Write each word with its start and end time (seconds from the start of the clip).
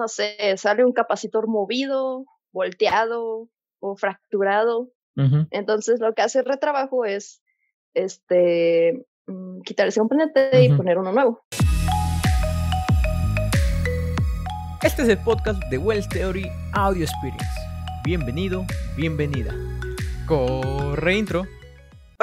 no 0.00 0.08
sé, 0.08 0.34
sale 0.56 0.82
un 0.82 0.92
capacitor 0.92 1.46
movido, 1.46 2.24
volteado 2.52 3.48
o 3.78 3.96
fracturado. 3.96 4.90
Entonces 5.50 6.00
lo 6.00 6.14
que 6.14 6.22
hace 6.22 6.38
el 6.38 6.46
retrabajo 6.46 7.04
es 7.04 7.42
este 7.92 9.06
mm, 9.26 9.60
quitar 9.60 9.86
ese 9.86 10.00
componente 10.00 10.64
y 10.64 10.72
poner 10.72 10.96
uno 10.96 11.12
nuevo. 11.12 11.44
Este 14.82 15.02
es 15.02 15.08
el 15.10 15.18
podcast 15.18 15.62
de 15.64 15.76
Wells 15.76 16.08
Theory 16.08 16.48
Audio 16.72 17.04
Experience. 17.04 17.44
Bienvenido, 18.02 18.64
bienvenida. 18.96 19.54
Corre 20.26 21.18
intro. 21.18 21.44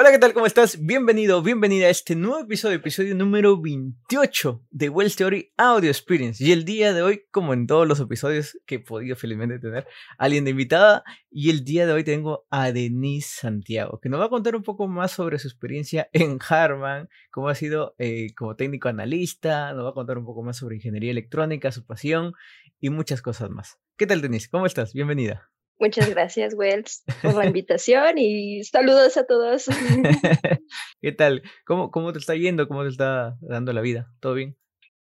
Hola, 0.00 0.12
¿qué 0.12 0.20
tal? 0.20 0.32
¿Cómo 0.32 0.46
estás? 0.46 0.78
Bienvenido, 0.86 1.42
bienvenida 1.42 1.88
a 1.88 1.90
este 1.90 2.14
nuevo 2.14 2.38
episodio, 2.38 2.76
episodio 2.76 3.16
número 3.16 3.60
28 3.60 4.64
de 4.70 4.88
Wells 4.88 5.16
Theory 5.16 5.52
Audio 5.56 5.90
Experience. 5.90 6.44
Y 6.44 6.52
el 6.52 6.64
día 6.64 6.92
de 6.92 7.02
hoy, 7.02 7.24
como 7.32 7.52
en 7.52 7.66
todos 7.66 7.88
los 7.88 7.98
episodios 7.98 8.56
que 8.64 8.76
he 8.76 8.78
podido 8.78 9.16
felizmente 9.16 9.58
tener, 9.58 9.88
alguien 10.16 10.44
de 10.44 10.52
invitada. 10.52 11.02
Y 11.32 11.50
el 11.50 11.64
día 11.64 11.84
de 11.84 11.94
hoy 11.94 12.04
tengo 12.04 12.46
a 12.48 12.70
Denise 12.70 13.40
Santiago, 13.40 13.98
que 13.98 14.08
nos 14.08 14.20
va 14.20 14.26
a 14.26 14.28
contar 14.28 14.54
un 14.54 14.62
poco 14.62 14.86
más 14.86 15.10
sobre 15.10 15.40
su 15.40 15.48
experiencia 15.48 16.08
en 16.12 16.38
Harman, 16.48 17.08
cómo 17.32 17.48
ha 17.48 17.56
sido 17.56 17.96
eh, 17.98 18.32
como 18.36 18.54
técnico 18.54 18.88
analista, 18.88 19.72
nos 19.72 19.84
va 19.84 19.90
a 19.90 19.94
contar 19.94 20.16
un 20.16 20.26
poco 20.26 20.44
más 20.44 20.58
sobre 20.58 20.76
ingeniería 20.76 21.10
electrónica, 21.10 21.72
su 21.72 21.84
pasión 21.84 22.34
y 22.78 22.90
muchas 22.90 23.20
cosas 23.20 23.50
más. 23.50 23.80
¿Qué 23.96 24.06
tal, 24.06 24.20
Denise? 24.20 24.48
¿Cómo 24.48 24.66
estás? 24.66 24.92
Bienvenida. 24.92 25.50
Muchas 25.78 26.10
gracias, 26.10 26.54
Wells, 26.54 27.04
por 27.22 27.34
la 27.34 27.46
invitación 27.54 28.18
y 28.18 28.64
saludos 28.64 29.16
a 29.16 29.26
todos. 29.26 29.66
¿Qué 31.00 31.12
tal? 31.12 31.42
¿Cómo, 31.64 31.90
¿Cómo 31.90 32.12
te 32.12 32.18
está 32.18 32.34
yendo? 32.34 32.66
¿Cómo 32.66 32.82
te 32.82 32.88
está 32.88 33.36
dando 33.40 33.72
la 33.72 33.80
vida? 33.80 34.10
¿Todo 34.20 34.34
bien? 34.34 34.56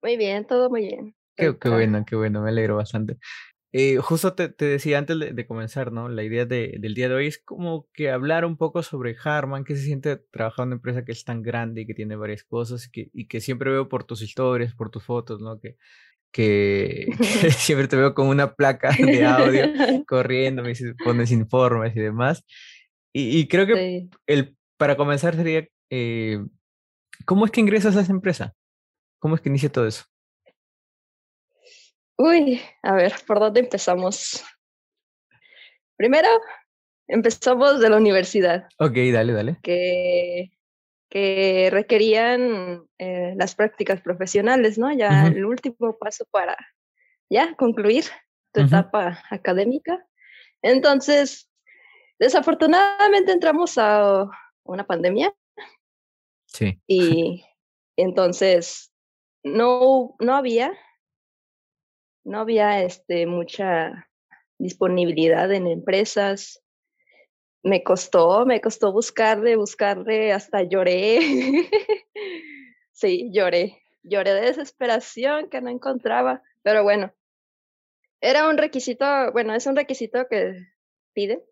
Muy 0.02 0.16
bien, 0.16 0.46
todo 0.46 0.68
muy 0.68 0.82
bien. 0.82 1.14
Qué, 1.36 1.56
qué 1.60 1.68
bueno, 1.68 2.04
qué 2.06 2.16
bueno, 2.16 2.42
me 2.42 2.48
alegro 2.48 2.76
bastante. 2.76 3.18
Eh, 3.72 3.98
justo 3.98 4.34
te, 4.34 4.48
te, 4.48 4.64
decía 4.64 4.96
antes 4.96 5.18
de, 5.18 5.46
comenzar, 5.46 5.92
¿no? 5.92 6.08
La 6.08 6.22
idea 6.22 6.46
de, 6.46 6.76
del 6.80 6.94
día 6.94 7.08
de 7.08 7.14
hoy 7.14 7.26
es 7.26 7.38
como 7.38 7.88
que 7.92 8.10
hablar 8.10 8.44
un 8.44 8.56
poco 8.56 8.82
sobre 8.82 9.16
Harman, 9.22 9.64
que 9.64 9.76
se 9.76 9.82
siente 9.82 10.16
trabajar 10.16 10.62
en 10.62 10.68
una 10.68 10.76
empresa 10.76 11.04
que 11.04 11.12
es 11.12 11.24
tan 11.24 11.42
grande 11.42 11.82
y 11.82 11.86
que 11.86 11.92
tiene 11.92 12.16
varias 12.16 12.42
cosas 12.42 12.86
y 12.86 12.90
que, 12.90 13.10
y 13.12 13.26
que 13.28 13.40
siempre 13.40 13.70
veo 13.70 13.88
por 13.88 14.04
tus 14.04 14.22
historias, 14.22 14.74
por 14.74 14.90
tus 14.90 15.04
fotos, 15.04 15.40
¿no? 15.42 15.60
Que, 15.60 15.76
que, 16.36 17.06
siempre 17.56 17.88
te 17.88 17.96
veo 17.96 18.14
con 18.14 18.28
una 18.28 18.54
placa 18.54 18.90
de 18.90 19.24
audio 19.24 19.64
corriendo, 20.06 20.62
me 20.62 20.74
pones 21.02 21.32
informes 21.32 21.96
y 21.96 22.00
demás. 22.00 22.44
Y, 23.18 23.48
creo 23.48 23.66
que 23.66 24.08
el, 24.26 24.58
para 24.76 24.98
comenzar 24.98 25.34
sería, 25.36 25.66
eh, 25.88 26.38
¿cómo 27.24 27.46
es 27.46 27.50
que 27.50 27.62
ingresas 27.62 27.96
a 27.96 28.02
esa 28.02 28.12
empresa? 28.12 28.52
¿Cómo 29.18 29.34
es 29.34 29.40
que 29.40 29.48
inicia 29.48 29.72
todo 29.72 29.86
eso? 29.86 30.04
Uy, 32.18 32.60
a 32.82 32.94
ver, 32.94 33.14
¿por 33.26 33.40
dónde 33.40 33.60
empezamos? 33.60 34.44
Primero, 35.96 36.28
empezamos 37.08 37.80
de 37.80 37.88
la 37.88 37.96
universidad. 37.96 38.68
Ok, 38.78 38.96
dale, 39.14 39.32
dale. 39.32 39.58
Que 39.62 40.50
que 41.08 41.68
requerían 41.70 42.84
eh, 42.98 43.34
las 43.36 43.54
prácticas 43.54 44.00
profesionales, 44.00 44.78
¿no? 44.78 44.92
Ya 44.92 45.26
el 45.26 45.44
último 45.44 45.96
paso 45.98 46.24
para 46.30 46.56
ya 47.30 47.54
concluir 47.54 48.04
tu 48.52 48.60
etapa 48.62 49.22
académica. 49.30 50.04
Entonces, 50.62 51.50
desafortunadamente 52.18 53.32
entramos 53.32 53.78
a 53.78 54.28
una 54.64 54.84
pandemia. 54.84 55.32
Sí. 56.46 56.80
Y 56.88 57.44
entonces 57.96 58.92
no, 59.42 60.16
no 60.18 60.34
había, 60.34 60.72
no 62.24 62.40
había 62.40 62.82
este, 62.82 63.26
mucha 63.26 64.08
disponibilidad 64.58 65.52
en 65.52 65.66
empresas, 65.66 66.62
me 67.66 67.82
costó, 67.82 68.46
me 68.46 68.60
costó 68.60 68.92
buscarle, 68.92 69.56
buscarle, 69.56 70.32
hasta 70.32 70.62
lloré. 70.62 71.18
sí, 72.92 73.28
lloré, 73.32 73.82
lloré 74.04 74.34
de 74.34 74.42
desesperación 74.42 75.50
que 75.50 75.60
no 75.60 75.68
encontraba, 75.68 76.42
pero 76.62 76.84
bueno, 76.84 77.12
era 78.20 78.48
un 78.48 78.56
requisito, 78.56 79.04
bueno, 79.32 79.52
es 79.52 79.66
un 79.66 79.74
requisito 79.74 80.28
que 80.28 80.64
pide 81.12 81.42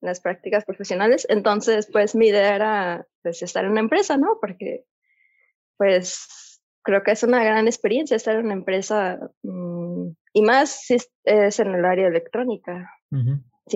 las 0.00 0.20
prácticas 0.20 0.64
profesionales, 0.64 1.26
entonces 1.28 1.88
pues 1.90 2.14
mi 2.14 2.28
idea 2.28 2.54
era 2.54 3.06
pues 3.22 3.42
estar 3.42 3.64
en 3.64 3.72
una 3.72 3.80
empresa, 3.80 4.16
¿no? 4.16 4.38
Porque 4.40 4.84
pues 5.78 6.60
creo 6.82 7.02
que 7.02 7.10
es 7.10 7.24
una 7.24 7.42
gran 7.42 7.66
experiencia 7.66 8.16
estar 8.16 8.36
en 8.36 8.44
una 8.44 8.54
empresa 8.54 9.18
mm, 9.42 10.10
y 10.32 10.42
más 10.42 10.70
si 10.70 10.94
es, 10.94 11.58
en 11.58 11.74
el 11.74 11.84
área 11.84 12.06
electrónica 12.06 12.88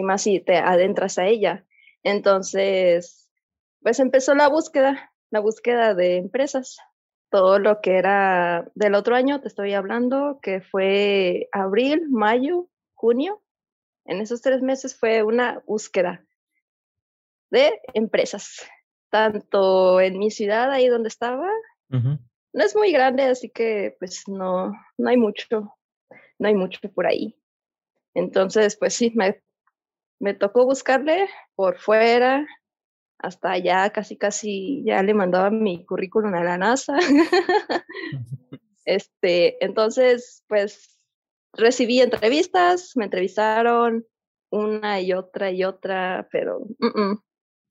más 0.03 0.23
si 0.23 0.41
te 0.41 0.57
adentras 0.57 1.19
a 1.19 1.27
ella. 1.27 1.65
Entonces, 2.03 3.29
pues 3.83 3.99
empezó 4.01 4.35
la 4.35 4.49
búsqueda, 4.49 5.13
la 5.31 5.41
búsqueda 5.41 5.95
de 5.95 6.17
empresas. 6.17 6.79
Todo 7.31 7.59
lo 7.59 7.81
que 7.81 7.99
era 7.99 8.71
del 8.75 8.95
otro 8.95 9.17
año, 9.17 9.41
te 9.41 9.49
estoy 9.49 9.75
hablando, 9.75 10.39
que 10.41 10.61
fue 10.61 11.49
abril, 11.53 12.09
mayo, 12.09 12.69
junio. 12.95 13.43
En 14.05 14.21
esos 14.21 14.41
tres 14.41 14.63
meses 14.63 14.99
fue 14.99 15.23
una 15.23 15.63
búsqueda 15.67 16.25
de 17.51 17.81
empresas, 17.95 18.65
tanto 19.11 20.01
en 20.01 20.19
mi 20.19 20.31
ciudad, 20.31 20.71
ahí 20.71 20.89
donde 20.89 21.09
estaba. 21.09 21.49
No 21.89 22.65
es 22.65 22.75
muy 22.75 22.93
grande, 22.93 23.25
así 23.25 23.51
que 23.51 23.97
pues 23.99 24.29
no, 24.29 24.73
no 24.97 25.09
hay 25.09 25.17
mucho, 25.17 25.77
no 26.39 26.49
hay 26.49 26.55
mucho 26.55 26.81
por 26.93 27.07
ahí. 27.07 27.37
Entonces, 28.15 28.77
pues 28.77 28.95
sí, 28.95 29.13
me 29.15 29.43
me 30.19 30.35
tocó 30.35 30.65
buscarle 30.65 31.29
por 31.55 31.79
fuera, 31.79 32.47
hasta 33.19 33.53
allá 33.53 33.91
casi 33.91 34.17
casi 34.17 34.83
ya 34.85 35.03
le 35.03 35.15
mandaba 35.15 35.51
mi 35.51 35.85
currículum 35.85 36.35
a 36.35 36.45
la 36.45 36.59
NASA. 36.59 36.97
este, 38.85 39.65
entonces, 39.65 40.45
pues 40.49 40.99
recibí 41.53 42.01
entrevistas, 42.01 42.93
me 42.97 43.05
entrevistaron 43.05 44.07
una 44.51 45.01
y 45.01 45.13
otra 45.13 45.51
y 45.51 45.65
otra, 45.65 46.29
pero 46.31 46.67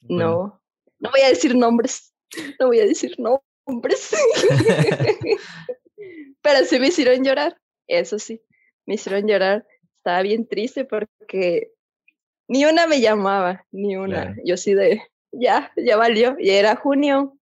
no, 0.01 0.61
no 0.99 1.11
voy 1.11 1.21
a 1.21 1.29
decir 1.29 1.55
nombres, 1.55 2.13
no 2.59 2.67
voy 2.67 2.79
a 2.79 2.85
decir 2.85 3.15
nombres. 3.19 4.11
pero 6.41 6.65
sí 6.65 6.79
me 6.79 6.87
hicieron 6.87 7.23
llorar, 7.23 7.59
eso 7.87 8.19
sí, 8.19 8.41
me 8.85 8.95
hicieron 8.95 9.27
llorar. 9.27 9.65
Estaba 9.97 10.21
bien 10.21 10.47
triste 10.47 10.85
porque 10.85 11.71
ni 12.47 12.65
una 12.65 12.87
me 12.87 13.01
llamaba, 13.01 13.65
ni 13.71 13.95
una. 13.95 14.35
Yo 14.43 14.57
sí 14.57 14.73
de, 14.73 15.01
ya, 15.31 15.71
ya 15.75 15.97
valió. 15.97 16.35
Y 16.39 16.49
era 16.51 16.75
junio 16.75 17.37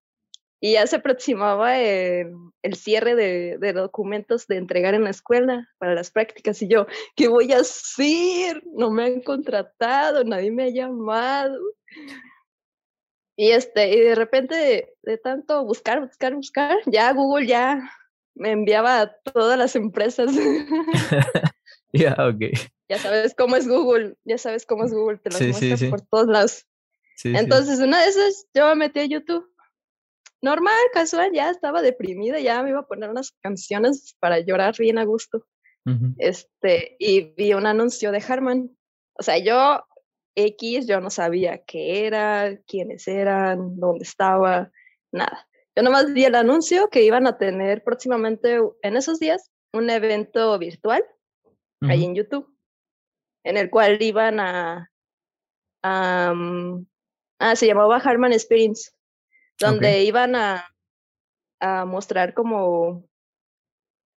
y 0.64 0.74
ya 0.74 0.88
se 0.88 0.96
aproximaba 0.96 1.78
el, 1.78 2.76
cierre 2.76 3.16
de, 3.16 3.74
documentos 3.74 4.48
de 4.48 4.56
entregar 4.56 4.94
en 4.94 5.04
la 5.04 5.10
escuela 5.10 5.68
para 5.78 5.94
las 5.94 6.10
prácticas. 6.10 6.62
Y 6.62 6.70
yo, 6.70 6.88
¿qué 7.18 7.28
voy 7.28 7.52
a 7.52 7.58
hacer? 7.58 8.64
No 8.74 8.90
me 8.90 9.04
han 9.04 9.20
contratado, 9.20 10.24
nadie 10.24 10.52
me 10.52 10.64
ha 10.64 10.70
llamado. 10.70 11.60
Y, 13.36 13.52
este, 13.52 13.94
y 13.94 14.00
de 14.00 14.16
repente, 14.16 14.96
de, 15.02 15.18
tanto 15.18 15.66
buscar, 15.66 16.00
buscar, 16.00 16.34
buscar, 16.34 16.78
ya 16.86 17.12
Google 17.12 17.46
ya 17.46 17.82
me 18.34 18.52
enviaba 18.52 19.02
a 19.02 19.14
todas 19.34 19.58
las 19.58 19.76
empresas. 19.76 20.32
Ya, 21.96 22.16
ok. 22.18 22.58
Ya 22.94 23.00
sabes 23.00 23.34
cómo 23.34 23.56
es 23.56 23.68
Google, 23.68 24.18
ya 24.24 24.38
sabes 24.38 24.68
cómo 24.68 24.84
es 24.84 24.94
Google, 24.94 25.18
te 25.18 25.32
lo 25.32 25.40
muestra 25.40 25.90
por 25.90 26.02
todos 26.02 26.28
lados. 26.28 26.68
Entonces, 27.24 27.80
una 27.80 28.00
de 28.00 28.08
esas, 28.08 28.46
yo 28.54 28.68
me 28.68 28.76
metí 28.76 29.00
a 29.00 29.06
YouTube. 29.06 29.50
Normal, 30.44 30.78
casual, 30.94 31.32
ya 31.34 31.50
estaba 31.50 31.82
deprimida, 31.82 32.40
ya 32.40 32.62
me 32.62 32.70
iba 32.70 32.82
a 32.82 32.88
poner 32.88 33.10
unas 33.10 33.32
canciones 33.42 34.16
para 34.20 34.42
llorar 34.42 34.76
bien 34.78 35.00
a 35.00 35.06
gusto. 35.06 35.44
Este, 36.20 36.96
y 37.00 37.34
vi 37.34 37.56
un 37.56 37.66
anuncio 37.66 38.12
de 38.12 38.24
Harman. 38.28 38.70
O 39.14 39.24
sea, 39.24 39.40
yo, 39.40 39.84
X, 40.36 40.86
yo 40.86 41.02
no 41.02 41.10
sabía 41.10 41.64
qué 41.66 42.06
era, 42.06 42.56
quiénes 42.68 43.08
eran, 43.08 43.80
dónde 43.80 44.04
estaba, 44.04 44.72
nada. 45.12 45.48
Yo 45.76 45.82
nomás 45.82 46.14
vi 46.14 46.26
el 46.26 46.36
anuncio 46.36 46.90
que 46.90 47.02
iban 47.02 47.26
a 47.26 47.40
tener 47.40 47.84
próximamente 47.84 48.60
en 48.84 48.98
esos 48.98 49.20
días 49.20 49.50
un 49.72 49.90
evento 49.90 50.60
virtual 50.60 51.04
ahí 51.82 52.06
en 52.06 52.14
YouTube 52.14 52.53
en 53.44 53.58
el 53.58 53.70
cual 53.70 54.02
iban 54.02 54.40
a, 54.40 54.90
mm, 55.84 56.86
ah, 57.40 57.56
se 57.56 57.68
llamaba 57.68 57.98
Harman 57.98 58.34
Experience, 58.34 58.92
donde 59.60 60.04
iban 60.04 60.36
a, 60.36 60.68
a 61.60 61.86
mostrar 61.86 62.34
como 62.34 63.08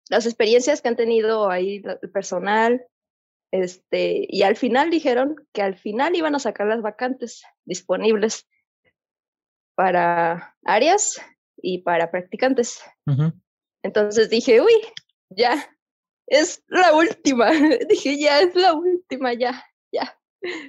las 0.09 0.27
experiencias 0.27 0.81
que 0.81 0.89
han 0.89 0.97
tenido 0.97 1.51
ahí 1.51 1.83
el 2.03 2.11
personal, 2.11 2.87
este, 3.53 4.27
y 4.29 4.43
al 4.43 4.57
final 4.57 4.91
dijeron 4.91 5.37
que 5.53 5.63
al 5.63 5.77
final 5.77 6.17
iban 6.17 6.35
a 6.35 6.41
sacar 6.41 6.67
las 6.67 6.83
vacantes 6.83 7.43
disponibles 7.65 8.49
para 9.75 10.57
áreas 10.65 11.21
y 11.57 11.79
para 11.79 12.11
practicantes. 12.11 12.83
Entonces 13.83 14.31
dije, 14.31 14.61
uy, 14.61 14.73
ya, 15.31 15.71
es 16.27 16.63
la 16.69 16.95
última. 16.95 17.51
Dije, 17.89 18.19
ya 18.19 18.41
es 18.41 18.55
la 18.55 18.75
última, 18.75 19.33
ya, 19.35 19.65
ya. 19.93 20.19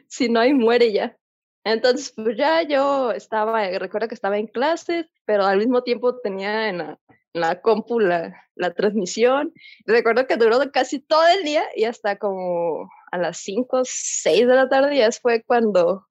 Si 0.07 0.29
no 0.29 0.39
hay, 0.39 0.53
muere 0.53 0.91
ya. 0.91 1.17
Entonces, 1.63 2.13
pues 2.15 2.37
ya 2.37 2.61
yo 2.61 3.11
estaba, 3.11 3.67
recuerdo 3.77 4.07
que 4.07 4.15
estaba 4.15 4.37
en 4.37 4.47
clases, 4.47 5.05
pero 5.25 5.45
al 5.45 5.57
mismo 5.57 5.83
tiempo 5.83 6.17
tenía 6.19 6.69
en 6.69 6.77
la, 6.77 6.99
la 7.33 7.61
compu 7.61 7.99
la, 7.99 8.33
la, 8.55 8.73
transmisión. 8.73 9.53
Recuerdo 9.85 10.27
que 10.27 10.37
duró 10.37 10.59
casi 10.71 10.99
todo 10.99 11.27
el 11.27 11.43
día 11.43 11.65
y 11.75 11.83
hasta 11.83 12.17
como 12.17 12.89
a 13.11 13.17
las 13.17 13.39
5, 13.39 13.81
6 13.83 14.47
de 14.47 14.55
la 14.55 14.69
tarde 14.69 14.97
ya 14.97 15.11
fue 15.11 15.43
cuando, 15.43 16.07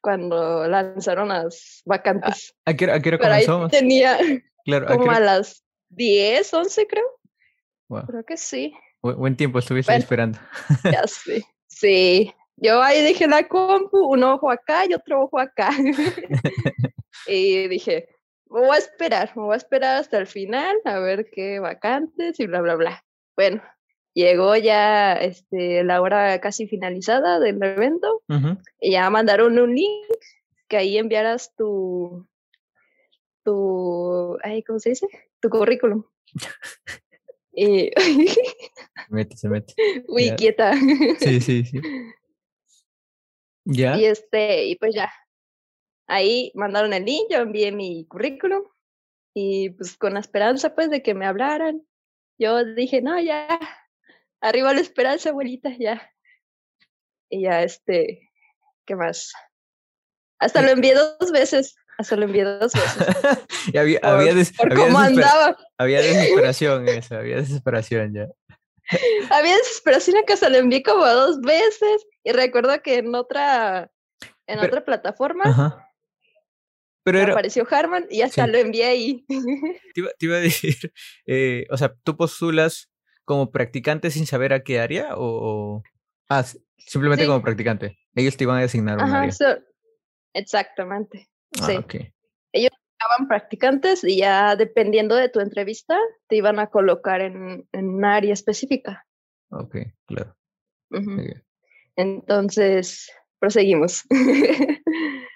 cuando 0.00 0.66
lanzaron 0.66 1.28
las 1.28 1.82
vacantes. 1.84 2.54
¿A 2.64 2.72
qué, 2.72 2.90
a 2.90 3.00
qué 3.00 3.18
comenzó? 3.18 3.68
tenía 3.68 4.18
como 4.88 5.10
a, 5.10 5.20
las 5.20 5.62
10, 5.90 6.54
11 6.54 6.86
creo. 6.86 7.04
Creo 7.88 8.24
que 8.24 8.36
sí. 8.36 8.74
buen 9.02 9.36
tiempo 9.36 9.58
estuviste 9.58 9.94
esperando. 9.94 10.38
Ya 10.84 11.06
sí. 11.06 11.44
Sí. 11.68 12.34
Yo 12.56 12.82
ahí 12.82 13.02
dije 13.02 13.26
la 13.26 13.46
compu, 13.46 13.98
un 13.98 14.24
ojo 14.24 14.50
acá 14.50 14.86
y 14.88 14.94
otro 14.94 15.24
ojo 15.24 15.38
acá. 15.38 15.70
y 17.26 17.68
dije, 17.68 18.08
me 18.48 18.60
voy 18.60 18.76
a 18.76 18.78
esperar, 18.78 19.32
me 19.36 19.42
voy 19.42 19.54
a 19.54 19.58
esperar 19.58 19.98
hasta 19.98 20.18
el 20.18 20.26
final 20.26 20.76
a 20.84 20.98
ver 20.98 21.28
qué 21.30 21.60
vacantes 21.60 22.40
y 22.40 22.46
bla, 22.46 22.62
bla, 22.62 22.76
bla. 22.76 23.04
Bueno, 23.36 23.62
llegó 24.14 24.56
ya 24.56 25.12
este, 25.12 25.84
la 25.84 26.00
hora 26.00 26.40
casi 26.40 26.66
finalizada 26.66 27.38
del 27.38 27.62
evento 27.62 28.22
y 28.80 28.92
ya 28.92 29.10
mandaron 29.10 29.58
un 29.58 29.74
link 29.74 30.06
que 30.68 30.78
ahí 30.78 30.96
enviaras 30.96 31.54
tu, 31.54 32.26
tu, 33.44 34.38
ay, 34.42 34.62
¿cómo 34.62 34.78
se 34.78 34.90
dice? 34.90 35.06
Tu 35.40 35.50
currículum. 35.50 36.04
se 37.96 38.34
mete, 39.08 39.36
se 39.36 39.48
mete. 39.48 39.74
Uy, 40.08 40.30
quieta. 40.36 40.74
Sí, 41.18 41.40
sí, 41.40 41.64
sí. 41.70 41.80
Ya. 43.64 43.96
Y 43.96 44.04
este, 44.04 44.66
y 44.66 44.76
pues 44.76 44.94
ya. 44.94 45.12
Ahí 46.06 46.52
mandaron 46.54 46.92
el 46.92 47.04
link, 47.04 47.26
yo 47.30 47.38
envié 47.38 47.72
mi 47.72 48.06
currículum 48.06 48.62
y 49.34 49.70
pues 49.70 49.96
con 49.96 50.14
la 50.14 50.20
esperanza 50.20 50.74
pues 50.74 50.88
de 50.88 51.02
que 51.02 51.14
me 51.14 51.26
hablaran. 51.26 51.84
Yo 52.38 52.64
dije, 52.64 53.02
no, 53.02 53.18
ya, 53.20 53.58
arriba 54.40 54.72
la 54.72 54.80
esperanza, 54.80 55.30
abuelita, 55.30 55.70
ya. 55.76 56.12
Y 57.28 57.42
ya, 57.42 57.62
este, 57.62 58.30
¿qué 58.84 58.94
más? 58.94 59.32
Hasta 60.38 60.62
lo 60.62 60.68
envié 60.68 60.94
dos 60.94 61.32
veces. 61.32 61.76
Hasta 61.98 62.16
lo 62.16 62.24
envié 62.24 62.44
dos 62.44 62.72
veces. 62.72 63.06
y 63.72 63.78
había, 63.78 64.00
por, 64.00 64.10
había, 64.10 64.34
cómo 64.74 64.98
andaba. 64.98 65.56
Había 65.78 66.00
desesperación 66.02 66.88
eso, 66.88 67.16
había 67.16 67.36
desesperación 67.36 68.14
ya. 68.14 68.28
había 69.30 69.56
desesperación 69.56 70.16
que 70.26 70.36
se 70.36 70.50
lo 70.50 70.58
envié 70.58 70.82
como 70.82 71.06
dos 71.06 71.40
veces. 71.40 72.06
Y 72.22 72.32
recuerdo 72.32 72.82
que 72.82 72.98
en 72.98 73.14
otra, 73.14 73.90
en 74.46 74.58
otra 74.58 74.84
plataforma. 74.84 75.82
Pero 77.02 77.22
apareció 77.22 77.66
Harman 77.70 78.06
y 78.10 78.22
hasta 78.22 78.46
lo 78.48 78.58
envié 78.58 78.84
ahí. 78.84 79.24
Te 79.94 80.26
iba, 80.26 80.36
a 80.36 80.40
decir, 80.40 80.92
eh, 81.26 81.64
o 81.70 81.76
sea, 81.76 81.94
¿tú 82.02 82.16
postulas 82.16 82.90
como 83.24 83.52
practicante 83.52 84.10
sin 84.10 84.26
saber 84.26 84.52
a 84.52 84.64
qué 84.64 84.80
área 84.80 85.10
o...? 85.16 85.82
Ah, 86.28 86.44
simplemente 86.78 87.24
como 87.24 87.42
practicante. 87.42 87.96
Ellos 88.16 88.36
te 88.36 88.42
iban 88.42 88.58
a 88.58 88.62
designar 88.62 88.96
un 88.96 89.08
área. 89.08 89.32
exactamente. 90.34 91.28
Ah, 91.60 91.66
sí. 91.66 92.12
Ellos 92.52 92.70
estaban 92.92 93.28
practicantes 93.28 94.04
y 94.04 94.18
ya 94.18 94.56
dependiendo 94.56 95.14
de 95.14 95.28
tu 95.28 95.40
entrevista 95.40 95.98
te 96.28 96.36
iban 96.36 96.58
a 96.58 96.68
colocar 96.68 97.20
en, 97.20 97.68
en 97.72 97.88
un 97.88 98.04
área 98.04 98.32
específica. 98.32 99.06
Ok, 99.50 99.76
claro. 100.06 100.34
Entonces, 101.96 103.10
proseguimos. 103.38 104.04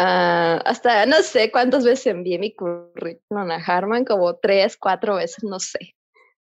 Ah, 0.00 0.62
hasta 0.64 1.06
no 1.06 1.24
sé 1.24 1.50
cuántas 1.50 1.84
veces 1.84 2.06
envié 2.06 2.38
mi 2.38 2.54
currículum 2.54 3.50
a 3.50 3.56
Harman, 3.56 4.04
como 4.04 4.36
tres, 4.36 4.76
cuatro 4.76 5.16
veces, 5.16 5.42
no 5.42 5.58
sé, 5.58 5.96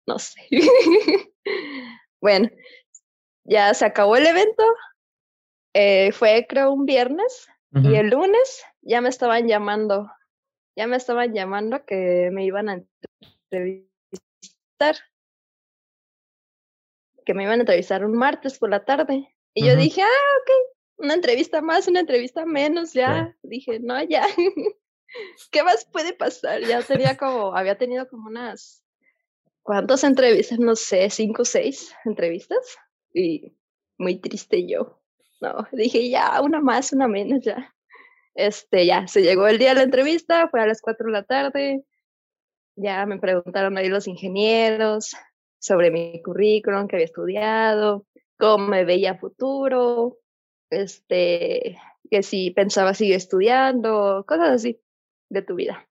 no 0.07 0.17
sé. 0.19 0.39
bueno, 2.21 2.49
ya 3.43 3.73
se 3.73 3.83
acabó 3.83 4.15
el 4.15 4.25
evento, 4.25 4.63
eh, 5.73 6.13
fue 6.13 6.45
creo 6.47 6.71
un 6.71 6.85
viernes 6.85 7.49
y 7.73 7.95
el 7.95 8.11
lunes 8.11 8.63
ya 8.81 9.01
me 9.01 9.09
estaban 9.09 9.47
llamando, 9.47 10.11
ya 10.75 10.87
me 10.87 10.97
estaban 10.97 11.33
llamando 11.33 11.85
que 11.85 12.29
me 12.31 12.45
iban 12.45 12.69
a 12.69 12.83
entrevistar, 13.51 14.95
que 17.25 17.33
me 17.33 17.43
iban 17.43 17.59
a 17.59 17.61
entrevistar 17.61 18.03
un 18.05 18.13
martes 18.13 18.57
por 18.57 18.69
la 18.69 18.83
tarde. 18.83 19.35
Y 19.53 19.65
yo 19.65 19.75
dije, 19.75 20.01
ah, 20.01 20.05
ok, 20.41 20.49
una 20.97 21.13
entrevista 21.13 21.61
más, 21.61 21.87
una 21.87 21.99
entrevista 21.99 22.45
menos, 22.45 22.93
ya. 22.93 23.35
Dije, 23.43 23.79
no, 23.79 24.01
ya. 24.03 24.25
¿Qué 25.51 25.63
más 25.63 25.85
puede 25.85 26.13
pasar? 26.13 26.61
Ya 26.61 26.81
tenía 26.81 27.17
como, 27.17 27.55
había 27.55 27.77
tenido 27.77 28.07
como 28.07 28.29
unas, 28.29 28.83
¿cuántas 29.61 30.03
entrevistas? 30.03 30.59
No 30.59 30.75
sé, 30.75 31.09
cinco 31.09 31.41
o 31.41 31.45
seis 31.45 31.93
entrevistas. 32.05 32.77
Y 33.13 33.53
muy 33.97 34.19
triste 34.19 34.65
yo. 34.67 35.01
No, 35.41 35.67
dije, 35.71 36.09
ya, 36.09 36.39
una 36.41 36.61
más, 36.61 36.93
una 36.93 37.07
menos, 37.07 37.43
ya. 37.43 37.75
Este, 38.33 38.85
ya, 38.85 39.07
se 39.07 39.21
llegó 39.21 39.47
el 39.47 39.57
día 39.57 39.69
de 39.69 39.75
la 39.75 39.83
entrevista, 39.83 40.47
fue 40.49 40.61
a 40.61 40.67
las 40.67 40.81
cuatro 40.81 41.07
de 41.07 41.13
la 41.13 41.23
tarde. 41.23 41.83
Ya 42.75 43.05
me 43.05 43.19
preguntaron 43.19 43.77
ahí 43.77 43.89
los 43.89 44.07
ingenieros 44.07 45.15
sobre 45.59 45.91
mi 45.91 46.21
currículum 46.23 46.87
que 46.87 46.95
había 46.95 47.05
estudiado, 47.05 48.07
cómo 48.37 48.67
me 48.67 48.85
veía 48.85 49.19
futuro, 49.19 50.17
este, 50.69 51.77
que 52.09 52.23
si 52.23 52.51
pensaba 52.51 52.93
seguir 52.93 53.15
estudiando, 53.15 54.25
cosas 54.27 54.49
así 54.49 54.81
de 55.29 55.41
tu 55.41 55.55
vida. 55.55 55.87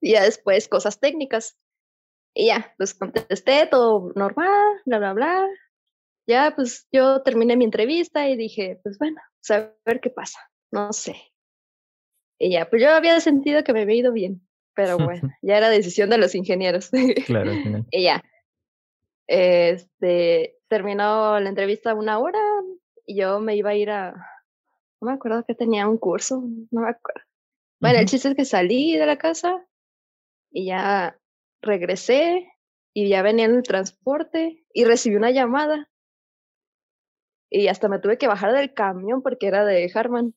Y 0.00 0.12
ya 0.12 0.22
después 0.24 0.68
cosas 0.68 0.98
técnicas. 0.98 1.58
Y 2.34 2.46
ya, 2.46 2.74
pues 2.78 2.94
contesté 2.94 3.66
todo 3.66 4.12
normal, 4.14 4.80
bla, 4.86 4.98
bla, 4.98 5.12
bla. 5.12 5.46
Ya, 6.26 6.52
pues 6.54 6.86
yo 6.92 7.22
terminé 7.22 7.56
mi 7.56 7.64
entrevista 7.64 8.28
y 8.28 8.36
dije, 8.36 8.80
pues 8.82 8.96
bueno, 8.98 9.20
a 9.50 9.70
ver 9.84 10.00
qué 10.00 10.10
pasa, 10.10 10.38
no 10.70 10.92
sé. 10.92 11.31
Y 12.44 12.50
ya, 12.50 12.68
pues 12.68 12.82
yo 12.82 12.90
había 12.90 13.20
sentido 13.20 13.62
que 13.62 13.72
me 13.72 13.82
había 13.82 13.94
ido 13.94 14.12
bien, 14.12 14.44
pero 14.74 14.98
bueno, 14.98 15.30
ya 15.42 15.58
era 15.58 15.70
decisión 15.70 16.10
de 16.10 16.18
los 16.18 16.34
ingenieros. 16.34 16.90
Claro. 17.24 17.52
y 17.92 18.02
ya, 18.02 18.24
este, 19.28 20.58
terminó 20.66 21.38
la 21.38 21.48
entrevista 21.48 21.94
una 21.94 22.18
hora, 22.18 22.40
y 23.06 23.20
yo 23.20 23.38
me 23.38 23.54
iba 23.54 23.70
a 23.70 23.76
ir 23.76 23.90
a, 23.90 24.10
no 25.00 25.06
me 25.06 25.12
acuerdo 25.12 25.44
que 25.44 25.54
tenía 25.54 25.86
un 25.86 25.98
curso, 25.98 26.42
no 26.72 26.80
me 26.80 26.88
acuerdo. 26.88 27.20
Bueno, 27.80 28.00
el 28.00 28.06
chiste 28.06 28.30
es 28.30 28.34
que 28.34 28.44
salí 28.44 28.96
de 28.96 29.06
la 29.06 29.18
casa 29.18 29.64
y 30.50 30.66
ya 30.66 31.16
regresé 31.60 32.48
y 32.92 33.08
ya 33.08 33.22
venía 33.22 33.44
en 33.44 33.54
el 33.54 33.62
transporte 33.62 34.64
y 34.72 34.84
recibí 34.84 35.14
una 35.14 35.30
llamada. 35.30 35.88
Y 37.50 37.68
hasta 37.68 37.88
me 37.88 38.00
tuve 38.00 38.18
que 38.18 38.26
bajar 38.26 38.52
del 38.52 38.74
camión 38.74 39.22
porque 39.22 39.46
era 39.46 39.64
de 39.64 39.88
Harman. 39.94 40.34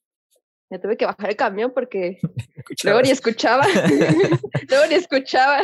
Me 0.69 0.79
tuve 0.79 0.98
que 0.98 1.05
bajar 1.05 1.27
del 1.27 1.36
camión 1.36 1.72
porque 1.74 2.19
luego 2.84 3.01
ni 3.01 3.12
escuchaba. 3.12 3.65
luego 4.69 4.86
ni 4.89 4.95
escuchaba. 4.95 5.62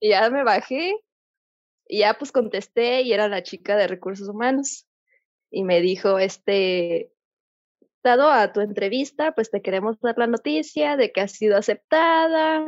y 0.00 0.10
ya 0.10 0.30
me 0.30 0.44
bajé 0.44 0.96
y 1.88 1.98
ya 2.00 2.14
pues 2.14 2.32
contesté 2.32 3.02
y 3.02 3.12
era 3.12 3.28
la 3.28 3.42
chica 3.42 3.76
de 3.76 3.86
recursos 3.86 4.28
humanos 4.28 4.86
y 5.50 5.62
me 5.62 5.80
dijo, 5.80 6.18
este, 6.18 7.12
dado 8.02 8.30
a 8.30 8.52
tu 8.52 8.60
entrevista, 8.60 9.32
pues 9.32 9.50
te 9.50 9.62
queremos 9.62 10.00
dar 10.00 10.18
la 10.18 10.26
noticia 10.26 10.96
de 10.96 11.12
que 11.12 11.20
has 11.20 11.32
sido 11.32 11.56
aceptada 11.56 12.64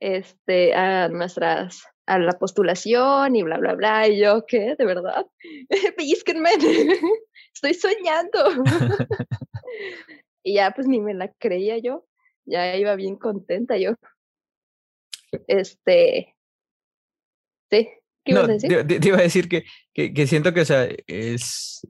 este, 0.00 0.74
a 0.74 1.08
nuestras, 1.08 1.84
a 2.06 2.18
la 2.18 2.32
postulación 2.38 3.36
y 3.36 3.42
bla, 3.42 3.58
bla, 3.58 3.74
bla. 3.74 4.08
Y 4.08 4.20
yo, 4.20 4.44
¿qué? 4.46 4.74
¿De 4.78 4.84
verdad? 4.84 5.26
Pellizquenme, 5.96 6.50
estoy 7.54 7.74
soñando. 7.74 8.64
Y 10.42 10.54
ya 10.54 10.72
pues 10.72 10.86
ni 10.88 11.00
me 11.00 11.14
la 11.14 11.32
creía 11.32 11.78
yo, 11.78 12.06
ya 12.44 12.76
iba 12.76 12.94
bien 12.96 13.16
contenta 13.16 13.76
yo. 13.76 13.94
Este, 15.46 16.34
sí, 17.70 17.88
no, 18.26 18.46
Te, 18.46 19.00
iba 19.02 19.18
a 19.18 19.22
decir 19.22 19.48
que, 19.48 19.64
que, 19.94 20.26
siento 20.26 20.52
que, 20.52 20.60
o 20.60 20.64
sea, 20.64 20.88
es, 21.06 21.86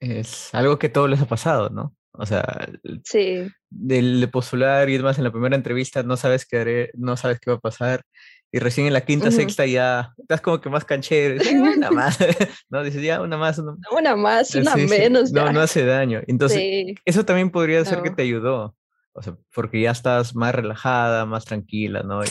es 0.00 0.54
algo 0.54 0.78
que 0.78 0.88
todos 0.88 1.08
les 1.08 1.20
ha 1.20 1.26
pasado, 1.26 1.70
¿no? 1.70 1.94
O 2.12 2.26
sea, 2.26 2.68
sí. 3.04 3.46
del 3.70 4.20
de 4.20 4.28
postular 4.28 4.90
y 4.90 4.96
demás 4.96 5.18
en 5.18 5.24
la 5.24 5.32
primera 5.32 5.56
entrevista 5.56 6.02
no 6.02 6.16
sabes 6.16 6.44
qué 6.44 6.58
haré, 6.58 6.90
no 6.94 7.16
sabes 7.16 7.38
qué 7.40 7.50
va 7.50 7.56
a 7.56 7.60
pasar. 7.60 8.02
Y 8.52 8.58
recién 8.58 8.88
en 8.88 8.92
la 8.92 9.02
quinta, 9.02 9.30
sexta 9.30 9.64
ya 9.64 10.12
estás 10.18 10.40
como 10.40 10.60
que 10.60 10.68
más 10.70 10.84
canchero. 10.84 11.40
una 11.52 11.90
más. 11.90 12.18
no, 12.70 12.82
dices 12.82 13.02
ya 13.02 13.20
una 13.20 13.36
más. 13.36 13.58
Una, 13.58 14.16
más, 14.16 14.54
una 14.56 14.74
menos. 14.76 15.30
No, 15.32 15.52
no 15.52 15.60
hace 15.60 15.84
daño. 15.84 16.20
Entonces, 16.26 16.96
eso 17.04 17.24
también 17.24 17.50
podría 17.50 17.84
ser 17.84 18.02
que 18.02 18.10
te 18.10 18.22
ayudó. 18.22 18.76
O 19.12 19.22
sea, 19.22 19.36
porque 19.54 19.80
ya 19.80 19.92
estás 19.92 20.34
más 20.34 20.54
relajada, 20.54 21.26
más 21.26 21.44
tranquila, 21.44 22.02
¿no? 22.02 22.22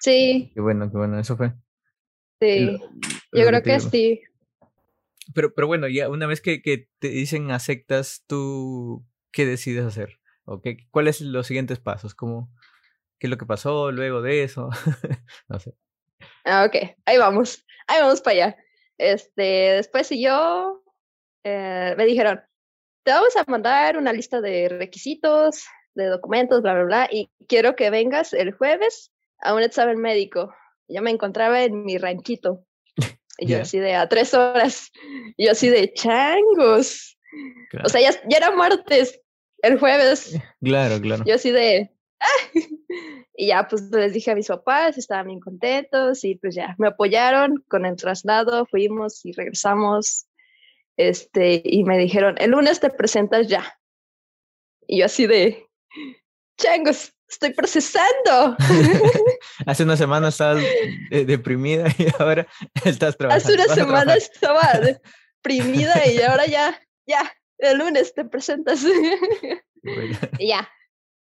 Sí. 0.00 0.50
Qué 0.54 0.60
bueno, 0.60 0.90
qué 0.90 0.96
bueno, 0.96 1.18
eso 1.18 1.36
fue. 1.36 1.52
Sí, 2.40 2.78
yo 3.32 3.46
creo 3.46 3.62
que, 3.62 3.80
sí. 3.80 4.20
Pero, 5.34 5.54
pero 5.54 5.66
bueno, 5.66 5.88
ya 5.88 6.08
una 6.08 6.26
vez 6.26 6.40
que, 6.40 6.62
que, 6.62 6.88
te 6.98 7.08
dicen 7.08 7.50
aceptas, 7.50 8.24
¿tú 8.26 9.06
qué 9.30 9.44
decides 9.44 9.84
hacer? 9.84 10.18
¿O 10.44 10.60
qué, 10.62 10.88
¿Cuáles 10.90 11.18
son 11.18 11.32
los 11.32 11.46
siguientes 11.46 11.78
pasos? 11.78 12.14
¿Cómo, 12.14 12.50
¿Qué 13.20 13.26
es 13.26 13.30
lo 13.30 13.36
que 13.36 13.44
pasó 13.44 13.92
luego 13.92 14.22
de 14.22 14.42
eso? 14.42 14.70
no 15.48 15.60
sé. 15.60 15.74
Ah, 16.44 16.64
ok, 16.64 16.96
ahí 17.04 17.18
vamos, 17.18 17.66
ahí 17.86 18.00
vamos 18.00 18.22
para 18.22 18.34
allá. 18.34 18.56
Este, 18.96 19.42
después 19.42 20.06
siguió, 20.06 20.82
eh, 21.44 21.94
me 21.98 22.06
dijeron, 22.06 22.40
te 23.04 23.12
vamos 23.12 23.36
a 23.36 23.44
mandar 23.46 23.98
una 23.98 24.14
lista 24.14 24.40
de 24.40 24.70
requisitos, 24.70 25.66
de 25.94 26.06
documentos, 26.06 26.62
bla, 26.62 26.72
bla, 26.72 26.84
bla, 26.84 27.08
y 27.12 27.30
quiero 27.46 27.76
que 27.76 27.90
vengas 27.90 28.32
el 28.32 28.52
jueves 28.52 29.12
a 29.42 29.54
un 29.54 29.62
examen 29.62 29.98
médico. 29.98 30.54
Yo 30.88 31.02
me 31.02 31.10
encontraba 31.10 31.62
en 31.62 31.84
mi 31.84 31.98
ranchito. 31.98 32.64
Y 33.38 33.46
yo 33.48 33.60
así 33.60 33.78
de 33.78 33.94
a 33.94 34.08
tres 34.08 34.34
horas. 34.34 34.90
Y 35.36 35.46
yo 35.46 35.52
así 35.52 35.68
de 35.68 35.92
changos. 35.92 37.18
O 37.84 37.88
sea, 37.88 38.00
ya, 38.00 38.12
ya, 38.28 38.36
era 38.38 38.50
martes, 38.50 39.20
el 39.62 39.78
jueves. 39.78 40.38
Claro, 40.62 41.00
claro. 41.00 41.24
Yo 41.26 41.34
así 41.34 41.50
de. 41.50 41.90
Y 43.36 43.48
ya 43.48 43.68
pues 43.68 43.82
les 43.90 44.12
dije 44.12 44.32
a 44.32 44.34
mis 44.34 44.48
papás, 44.48 44.98
estaban 44.98 45.26
bien 45.26 45.40
contentos 45.40 46.24
y 46.24 46.34
pues 46.36 46.54
ya 46.54 46.74
me 46.78 46.88
apoyaron 46.88 47.64
con 47.68 47.86
el 47.86 47.96
traslado, 47.96 48.66
fuimos 48.66 49.24
y 49.24 49.32
regresamos. 49.32 50.26
Este, 50.96 51.62
y 51.64 51.84
me 51.84 51.98
dijeron, 51.98 52.34
el 52.38 52.50
lunes 52.50 52.80
te 52.80 52.90
presentas 52.90 53.48
ya. 53.48 53.78
Y 54.86 54.98
yo 54.98 55.06
así 55.06 55.26
de, 55.26 55.66
changos, 56.58 57.14
estoy 57.28 57.54
procesando. 57.54 58.56
Hace 59.66 59.84
una 59.84 59.96
semana 59.96 60.28
estabas 60.28 60.62
deprimida 61.10 61.86
y 61.96 62.06
ahora 62.18 62.46
estás 62.84 63.16
trabajando. 63.16 63.46
Hace 63.46 63.54
una 63.54 63.74
semana 63.74 64.14
estaba 64.14 64.60
deprimida 65.42 66.06
y 66.06 66.20
ahora 66.20 66.46
ya, 66.46 66.78
ya, 67.06 67.32
el 67.58 67.78
lunes 67.78 68.14
te 68.14 68.24
presentas. 68.24 68.84
y 70.38 70.48
ya, 70.48 70.68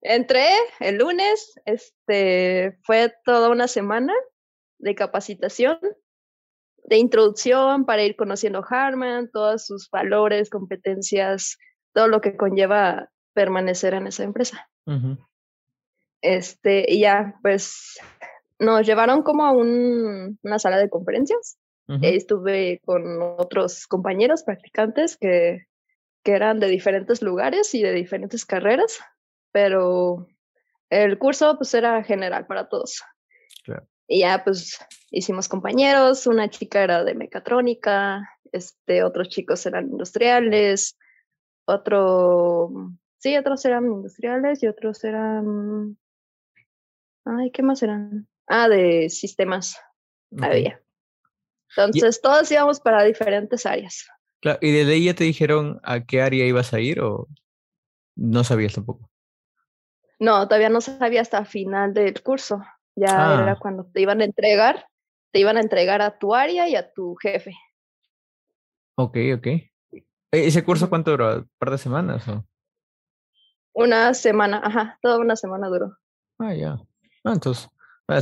entré 0.02 0.46
el 0.80 0.98
lunes, 0.98 1.60
este, 1.64 2.78
fue 2.82 3.14
toda 3.24 3.50
una 3.50 3.68
semana 3.68 4.12
de 4.78 4.94
capacitación, 4.94 5.78
de 6.84 6.96
introducción 6.96 7.84
para 7.84 8.04
ir 8.04 8.16
conociendo 8.16 8.64
Harman, 8.68 9.30
todos 9.32 9.66
sus 9.66 9.90
valores, 9.90 10.50
competencias, 10.50 11.58
todo 11.92 12.08
lo 12.08 12.20
que 12.20 12.36
conlleva 12.36 13.10
permanecer 13.32 13.94
en 13.94 14.06
esa 14.06 14.22
empresa. 14.22 14.68
Este, 16.22 16.86
y 16.88 17.00
ya, 17.00 17.34
pues 17.42 17.98
nos 18.58 18.86
llevaron 18.86 19.22
como 19.22 19.44
a 19.44 19.52
una 19.52 20.58
sala 20.58 20.78
de 20.78 20.88
conferencias. 20.88 21.58
estuve 22.02 22.80
con 22.84 23.22
otros 23.38 23.86
compañeros 23.86 24.42
practicantes 24.42 25.16
que, 25.16 25.66
que 26.24 26.32
eran 26.32 26.58
de 26.58 26.66
diferentes 26.66 27.22
lugares 27.22 27.74
y 27.74 27.82
de 27.82 27.92
diferentes 27.92 28.44
carreras 28.44 28.98
pero 29.52 30.26
el 30.90 31.18
curso 31.18 31.56
pues 31.56 31.74
era 31.74 32.02
general 32.02 32.46
para 32.46 32.68
todos. 32.68 33.02
Y 34.08 34.20
ya 34.20 34.44
pues 34.44 34.78
hicimos 35.10 35.48
compañeros, 35.48 36.26
una 36.26 36.48
chica 36.48 36.84
era 36.84 37.02
de 37.02 37.14
mecatrónica, 37.14 38.28
este, 38.52 39.02
otros 39.02 39.28
chicos 39.28 39.66
eran 39.66 39.90
industriales, 39.90 40.96
otro, 41.64 42.70
sí, 43.18 43.36
otros 43.36 43.64
eran 43.64 43.86
industriales 43.86 44.62
y 44.62 44.68
otros 44.68 45.02
eran, 45.02 45.98
ay, 47.24 47.50
¿qué 47.50 47.62
más 47.62 47.82
eran? 47.82 48.28
Ah, 48.46 48.68
de 48.68 49.10
sistemas 49.10 49.76
había. 50.40 50.80
Entonces, 51.76 52.20
todos 52.20 52.50
íbamos 52.52 52.80
para 52.80 53.02
diferentes 53.02 53.66
áreas. 53.66 54.06
Claro, 54.40 54.58
¿y 54.62 54.70
desde 54.70 54.92
ahí 54.92 55.04
ya 55.06 55.14
te 55.14 55.24
dijeron 55.24 55.80
a 55.82 56.04
qué 56.04 56.22
área 56.22 56.46
ibas 56.46 56.72
a 56.72 56.80
ir 56.80 57.00
o 57.00 57.26
no 58.14 58.44
sabías 58.44 58.74
tampoco? 58.74 59.10
No, 60.18 60.46
todavía 60.48 60.68
no 60.68 60.80
sabía 60.80 61.20
hasta 61.20 61.44
final 61.44 61.92
del 61.92 62.22
curso. 62.22 62.62
Ya 62.94 63.42
era 63.42 63.52
ah. 63.52 63.58
cuando 63.60 63.84
te 63.84 64.00
iban 64.00 64.22
a 64.22 64.24
entregar, 64.24 64.86
te 65.32 65.40
iban 65.40 65.58
a 65.58 65.60
entregar 65.60 66.00
a 66.00 66.18
tu 66.18 66.34
área 66.34 66.68
y 66.68 66.76
a 66.76 66.90
tu 66.92 67.14
jefe. 67.16 67.54
Ok, 68.96 69.16
ok. 69.36 69.46
¿E-, 69.46 69.66
¿Ese 70.30 70.64
curso 70.64 70.88
cuánto 70.88 71.10
duró? 71.10 71.36
¿Un 71.36 71.50
par 71.58 71.70
de 71.70 71.78
semanas? 71.78 72.26
O? 72.28 72.44
Una 73.74 74.14
semana, 74.14 74.62
ajá, 74.64 74.98
toda 75.02 75.18
una 75.18 75.36
semana 75.36 75.68
duró. 75.68 75.98
Ah, 76.38 76.54
ya. 76.54 76.78
Ah, 77.24 77.32
entonces, 77.34 77.68
ah, 78.08 78.20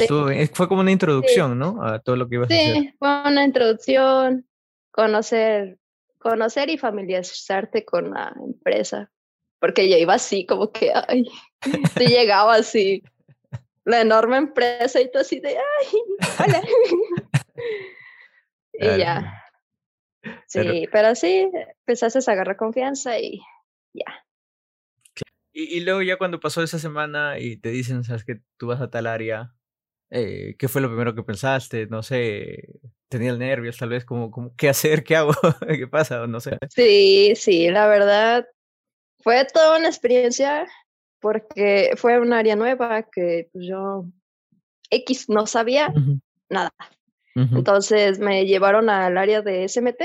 fue 0.52 0.66
como 0.66 0.80
una 0.80 0.90
introducción, 0.90 1.56
¿no? 1.56 1.80
A 1.80 2.00
todo 2.00 2.16
lo 2.16 2.28
que 2.28 2.34
ibas 2.34 2.50
a 2.50 2.54
hacer. 2.54 2.74
Sí, 2.74 2.94
fue 2.98 3.22
una 3.28 3.44
introducción, 3.44 4.48
conocer, 4.90 5.78
conocer 6.18 6.70
y 6.70 6.78
familiarizarte 6.78 7.84
con 7.84 8.10
la 8.10 8.34
empresa 8.44 9.12
porque 9.64 9.88
yo 9.88 9.96
iba 9.96 10.12
así, 10.12 10.44
como 10.44 10.70
que, 10.70 10.92
ay, 11.08 11.26
te 11.94 12.04
llegaba 12.04 12.56
así, 12.56 13.02
la 13.86 14.02
enorme 14.02 14.36
empresa 14.36 15.00
y 15.00 15.10
tú 15.10 15.20
así 15.20 15.40
de, 15.40 15.56
ay, 15.56 16.26
hola. 16.38 16.62
y 18.74 18.98
ya. 18.98 19.42
Sí, 20.46 20.86
pero, 20.92 21.14
sí, 21.14 21.50
empezaste 21.86 22.18
a 22.18 22.32
agarrar 22.34 22.58
confianza 22.58 23.18
y 23.18 23.40
ya. 23.94 24.26
Y, 25.50 25.78
y, 25.78 25.80
luego 25.80 26.02
ya 26.02 26.18
cuando 26.18 26.40
pasó 26.40 26.62
esa 26.62 26.78
semana 26.78 27.38
y 27.38 27.56
te 27.56 27.70
dicen, 27.70 28.04
sabes 28.04 28.24
que 28.24 28.40
tú 28.58 28.66
vas 28.66 28.82
a 28.82 28.90
tal 28.90 29.06
área, 29.06 29.54
eh, 30.10 30.56
¿qué 30.58 30.68
fue 30.68 30.82
lo 30.82 30.88
primero 30.88 31.14
que 31.14 31.22
pensaste? 31.22 31.86
No 31.86 32.02
sé, 32.02 32.68
tenía 33.08 33.30
el 33.30 33.38
nervios 33.38 33.78
tal 33.78 33.88
vez, 33.88 34.04
como, 34.04 34.30
como 34.30 34.54
¿qué 34.56 34.68
hacer? 34.68 35.04
¿Qué 35.04 35.16
hago? 35.16 35.32
¿Qué 35.66 35.88
pasa? 35.88 36.26
No 36.26 36.38
sé. 36.40 36.58
Sí, 36.68 37.32
sí, 37.34 37.70
la 37.70 37.86
verdad, 37.86 38.46
fue 39.24 39.44
toda 39.46 39.78
una 39.78 39.88
experiencia 39.88 40.66
porque 41.18 41.94
fue 41.96 42.20
un 42.20 42.34
área 42.34 42.54
nueva 42.54 43.02
que 43.04 43.48
pues, 43.52 43.66
yo 43.66 44.04
X 44.90 45.30
no 45.30 45.46
sabía 45.46 45.92
nada. 46.50 46.72
Entonces 47.34 48.20
me 48.20 48.44
llevaron 48.44 48.90
al 48.90 49.16
área 49.16 49.42
de 49.42 49.66
SMT, 49.66 50.02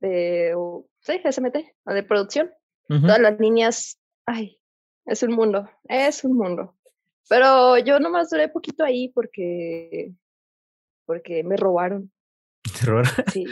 de, 0.00 0.54
sí, 1.00 1.20
SMT, 1.24 1.56
de 1.86 2.02
producción. 2.02 2.50
Todas 2.88 3.20
las 3.20 3.38
líneas, 3.38 3.98
ay, 4.26 4.58
es 5.06 5.22
un 5.22 5.32
mundo, 5.32 5.70
es 5.84 6.24
un 6.24 6.36
mundo. 6.36 6.76
Pero 7.28 7.78
yo 7.78 8.00
nomás 8.00 8.30
duré 8.30 8.48
poquito 8.48 8.82
ahí 8.82 9.08
porque, 9.10 10.12
porque 11.06 11.44
me 11.44 11.56
robaron. 11.56 12.10
¿Terror? 12.78 13.06
Sí. 13.32 13.44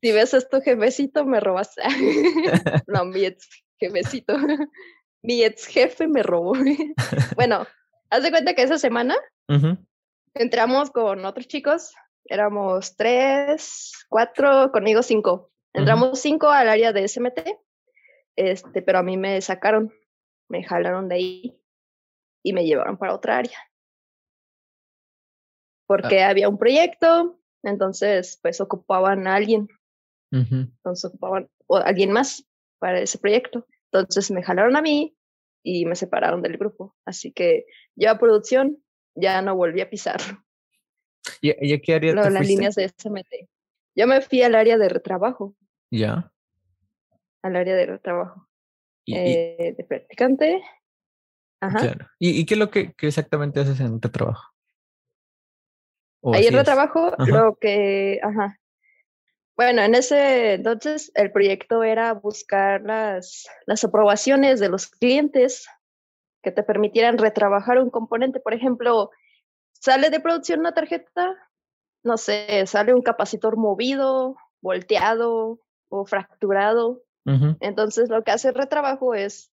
Si 0.00 0.12
ves 0.12 0.34
esto, 0.34 0.60
jefecito, 0.60 1.24
me 1.24 1.40
robaste. 1.40 1.82
no, 2.86 3.04
mi 3.04 3.24
ex 3.24 3.48
jefecito. 3.78 4.36
Mi 5.22 5.42
ex 5.42 5.66
jefe 5.66 6.06
me 6.06 6.22
robó. 6.22 6.52
bueno, 7.36 7.66
haz 8.10 8.22
de 8.22 8.30
cuenta 8.30 8.54
que 8.54 8.62
esa 8.62 8.78
semana 8.78 9.16
entramos 10.34 10.90
con 10.92 11.24
otros 11.24 11.48
chicos. 11.48 11.94
Éramos 12.26 12.96
tres, 12.96 13.92
cuatro, 14.08 14.70
conmigo 14.70 15.02
cinco. 15.02 15.50
Entramos 15.72 16.20
cinco 16.20 16.48
al 16.48 16.68
área 16.68 16.92
de 16.92 17.08
SMT, 17.08 17.40
este, 18.36 18.82
pero 18.82 18.98
a 18.98 19.02
mí 19.02 19.16
me 19.16 19.40
sacaron, 19.40 19.92
me 20.48 20.62
jalaron 20.62 21.08
de 21.08 21.14
ahí 21.16 21.60
y 22.44 22.52
me 22.52 22.64
llevaron 22.64 22.96
para 22.96 23.14
otra 23.14 23.38
área. 23.38 23.58
Porque 25.86 26.22
ah. 26.22 26.30
había 26.30 26.48
un 26.48 26.58
proyecto, 26.58 27.40
entonces, 27.66 28.38
pues 28.42 28.60
ocupaban 28.60 29.26
a 29.26 29.34
alguien. 29.34 29.68
Entonces 30.30 31.04
ocupaban 31.06 31.48
a 31.70 31.78
alguien 31.78 32.12
más 32.12 32.46
para 32.78 33.00
ese 33.00 33.18
proyecto. 33.18 33.66
Entonces 33.92 34.30
me 34.30 34.42
jalaron 34.42 34.76
a 34.76 34.82
mí 34.82 35.16
y 35.62 35.84
me 35.86 35.96
separaron 35.96 36.42
del 36.42 36.58
grupo. 36.58 36.94
Así 37.04 37.32
que 37.32 37.66
yo 37.96 38.10
a 38.10 38.18
producción 38.18 38.78
ya 39.14 39.42
no 39.42 39.56
volví 39.56 39.80
a 39.80 39.90
pisarlo. 39.90 40.44
¿Y, 41.40 41.50
a 41.72 41.80
qué 41.80 41.94
área 41.94 42.14
no, 42.14 42.30
las 42.30 42.46
líneas 42.46 42.76
de 42.76 42.88
SMT. 42.88 43.48
Yo 43.96 44.06
me 44.06 44.20
fui 44.20 44.42
al 44.42 44.54
área 44.54 44.78
de 44.78 44.88
retrabajo. 44.88 45.56
¿Ya? 45.90 46.32
Al 47.42 47.56
área 47.56 47.74
de 47.74 47.86
retrabajo. 47.86 48.48
Eh, 49.06 49.74
de 49.76 49.84
practicante. 49.84 50.62
Ajá. 51.60 52.10
¿Y, 52.18 52.44
qué 52.44 52.54
es 52.54 52.60
lo 52.60 52.70
que, 52.70 52.92
que 52.92 53.08
exactamente 53.08 53.60
haces 53.60 53.80
en 53.80 54.00
retrabajo? 54.00 54.55
Ahí 56.32 56.46
en 56.46 56.64
trabajo 56.64 57.12
lo 57.18 57.56
que, 57.56 58.20
ajá. 58.22 58.58
Bueno, 59.56 59.82
en 59.82 59.94
ese 59.94 60.54
entonces 60.54 61.10
el 61.14 61.32
proyecto 61.32 61.82
era 61.82 62.12
buscar 62.12 62.82
las, 62.82 63.46
las 63.64 63.82
aprobaciones 63.84 64.60
de 64.60 64.68
los 64.68 64.88
clientes 64.88 65.66
que 66.42 66.52
te 66.52 66.62
permitieran 66.62 67.18
retrabajar 67.18 67.78
un 67.78 67.90
componente. 67.90 68.38
Por 68.38 68.52
ejemplo, 68.52 69.10
sale 69.72 70.10
de 70.10 70.20
producción 70.20 70.60
una 70.60 70.74
tarjeta, 70.74 71.34
no 72.02 72.18
sé, 72.18 72.66
sale 72.66 72.92
un 72.92 73.02
capacitor 73.02 73.56
movido, 73.56 74.36
volteado 74.60 75.60
o 75.88 76.04
fracturado. 76.04 77.02
Entonces 77.58 78.08
lo 78.08 78.22
que 78.22 78.30
hace 78.30 78.50
el 78.50 78.54
retrabajo 78.54 79.14
es 79.14 79.50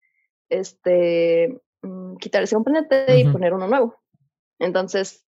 este, 0.51 1.59
mm, 1.81 2.17
quitar 2.17 2.43
ese 2.43 2.55
componente 2.55 3.19
y 3.19 3.27
poner 3.29 3.55
uno 3.55 3.67
nuevo. 3.67 3.97
Entonces, 4.59 5.25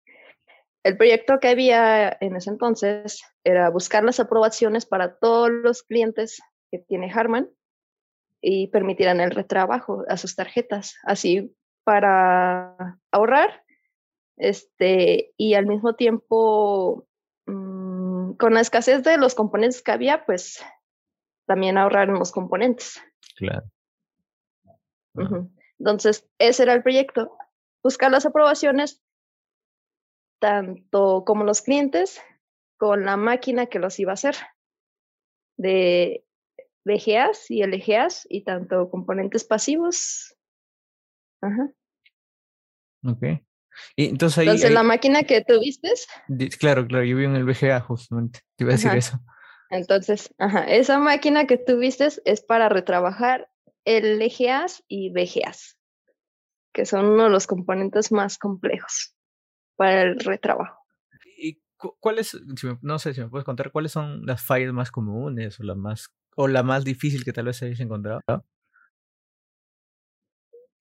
el 0.85 0.97
proyecto 0.97 1.41
que 1.41 1.49
había 1.49 2.17
en 2.21 2.37
ese 2.37 2.51
entonces 2.51 3.23
era 3.43 3.71
buscar 3.71 4.05
las 4.05 4.21
aprobaciones 4.21 4.87
para 4.87 5.17
todos 5.17 5.51
los 5.51 5.83
clientes 5.83 6.41
que 6.71 6.79
tiene 6.79 7.11
Harman 7.11 7.51
y 8.41 8.69
permitirán 8.69 9.21
el 9.21 9.31
retrabajo 9.31 10.05
a 10.09 10.19
sus 10.19 10.37
tarjetas, 10.37 10.97
así 11.05 11.57
para 11.85 12.99
ahorrar 13.11 13.65
este, 14.37 15.33
y 15.37 15.55
al 15.55 15.67
mismo 15.67 15.95
tiempo, 15.95 17.07
mm, 17.47 18.33
con 18.33 18.55
la 18.55 18.61
escasez 18.61 19.03
de 19.03 19.17
los 19.17 19.35
componentes 19.35 19.83
que 19.83 19.93
había, 19.93 20.27
pues 20.27 20.63
también 21.47 21.79
ahorrar 21.79 22.09
en 22.09 22.19
los 22.19 22.33
componentes. 22.33 23.01
Claro. 23.37 23.67
Entonces, 25.79 26.29
ese 26.39 26.65
era 26.65 26.73
el 26.73 26.83
proyecto, 26.83 27.37
buscar 27.83 28.11
las 28.11 28.27
aprobaciones 28.27 29.04
tanto 30.39 31.25
como 31.25 31.45
los 31.45 31.63
clientes 31.63 32.21
con 32.77 33.05
la 33.05 33.17
máquina 33.17 33.67
que 33.67 33.79
los 33.79 33.99
iba 33.99 34.13
a 34.13 34.15
hacer 34.15 34.37
de 35.57 36.25
VGAs 36.85 37.51
y 37.51 37.63
LGAs 37.63 38.27
y 38.29 38.45
tanto 38.45 38.91
componentes 38.91 39.45
pasivos. 39.45 40.37
Ajá. 41.41 41.71
Ok. 43.05 43.23
Y 43.97 44.09
entonces 44.09 44.39
ahí, 44.39 44.47
entonces 44.47 44.71
la 44.71 44.83
máquina 44.83 45.25
que 45.25 45.43
tuviste. 45.43 45.93
Claro, 46.59 46.87
claro, 46.87 47.05
yo 47.05 47.17
vi 47.17 47.25
en 47.25 47.37
el 47.37 47.45
VGA 47.45 47.81
justamente, 47.81 48.41
te 48.57 48.65
iba 48.65 48.73
a 48.73 48.77
decir 48.77 48.93
eso. 48.93 49.19
Entonces, 49.71 50.33
ajá, 50.39 50.65
esa 50.65 50.99
máquina 50.99 51.47
que 51.47 51.57
tuviste 51.57 52.09
es 52.25 52.41
para 52.43 52.69
retrabajar 52.69 53.51
LGAs 53.85 54.85
y 54.87 55.11
VGAs, 55.11 55.79
que 56.73 56.87
son 56.87 57.07
uno 57.07 57.25
de 57.25 57.31
los 57.31 57.47
componentes 57.47 58.13
más 58.13 58.39
complejos 58.39 59.14
para 59.77 60.03
el 60.03 60.19
retrabajo. 60.21 60.79
¿Y 61.37 61.61
cuáles, 62.01 62.37
no 62.83 62.99
sé 62.99 63.15
si 63.15 63.21
me 63.21 63.29
puedes 63.29 63.45
contar, 63.45 63.71
cuáles 63.73 63.93
son 63.93 64.25
las 64.27 64.43
fallas 64.43 64.73
más 64.73 64.91
comunes 64.91 65.59
o 65.61 65.63
la 65.63 65.75
más, 65.75 66.09
o 66.37 66.49
la 66.49 66.63
más 66.63 66.85
difícil 66.85 67.25
que 67.25 67.33
tal 67.33 67.47
vez 67.47 67.63
hayas 67.63 67.81
encontrado? 67.81 68.21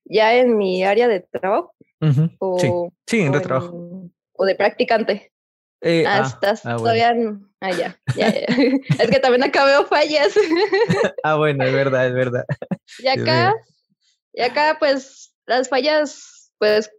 Ya 0.06 0.36
en 0.36 0.58
mi 0.58 0.84
área 0.84 1.08
de 1.08 1.22
trabajo. 1.22 1.74
o, 2.40 2.92
sí. 3.08 3.22
en 3.22 3.34
retrabajo. 3.34 4.10
o 4.34 4.46
de 4.46 4.56
practicante. 4.56 5.34
Eh, 5.86 6.06
ah, 6.08 6.22
ah, 6.22 6.28
estás 6.28 6.66
ah, 6.66 6.78
todavía. 6.78 7.14
Ah, 7.60 7.72
ya, 7.72 8.00
ya, 8.16 8.28
es 9.00 9.10
que 9.12 9.20
también 9.20 9.44
acá 9.44 9.66
veo 9.66 9.86
fallas. 9.86 10.34
ah, 11.24 11.36
bueno, 11.36 11.66
es 11.66 11.74
verdad, 11.74 12.08
es 12.08 12.14
verdad. 12.14 12.46
Y 13.00 13.08
acá, 13.10 13.54
y 14.32 14.42
acá, 14.42 14.78
pues, 14.80 15.36
las 15.46 15.68
fallas, 15.68 16.52
pues, 16.58 16.90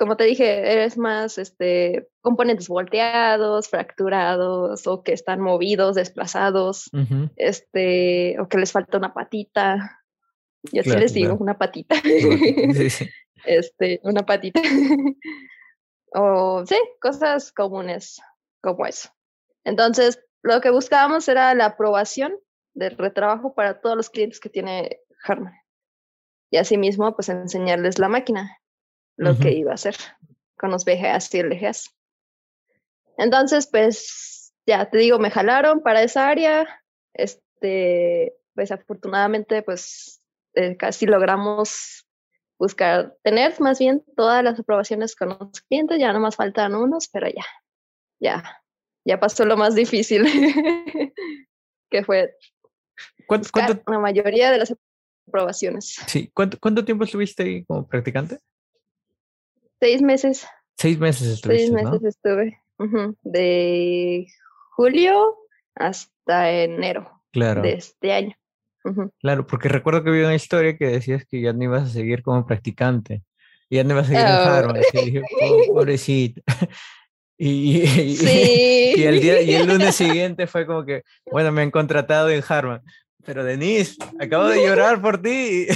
como 0.00 0.16
te 0.16 0.24
dije, 0.24 0.72
eres 0.72 0.96
más 0.96 1.36
este, 1.36 2.08
componentes 2.22 2.68
volteados, 2.68 3.68
fracturados, 3.68 4.86
o 4.86 5.02
que 5.02 5.12
están 5.12 5.42
movidos, 5.42 5.94
desplazados, 5.94 6.90
este, 7.36 8.40
o 8.40 8.48
que 8.48 8.56
les 8.56 8.72
falta 8.72 8.96
una 8.96 9.12
patita. 9.12 10.00
Yo 10.72 10.82
sí 10.84 10.96
les 10.96 11.12
digo, 11.12 11.36
una 11.38 11.58
patita. 11.58 11.96
Este, 13.44 14.00
una 14.02 14.24
patita. 14.24 14.60
o 16.14 16.64
sí, 16.66 16.76
cosas 17.00 17.52
comunes 17.52 18.20
como 18.62 18.86
eso. 18.86 19.10
Entonces, 19.64 20.22
lo 20.42 20.62
que 20.62 20.70
buscábamos 20.70 21.28
era 21.28 21.54
la 21.54 21.66
aprobación 21.66 22.38
del 22.74 22.96
retrabajo 22.96 23.54
para 23.54 23.80
todos 23.80 23.96
los 23.96 24.08
clientes 24.08 24.40
que 24.40 24.48
tiene 24.48 25.00
Harman. 25.24 25.54
Y 26.50 26.56
asimismo, 26.56 27.14
pues 27.14 27.28
enseñarles 27.30 27.98
la 27.98 28.08
máquina, 28.08 28.59
lo 29.20 29.38
que 29.38 29.52
iba 29.52 29.72
a 29.72 29.74
hacer 29.74 29.96
con 30.58 30.70
los 30.70 30.84
VGAs 30.84 31.34
y 31.34 31.42
LGAs. 31.42 31.94
Entonces, 33.18 33.68
pues 33.70 34.54
ya 34.66 34.88
te 34.88 34.98
digo, 34.98 35.18
me 35.18 35.30
jalaron 35.30 35.82
para 35.82 36.02
esa 36.02 36.28
área. 36.28 36.66
Este, 37.12 38.34
pues 38.54 38.72
afortunadamente, 38.72 39.62
pues 39.62 40.22
eh, 40.54 40.76
casi 40.76 41.06
logramos 41.06 42.06
buscar, 42.58 43.16
tener 43.22 43.60
más 43.60 43.78
bien 43.78 44.02
todas 44.16 44.42
las 44.42 44.58
aprobaciones 44.58 45.14
con 45.14 45.30
los 45.30 45.60
clientes. 45.68 45.98
Ya 45.98 46.12
no 46.12 46.20
más 46.20 46.36
faltan 46.36 46.74
unos, 46.74 47.08
pero 47.08 47.28
ya, 47.28 47.44
ya, 48.20 48.62
ya 49.04 49.20
pasó 49.20 49.44
lo 49.44 49.58
más 49.58 49.74
difícil, 49.74 50.24
que 51.90 52.04
fue 52.04 52.34
¿Cuánto, 53.26 53.82
la 53.86 53.98
mayoría 53.98 54.50
de 54.50 54.58
las 54.58 54.74
aprobaciones. 55.28 55.96
Sí, 56.06 56.30
¿cuánto, 56.34 56.58
cuánto 56.58 56.84
tiempo 56.84 57.04
estuviste 57.04 57.42
ahí 57.42 57.64
como 57.64 57.86
practicante? 57.86 58.40
Seis 59.80 60.02
meses. 60.02 60.46
Seis 60.76 60.98
meses 60.98 61.28
estuviste, 61.28 61.68
Seis 61.68 61.72
meses 61.72 62.04
estuve. 62.04 62.58
De 63.22 64.26
julio 64.76 65.36
hasta 65.74 66.50
enero 66.50 67.22
claro. 67.32 67.62
de 67.62 67.72
este 67.74 68.12
año. 68.12 68.36
Claro, 69.20 69.46
porque 69.46 69.68
recuerdo 69.68 70.02
que 70.02 70.10
vi 70.10 70.20
una 70.20 70.34
historia 70.34 70.76
que 70.76 70.86
decías 70.86 71.24
que 71.26 71.40
ya 71.40 71.52
no 71.52 71.64
ibas 71.64 71.82
a 71.82 71.92
seguir 71.92 72.22
como 72.22 72.46
practicante. 72.46 73.22
Y 73.68 73.76
ya 73.76 73.84
no 73.84 73.92
ibas 73.92 74.04
a 74.04 74.08
seguir 74.08 74.24
en 74.24 74.32
oh. 74.32 74.52
Harvard. 74.52 74.82
Y 74.92 75.04
dije, 75.04 75.22
pobrecita. 75.72 76.42
Y, 77.42 77.80
y, 78.98 79.02
el 79.02 79.18
día, 79.18 79.40
y 79.40 79.54
el 79.54 79.66
lunes 79.66 79.94
siguiente 79.96 80.46
fue 80.46 80.66
como 80.66 80.84
que, 80.84 81.04
bueno, 81.32 81.50
me 81.50 81.62
han 81.62 81.70
contratado 81.70 82.28
en 82.28 82.44
Harvard. 82.46 82.82
Pero 83.24 83.44
Denise, 83.44 83.96
acabo 84.20 84.48
de 84.48 84.62
llorar 84.62 85.00
por 85.00 85.22
ti. 85.22 85.66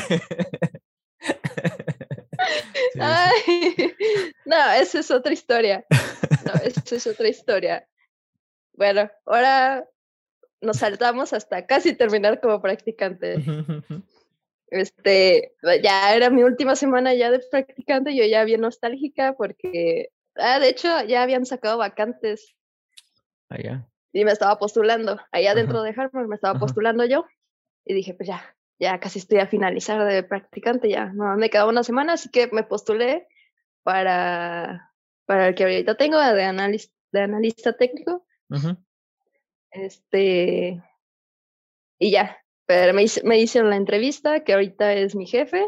no, 4.44 4.72
esa 4.72 5.00
es 5.00 5.10
otra 5.10 5.32
historia. 5.32 5.84
No, 6.44 6.52
esa 6.62 6.96
es 6.96 7.06
otra 7.06 7.28
historia. 7.28 7.86
Bueno, 8.74 9.10
ahora 9.26 9.88
nos 10.60 10.78
saltamos 10.78 11.32
hasta 11.32 11.66
casi 11.66 11.94
terminar 11.94 12.40
como 12.40 12.60
practicante. 12.60 13.36
Este, 14.68 15.52
ya 15.84 16.16
era 16.16 16.30
mi 16.30 16.42
última 16.42 16.74
semana 16.74 17.14
ya 17.14 17.30
de 17.30 17.38
practicante, 17.38 18.16
yo 18.16 18.24
ya 18.24 18.42
bien 18.42 18.62
nostálgica 18.62 19.34
porque, 19.34 20.08
ah, 20.34 20.58
de 20.58 20.68
hecho, 20.68 20.88
ya 21.04 21.22
habían 21.22 21.46
sacado 21.46 21.78
vacantes. 21.78 22.56
Allá. 23.50 23.86
Y 24.12 24.24
me 24.24 24.32
estaba 24.32 24.58
postulando, 24.58 25.20
allá 25.30 25.54
dentro 25.54 25.82
de 25.82 25.90
Harvard 25.90 26.26
me 26.26 26.34
estaba 26.34 26.58
postulando 26.58 27.04
yo. 27.04 27.24
Y 27.84 27.94
dije, 27.94 28.14
pues 28.14 28.28
ya, 28.28 28.56
ya 28.78 28.98
casi 29.00 29.18
estoy 29.18 29.38
a 29.38 29.46
finalizar 29.46 30.04
de 30.04 30.22
practicante, 30.22 30.88
ya 30.88 31.06
no 31.06 31.36
me 31.36 31.50
quedaba 31.50 31.70
una 31.70 31.84
semana, 31.84 32.14
así 32.14 32.28
que 32.30 32.48
me 32.52 32.64
postulé 32.64 33.26
para, 33.82 34.92
para 35.26 35.48
el 35.48 35.54
que 35.54 35.64
ahorita 35.64 35.96
tengo 35.96 36.18
de, 36.18 36.44
analista, 36.44 36.94
de 37.12 37.20
analista 37.20 37.76
técnico. 37.76 38.26
Este, 39.70 40.82
y 41.98 42.10
ya, 42.10 42.38
pero 42.66 42.94
me, 42.94 43.04
me 43.24 43.38
hicieron 43.38 43.70
la 43.70 43.76
entrevista, 43.76 44.44
que 44.44 44.54
ahorita 44.54 44.92
es 44.94 45.14
mi 45.14 45.26
jefe. 45.26 45.64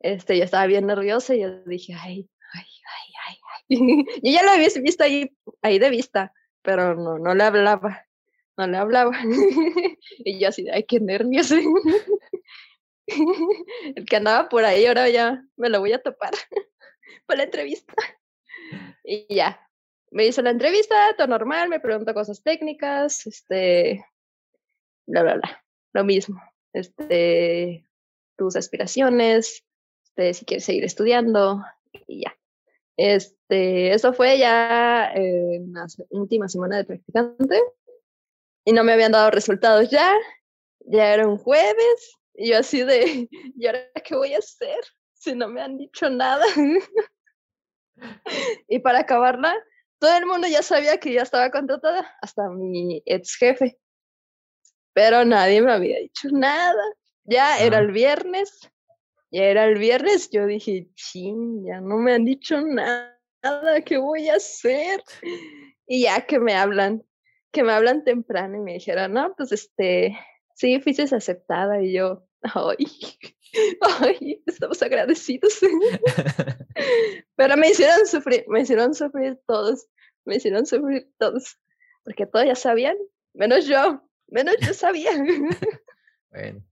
Este, 0.00 0.36
yo 0.38 0.44
estaba 0.44 0.66
bien 0.66 0.86
nerviosa 0.86 1.34
y 1.34 1.40
yo 1.40 1.62
dije, 1.64 1.94
ay, 1.94 2.28
ay, 2.52 2.64
ay, 2.64 3.12
ay, 3.26 3.36
ay. 3.68 4.04
yo 4.22 4.32
ya 4.32 4.42
lo 4.42 4.50
había 4.50 4.68
visto 4.80 5.04
ahí, 5.04 5.36
ahí 5.62 5.78
de 5.78 5.90
vista, 5.90 6.32
pero 6.62 6.94
no, 6.94 7.18
no 7.18 7.34
le 7.34 7.44
hablaba, 7.44 8.06
no 8.56 8.66
le 8.66 8.76
hablaba. 8.76 9.12
y 10.18 10.38
yo 10.38 10.48
así, 10.48 10.68
ay, 10.68 10.84
qué 10.84 11.00
nervios. 11.00 11.52
El 13.96 14.04
que 14.04 14.16
andaba 14.16 14.48
por 14.48 14.64
ahí, 14.64 14.86
ahora 14.86 15.08
ya 15.08 15.44
me 15.56 15.68
lo 15.68 15.80
voy 15.80 15.92
a 15.92 16.02
topar 16.02 16.32
por 17.26 17.36
la 17.36 17.44
entrevista. 17.44 17.94
Y 19.04 19.32
ya, 19.34 19.60
me 20.10 20.26
hizo 20.26 20.42
la 20.42 20.50
entrevista, 20.50 21.14
todo 21.16 21.28
normal, 21.28 21.68
me 21.68 21.80
preguntó 21.80 22.14
cosas 22.14 22.42
técnicas, 22.42 23.26
este, 23.26 24.04
bla, 25.06 25.22
bla, 25.22 25.34
bla, 25.36 25.64
lo 25.92 26.04
mismo, 26.04 26.40
este, 26.72 27.86
tus 28.36 28.56
aspiraciones, 28.56 29.64
este, 30.04 30.34
si 30.34 30.44
quieres 30.44 30.64
seguir 30.64 30.84
estudiando 30.84 31.62
y 32.06 32.22
ya. 32.24 32.36
Este, 32.96 33.92
eso 33.92 34.14
fue 34.14 34.38
ya 34.38 35.12
en 35.12 35.72
la 35.72 35.86
última 36.10 36.48
semana 36.48 36.78
de 36.78 36.84
practicante 36.84 37.60
y 38.66 38.72
no 38.72 38.84
me 38.84 38.92
habían 38.92 39.12
dado 39.12 39.30
resultados 39.30 39.88
ya, 39.90 40.12
ya 40.80 41.14
era 41.14 41.26
un 41.26 41.38
jueves 41.38 42.18
y 42.34 42.50
yo 42.50 42.58
así 42.58 42.82
de, 42.82 43.28
¿y 43.56 43.66
ahora 43.66 43.88
qué 44.04 44.14
voy 44.14 44.34
a 44.34 44.38
hacer 44.38 44.84
si 45.14 45.34
no 45.34 45.48
me 45.48 45.62
han 45.62 45.78
dicho 45.78 46.10
nada? 46.10 46.44
y 48.68 48.80
para 48.80 49.00
acabarla, 49.00 49.54
todo 49.98 50.16
el 50.16 50.26
mundo 50.26 50.48
ya 50.48 50.62
sabía 50.62 50.98
que 50.98 51.12
ya 51.12 51.22
estaba 51.22 51.50
contratada, 51.50 52.12
hasta 52.20 52.50
mi 52.50 53.02
ex 53.06 53.36
jefe. 53.36 53.78
Pero 54.92 55.24
nadie 55.24 55.62
me 55.62 55.72
había 55.72 55.98
dicho 56.00 56.28
nada. 56.32 56.82
Ya 57.24 57.58
era 57.58 57.78
el 57.78 57.92
viernes, 57.92 58.70
ya 59.30 59.44
era 59.44 59.64
el 59.64 59.78
viernes, 59.78 60.30
yo 60.30 60.46
dije, 60.46 60.88
ching, 60.94 61.66
ya 61.66 61.80
no 61.80 61.96
me 61.98 62.14
han 62.14 62.24
dicho 62.24 62.60
nada, 62.60 63.16
¿qué 63.84 63.96
voy 63.96 64.28
a 64.28 64.36
hacer? 64.36 65.02
Y 65.86 66.02
ya 66.02 66.26
que 66.26 66.38
me 66.38 66.54
hablan, 66.54 67.04
que 67.52 67.62
me 67.62 67.72
hablan 67.72 68.04
temprano 68.04 68.56
y 68.56 68.60
me 68.60 68.74
dijeron, 68.74 69.12
no, 69.12 69.34
pues 69.36 69.52
este, 69.52 70.16
sí, 70.54 70.80
fuiste 70.80 71.02
aceptada 71.02 71.82
y 71.82 71.92
yo, 71.92 72.26
ay, 72.42 72.76
ay, 74.00 74.42
estamos 74.46 74.82
agradecidos. 74.82 75.58
Pero 77.36 77.56
me 77.56 77.70
hicieron 77.70 78.06
sufrir, 78.06 78.44
me 78.48 78.60
hicieron 78.60 78.94
sufrir 78.94 79.38
todos, 79.46 79.86
Me 80.24 80.36
hicieron 80.36 80.66
sufrir 80.66 81.08
todos, 81.18 81.58
porque 82.04 82.26
todos 82.26 82.46
ya 82.46 82.54
sabían, 82.54 82.96
menos 83.34 83.66
yo, 83.66 84.02
menos 84.28 84.56
yo 84.60 84.74
sabía. 84.74 85.12
bueno, 86.30 86.64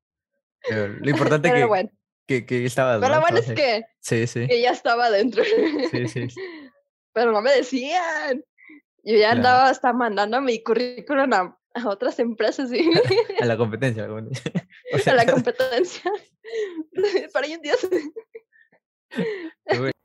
lo 0.70 1.10
importante 1.10 1.48
es 1.48 1.54
que, 1.54 1.64
bueno. 1.64 1.90
que, 2.26 2.46
que, 2.46 2.64
estaba 2.64 2.98
Pero 3.00 3.14
lo 3.14 3.20
bueno 3.20 3.38
es 3.38 3.52
que, 3.52 3.84
sí, 4.00 4.26
sí. 4.26 4.46
que 4.46 4.60
ya 4.60 4.70
estaba 4.70 5.10
dentro. 5.10 5.44
Sí, 5.90 6.08
sí. 6.08 6.26
Pero 7.12 7.30
no 7.32 7.40
me 7.42 7.52
decían. 7.52 8.44
Yo 9.04 9.18
ya 9.18 9.32
andaba 9.32 9.68
hasta 9.68 9.92
mandando 9.92 10.40
mi 10.40 10.62
currículum 10.62 11.32
a, 11.32 11.58
otras 11.86 12.18
empresas. 12.18 12.70
¿sí? 12.70 12.90
a 13.40 13.44
la 13.44 13.56
competencia. 13.56 14.04
A 14.04 14.08
la 14.08 14.14
competencia. 14.14 14.44
a 15.12 15.14
la 15.14 15.26
competencia. 15.32 16.12
Para 17.32 17.46
un 17.48 17.60
Dios. 17.60 17.88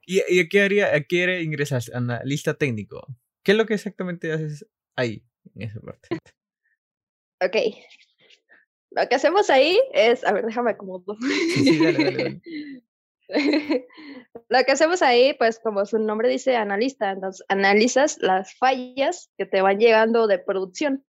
¿Y, 0.06 0.40
a 0.40 0.48
qué 0.50 0.62
área, 0.62 0.96
a 0.96 1.02
qué 1.02 1.42
ingresas? 1.42 1.92
Analista 1.94 2.56
técnico. 2.56 3.06
¿Qué 3.44 3.54
es 3.54 3.58
lo 3.58 3.66
que 3.66 3.76
exactamente 3.76 4.32
haces 4.34 4.66
ahí, 4.96 5.24
en 5.56 5.62
esa 5.62 5.80
parte? 5.80 6.10
Ok. 7.42 7.56
Lo 8.92 9.08
que 9.08 9.16
hacemos 9.16 9.50
ahí 9.50 9.80
es, 9.94 10.26
a 10.26 10.34
ver, 10.34 10.46
déjame 10.46 10.72
acomodo. 10.72 11.16
Sí, 11.54 11.80
dale, 11.80 12.42
Lo 14.50 14.64
que 14.66 14.72
hacemos 14.72 15.02
ahí, 15.02 15.34
pues 15.36 15.60
como 15.60 15.86
su 15.86 16.00
nombre 16.00 16.30
dice, 16.30 16.56
analista, 16.56 17.12
entonces 17.12 17.46
analizas 17.48 18.18
las 18.20 18.56
fallas 18.58 19.32
que 19.38 19.46
te 19.46 19.62
van 19.62 19.78
llegando 19.78 20.28
de 20.28 20.40
producción, 20.40 21.06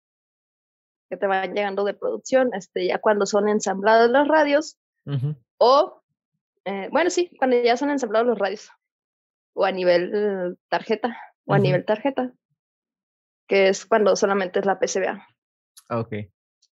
que 1.10 1.16
te 1.16 1.26
van 1.26 1.54
llegando 1.54 1.84
de 1.84 1.94
producción, 1.94 2.54
este, 2.54 2.86
ya 2.86 2.98
cuando 2.98 3.26
son 3.26 3.48
ensamblados 3.48 4.10
los 4.10 4.26
radios, 4.26 4.78
o, 5.58 6.02
eh, 6.64 6.88
bueno, 6.90 7.10
sí, 7.10 7.30
cuando 7.38 7.62
ya 7.62 7.76
son 7.76 7.90
ensamblados 7.90 8.26
los 8.26 8.38
radios, 8.38 8.70
o 9.54 9.64
a 9.64 9.72
nivel 9.72 10.58
tarjeta, 10.68 11.16
o 11.44 11.54
a 11.54 11.58
nivel 11.58 11.84
tarjeta, 11.84 12.32
que 13.46 13.68
es 13.68 13.86
cuando 13.86 14.16
solamente 14.16 14.58
es 14.58 14.66
la 14.66 14.78
PCBA. 14.78 15.26
Ah, 15.88 16.00
ok. 16.00 16.14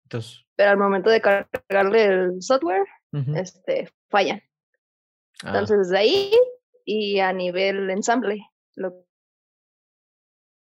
Entonces... 0.04 0.44
Pero 0.56 0.70
al 0.70 0.78
momento 0.78 1.10
de 1.10 1.20
cargarle 1.20 2.04
el 2.04 2.42
software, 2.42 2.86
este, 3.36 3.92
fallan. 4.08 4.42
Ah. 5.42 5.48
Entonces, 5.48 5.78
desde 5.78 5.98
ahí 5.98 6.32
y 6.84 7.18
a 7.20 7.32
nivel 7.32 7.90
ensamble, 7.90 8.46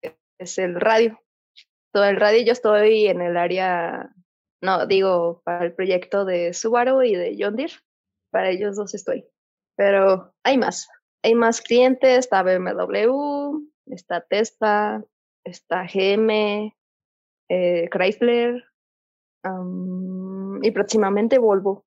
que 0.00 0.16
es 0.38 0.58
el 0.58 0.80
radio. 0.80 1.20
Todo 1.92 2.04
el 2.04 2.16
radio, 2.16 2.44
yo 2.44 2.52
estoy 2.52 3.06
en 3.06 3.20
el 3.20 3.37
área, 3.37 4.14
no, 4.62 4.87
digo, 4.87 5.42
para 5.44 5.64
el 5.64 5.74
proyecto 5.74 6.24
de 6.24 6.54
Subaru 6.54 7.02
y 7.02 7.14
de 7.14 7.37
John 7.38 7.56
Deere. 7.56 7.74
Para 8.30 8.50
ellos 8.50 8.76
dos 8.76 8.94
estoy. 8.94 9.26
Pero 9.76 10.32
hay 10.42 10.56
más. 10.56 10.88
Hay 11.22 11.35
más 11.35 11.61
clientes, 11.61 12.18
está 12.18 12.42
BMW, 12.42 13.61
está 13.87 14.22
Tesla, 14.22 15.04
está 15.44 15.87
GM, 15.87 16.74
eh, 17.48 17.88
Chrysler 17.90 18.64
y 20.62 20.70
próximamente 20.70 21.38
Volvo. 21.38 21.85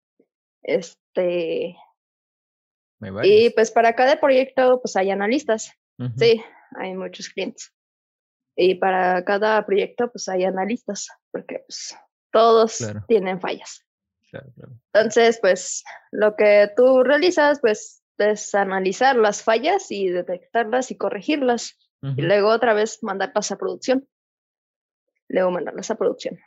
Este, 0.62 1.76
y 3.22 3.50
pues 3.50 3.70
para 3.70 3.94
cada 3.94 4.20
proyecto 4.20 4.80
pues 4.80 4.96
hay 4.96 5.10
analistas. 5.10 5.72
Sí, 6.16 6.42
hay 6.76 6.94
muchos 6.94 7.28
clientes. 7.28 7.72
Y 8.56 8.76
para 8.76 9.24
cada 9.24 9.64
proyecto 9.64 10.10
pues 10.10 10.28
hay 10.28 10.44
analistas, 10.44 11.08
porque 11.30 11.60
pues 11.66 11.96
todos 12.30 12.78
tienen 13.08 13.40
fallas. 13.40 13.84
Entonces, 14.92 15.38
pues 15.40 15.84
lo 16.10 16.34
que 16.36 16.70
tú 16.76 17.04
realizas 17.04 17.60
pues 17.60 18.02
es 18.18 18.54
analizar 18.54 19.16
las 19.16 19.42
fallas 19.42 19.90
y 19.90 20.08
detectarlas 20.08 20.90
y 20.90 20.96
corregirlas. 20.96 21.78
Y 22.16 22.20
luego 22.20 22.50
otra 22.50 22.74
vez 22.74 23.02
mandarlas 23.02 23.50
a 23.50 23.56
producción. 23.56 24.06
Luego 25.28 25.50
mandarlas 25.50 25.90
a 25.90 25.94
producción. 25.94 26.38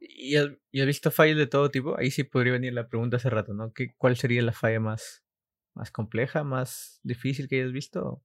¿Y 0.00 0.36
has, 0.36 0.48
visto 0.72 1.10
fallas 1.10 1.36
de 1.36 1.46
todo 1.46 1.70
tipo? 1.70 1.98
Ahí 1.98 2.10
sí 2.10 2.24
podría 2.24 2.52
venir 2.52 2.72
la 2.72 2.88
pregunta 2.88 3.16
hace 3.16 3.30
rato, 3.30 3.52
¿no? 3.52 3.72
¿Qué, 3.72 3.94
¿Cuál 3.96 4.16
sería 4.16 4.42
la 4.42 4.52
falla 4.52 4.80
más, 4.80 5.24
más 5.74 5.90
compleja, 5.90 6.44
más 6.44 7.00
difícil 7.02 7.48
que 7.48 7.60
hayas 7.60 7.72
visto? 7.72 8.22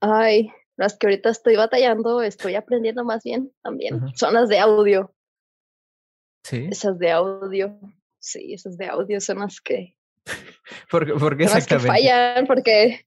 Ay, 0.00 0.50
las 0.76 0.96
que 0.96 1.08
ahorita 1.08 1.30
estoy 1.30 1.56
batallando, 1.56 2.22
estoy 2.22 2.54
aprendiendo 2.54 3.04
más 3.04 3.22
bien 3.24 3.52
también. 3.62 4.00
Son 4.14 4.34
las 4.34 4.48
de 4.48 4.58
audio. 4.58 5.14
Sí. 6.44 6.68
Esas 6.70 6.98
de 6.98 7.10
audio. 7.10 7.78
Sí, 8.18 8.54
esas 8.54 8.76
de 8.76 8.86
audio 8.86 9.20
son 9.20 9.40
las 9.40 9.60
que. 9.60 9.96
¿Por, 10.90 11.18
por 11.18 11.36
qué 11.36 11.44
exactamente? 11.44 11.88
Las 11.88 11.96
que 11.96 12.02
fallan, 12.02 12.46
porque. 12.46 13.06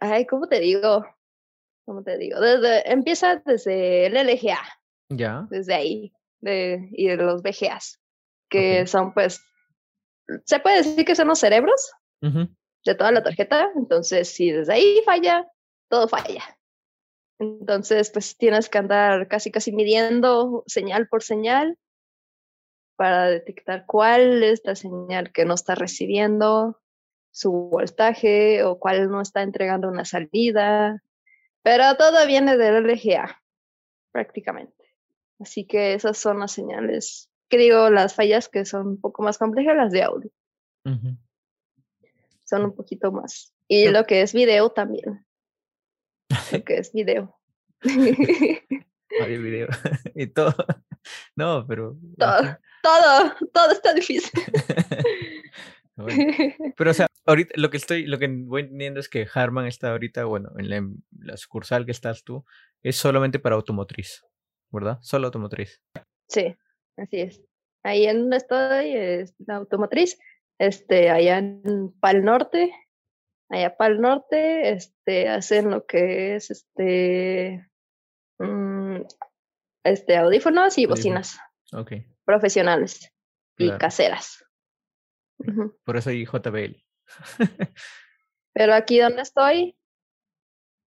ay, 0.00 0.26
¿cómo 0.26 0.48
te 0.48 0.60
digo? 0.60 1.04
Como 1.90 2.04
te 2.04 2.18
digo, 2.18 2.38
desde, 2.38 2.88
empieza 2.88 3.42
desde 3.44 4.06
el 4.06 4.14
LGA. 4.14 4.60
Ya. 5.08 5.48
Desde 5.50 5.74
ahí. 5.74 6.12
De, 6.38 6.88
y 6.92 7.08
de 7.08 7.16
los 7.16 7.42
VGAs. 7.42 8.00
Que 8.48 8.86
son 8.86 9.12
pues. 9.12 9.44
Se 10.44 10.60
puede 10.60 10.84
decir 10.84 11.04
que 11.04 11.16
son 11.16 11.26
los 11.26 11.40
cerebros 11.40 11.90
de 12.20 12.94
toda 12.94 13.10
la 13.10 13.24
tarjeta. 13.24 13.72
Entonces, 13.74 14.28
si 14.28 14.52
desde 14.52 14.72
ahí 14.72 15.02
falla, 15.04 15.50
todo 15.88 16.06
falla. 16.06 16.44
Entonces, 17.40 18.12
pues 18.12 18.36
tienes 18.36 18.68
que 18.68 18.78
andar 18.78 19.26
casi 19.26 19.50
casi 19.50 19.72
midiendo 19.72 20.62
señal 20.68 21.08
por 21.08 21.24
señal 21.24 21.76
para 22.94 23.26
detectar 23.30 23.84
cuál 23.84 24.44
es 24.44 24.60
la 24.62 24.76
señal 24.76 25.32
que 25.32 25.44
no 25.44 25.54
está 25.54 25.74
recibiendo 25.74 26.80
su 27.32 27.50
voltaje 27.50 28.62
o 28.62 28.78
cuál 28.78 29.10
no 29.10 29.20
está 29.20 29.42
entregando 29.42 29.88
una 29.88 30.04
salida 30.04 31.02
pero 31.62 31.96
todo 31.96 32.26
viene 32.26 32.56
del 32.56 32.84
LGA, 32.84 33.42
prácticamente. 34.12 34.94
Así 35.38 35.66
que 35.66 35.94
esas 35.94 36.18
son 36.18 36.40
las 36.40 36.52
señales, 36.52 37.30
digo, 37.58 37.90
las 37.90 38.14
fallas 38.14 38.48
que 38.48 38.64
son 38.64 38.86
un 38.86 39.00
poco 39.00 39.22
más 39.22 39.38
complejas, 39.38 39.76
las 39.76 39.92
de 39.92 40.02
audio. 40.02 40.30
Son 42.44 42.64
un 42.64 42.74
poquito 42.74 43.12
más. 43.12 43.54
Y 43.68 43.88
lo 43.88 44.04
que 44.04 44.22
es 44.22 44.32
video 44.32 44.70
también. 44.70 45.24
lo 46.52 46.64
que 46.64 46.78
es 46.78 46.92
video. 46.92 47.38
Audio, 47.82 49.42
video. 49.42 49.68
y 50.14 50.26
todo. 50.26 50.54
No, 51.34 51.66
pero. 51.66 51.96
Todo, 52.18 52.58
todo, 52.82 53.34
todo 53.54 53.72
está 53.72 53.94
difícil. 53.94 54.30
Pero, 56.76 56.90
o 56.90 56.94
sea, 56.94 57.06
ahorita 57.26 57.52
lo 57.56 57.70
que 57.70 57.76
estoy, 57.76 58.06
lo 58.06 58.18
que 58.18 58.28
voy 58.28 58.62
entendiendo 58.62 59.00
es 59.00 59.08
que 59.08 59.26
Harman 59.32 59.66
está 59.66 59.90
ahorita, 59.90 60.24
bueno, 60.24 60.50
en 60.58 61.02
la, 61.18 61.36
sucursal 61.36 61.84
que 61.84 61.92
estás 61.92 62.24
tú, 62.24 62.44
es 62.82 62.96
solamente 62.96 63.38
para 63.38 63.56
automotriz, 63.56 64.24
¿verdad? 64.70 64.98
Solo 65.02 65.26
automotriz. 65.26 65.82
Sí, 66.28 66.56
así 66.96 67.20
es. 67.20 67.42
Ahí 67.82 68.06
en 68.06 68.20
donde 68.20 68.36
estoy 68.36 68.94
es 68.94 69.34
la 69.38 69.56
automotriz, 69.56 70.18
este, 70.58 71.10
allá 71.10 71.38
en 71.38 71.92
Pal 72.00 72.24
Norte, 72.24 72.72
allá 73.48 73.76
Pal 73.76 74.00
Norte, 74.00 74.70
este, 74.70 75.28
hacen 75.28 75.70
lo 75.70 75.86
que 75.86 76.36
es 76.36 76.50
este, 76.50 77.66
mm, 78.38 78.96
este, 79.84 80.16
audífonos 80.16 80.76
y 80.78 80.86
bocinas. 80.86 81.38
Okay. 81.72 82.04
Profesionales 82.24 83.12
y 83.56 83.70
caseras. 83.78 84.44
Por 85.84 85.96
eso 85.96 86.10
hay 86.10 86.24
JBL. 86.24 86.82
Pero 88.52 88.74
aquí 88.74 88.98
donde 88.98 89.22
estoy. 89.22 89.76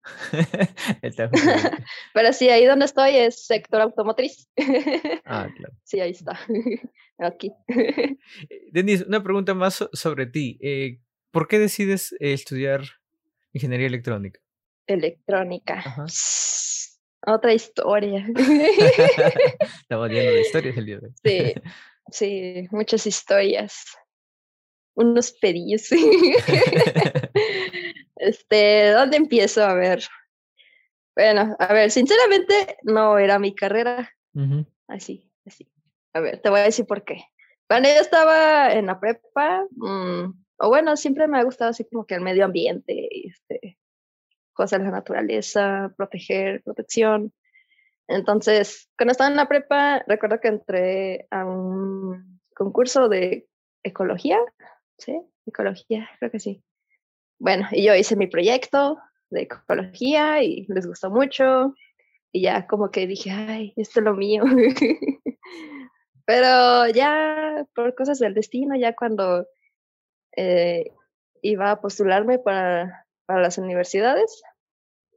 Pero 2.14 2.34
sí, 2.34 2.50
ahí 2.50 2.66
donde 2.66 2.86
estoy 2.86 3.16
es 3.18 3.46
sector 3.46 3.82
automotriz. 3.82 4.50
ah, 5.26 5.48
claro. 5.56 5.74
Sí, 5.84 6.00
ahí 6.00 6.12
está. 6.12 6.40
Aquí. 7.18 7.52
Eh, 7.68 8.18
Denise, 8.72 9.06
una 9.06 9.24
pregunta 9.24 9.54
más 9.54 9.88
sobre 9.94 10.26
ti. 10.26 10.58
Eh, 10.62 11.00
¿Por 11.32 11.48
qué 11.48 11.60
decides 11.60 12.16
estudiar 12.20 12.82
ingeniería 13.54 13.88
electrónica? 13.88 14.40
Electrónica. 14.88 16.06
Otra 17.28 17.54
historia. 17.54 18.28
Estamos 19.82 20.10
lleno 20.10 20.32
de 20.32 20.42
historias 20.42 20.78
el 20.78 20.86
día 20.86 21.00
de 21.00 21.08
hoy. 21.08 21.14
Sí, 21.24 21.54
sí, 22.12 22.68
muchas 22.72 23.08
historias 23.08 23.86
unos 24.96 25.32
pedillos. 25.34 25.90
este, 28.16 28.92
¿dónde 28.92 29.18
empiezo? 29.18 29.64
A 29.64 29.74
ver. 29.74 30.04
Bueno, 31.16 31.56
a 31.60 31.74
ver, 31.74 31.92
sinceramente 31.92 32.78
no 32.84 33.18
era 33.18 33.40
mi 33.40 33.56
carrera. 33.56 34.12
Así, 34.88 35.32
así. 35.46 35.72
A 36.14 36.20
ver, 36.20 36.42
te 36.42 36.50
voy 36.50 36.60
a 36.60 36.64
decir 36.64 36.86
por 36.86 37.04
qué. 37.04 37.24
Cuando 37.68 37.90
yo 37.90 37.96
estaba 37.96 38.74
en 38.74 38.88
la 38.88 39.00
prepa, 39.00 39.66
mm, 39.72 40.34
o 40.60 40.68
bueno, 40.68 40.96
siempre 40.98 41.28
me 41.28 41.40
ha 41.40 41.44
gustado 41.44 41.72
así 41.72 41.86
como 41.86 42.06
que 42.06 42.16
el 42.16 42.22
medio 42.22 42.46
ambiente, 42.46 43.28
este, 43.28 43.78
cosas 44.54 44.80
de 44.80 44.86
la 44.86 44.92
naturaleza, 44.92 45.94
proteger, 45.98 46.62
protección. 46.64 47.34
Entonces, 48.08 48.90
cuando 48.98 49.14
estaba 49.14 49.30
en 49.30 49.38
la 49.38 49.48
prepa, 49.48 50.04
recuerdo 50.08 50.40
que 50.40 50.50
entré 50.50 51.28
a 51.32 51.46
un 51.46 52.40
concurso 52.56 53.10
de 53.10 53.48
ecología, 53.84 54.40
¿sí? 54.98 55.22
Ecología, 55.46 56.10
creo 56.20 56.32
que 56.32 56.40
sí. 56.40 56.64
bueno, 57.40 57.68
y 57.72 57.84
yo 57.86 57.96
hice 57.96 58.16
mi 58.16 58.28
proyecto 58.28 58.98
de 59.30 59.44
ecología 59.44 60.44
y 60.44 60.66
les 60.68 60.88
gustó 60.88 61.10
mucho. 61.10 61.74
Y 62.32 62.42
ya 62.42 62.68
como 62.68 62.92
que 62.92 63.08
dije, 63.08 63.32
ay, 63.32 63.74
esto 63.78 64.00
es 64.00 64.06
lo 64.06 64.14
mío. 64.14 64.44
Pero 66.26 66.88
ya 66.90 67.66
por 67.74 67.96
cosas 67.96 68.20
del 68.20 68.34
destino, 68.34 68.76
ya 68.76 68.94
cuando 68.96 69.48
eh, 70.36 70.92
iba 71.42 71.72
a 71.72 71.82
postularme 71.82 72.40
para, 72.40 73.06
para 73.26 73.42
las 73.42 73.58
universidades, 73.58 74.42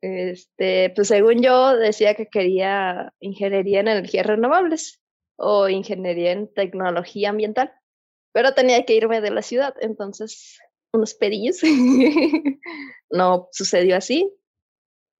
este, 0.00 0.90
pues 0.94 1.08
según 1.08 1.42
yo 1.42 1.76
decía 1.76 2.14
que 2.14 2.26
quería 2.26 3.12
ingeniería 3.20 3.80
en 3.80 3.88
energías 3.88 4.26
renovables 4.26 5.00
o 5.36 5.68
ingeniería 5.68 6.32
en 6.32 6.52
tecnología 6.52 7.30
ambiental, 7.30 7.72
pero 8.32 8.54
tenía 8.54 8.84
que 8.84 8.94
irme 8.94 9.20
de 9.20 9.30
la 9.30 9.42
ciudad, 9.42 9.74
entonces 9.80 10.58
unos 10.92 11.14
pedillos. 11.14 11.60
no 13.10 13.48
sucedió 13.52 13.96
así, 13.96 14.32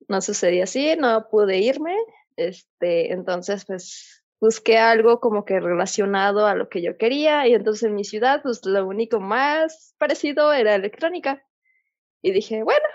no 0.09 0.21
sucedió 0.21 0.64
así, 0.64 0.97
no 0.97 1.29
pude 1.31 1.59
irme, 1.59 1.97
este, 2.37 3.12
entonces 3.12 3.64
pues 3.64 4.25
busqué 4.40 4.79
algo 4.79 5.21
como 5.21 5.44
que 5.44 5.61
relacionado 5.61 6.47
a 6.47 6.55
lo 6.55 6.68
que 6.68 6.83
yo 6.83 6.97
quería 6.97 7.47
y 7.49 7.55
entonces 7.55 7.85
en 7.85 7.94
mi 7.94 8.05
ciudad 8.05 8.40
pues 8.42 8.64
lo 8.64 8.87
único 8.87 9.18
más 9.21 9.94
parecido 9.99 10.53
era 10.53 10.75
electrónica 10.77 11.44
y 12.23 12.33
dije, 12.33 12.62
bueno, 12.62 12.87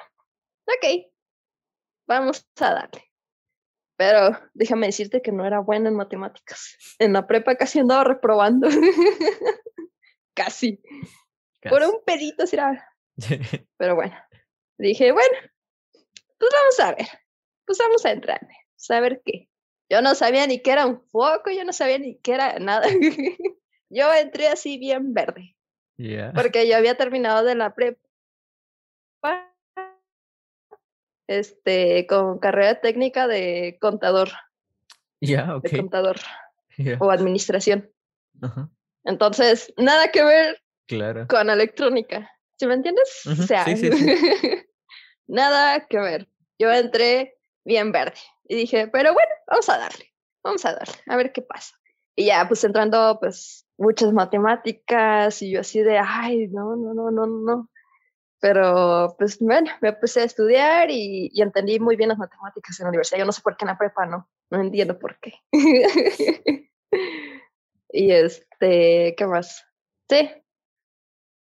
ok, 0.67 1.07
vamos 2.07 2.47
a 2.59 2.73
darle. 2.73 3.03
Pero 3.95 4.37
déjame 4.53 4.87
decirte 4.87 5.21
que 5.21 5.31
no 5.31 5.45
era 5.45 5.59
buena 5.59 5.89
en 5.89 5.95
matemáticas. 5.95 6.77
En 6.99 7.13
la 7.13 7.27
prepa 7.27 7.55
casi 7.55 7.79
andaba 7.79 8.03
reprobando. 8.03 8.67
casi. 10.33 10.81
Por 11.69 11.81
un 11.83 12.03
pedito 12.05 12.45
será. 12.47 12.89
Pero 13.77 13.95
bueno, 13.95 14.15
dije, 14.77 15.11
bueno, 15.11 15.37
pues 16.37 16.51
vamos 16.51 16.79
a 16.79 16.95
ver. 16.95 17.07
Pues 17.65 17.77
vamos 17.77 18.05
a 18.05 18.11
entrarme. 18.11 18.55
Saber 18.75 19.21
qué. 19.23 19.49
Yo 19.89 20.01
no 20.01 20.15
sabía 20.15 20.47
ni 20.47 20.59
qué 20.61 20.71
era 20.71 20.85
un 20.85 21.01
foco, 21.11 21.51
yo 21.51 21.63
no 21.63 21.73
sabía 21.73 21.99
ni 21.99 22.17
qué 22.19 22.33
era 22.33 22.59
nada. 22.59 22.87
yo 23.89 24.13
entré 24.13 24.47
así 24.47 24.77
bien 24.77 25.13
verde. 25.13 25.55
Porque 26.33 26.67
yo 26.67 26.75
había 26.75 26.97
terminado 26.97 27.43
de 27.43 27.55
la 27.55 27.75
prepa 27.75 27.99
este, 31.27 32.05
con 32.07 32.39
carrera 32.39 32.81
técnica 32.81 33.27
de 33.27 33.77
contador. 33.79 34.29
Ya, 35.21 35.59
De 35.61 35.77
contador. 35.77 36.17
O 36.99 37.11
administración. 37.11 37.91
Entonces, 39.03 39.73
nada 39.77 40.09
que 40.09 40.23
ver 40.23 40.61
claro. 40.87 41.27
con 41.27 41.49
electrónica. 41.49 42.29
¿Sí 42.57 42.67
me 42.67 42.75
entiendes? 42.75 43.21
O 43.25 43.35
sea, 43.35 43.65
nada 45.27 45.85
que 45.87 45.99
ver. 45.99 46.29
Yo 46.59 46.71
entré 46.71 47.37
bien 47.65 47.91
verde 47.91 48.19
y 48.45 48.55
dije, 48.55 48.87
pero 48.87 49.13
bueno, 49.13 49.31
vamos 49.47 49.67
a 49.69 49.77
darle, 49.77 50.13
vamos 50.43 50.63
a 50.65 50.73
darle, 50.73 50.95
a 51.07 51.15
ver 51.17 51.31
qué 51.33 51.41
pasa. 51.41 51.75
Y 52.15 52.25
ya, 52.25 52.47
pues 52.47 52.63
entrando, 52.63 53.17
pues, 53.19 53.65
muchas 53.77 54.13
matemáticas 54.13 55.41
y 55.41 55.51
yo 55.51 55.61
así 55.61 55.81
de, 55.81 55.97
ay, 55.97 56.47
no, 56.49 56.75
no, 56.75 56.93
no, 56.93 57.09
no, 57.09 57.25
no. 57.25 57.69
Pero, 58.39 59.15
pues, 59.17 59.39
bueno, 59.39 59.71
me 59.81 59.93
puse 59.93 60.21
a 60.21 60.25
estudiar 60.25 60.91
y, 60.91 61.31
y 61.33 61.41
entendí 61.41 61.79
muy 61.79 61.95
bien 61.95 62.09
las 62.09 62.17
matemáticas 62.17 62.79
en 62.79 62.83
la 62.83 62.89
universidad. 62.89 63.19
Yo 63.19 63.25
no 63.25 63.31
sé 63.31 63.41
por 63.41 63.57
qué 63.57 63.65
en 63.65 63.69
la 63.69 63.77
prepa 63.77 64.05
no, 64.05 64.29
no 64.51 64.61
entiendo 64.61 64.99
por 64.99 65.17
qué. 65.19 65.33
y 67.93 68.11
este, 68.11 69.15
¿qué 69.15 69.27
más? 69.27 69.65
Sí. 70.09 70.29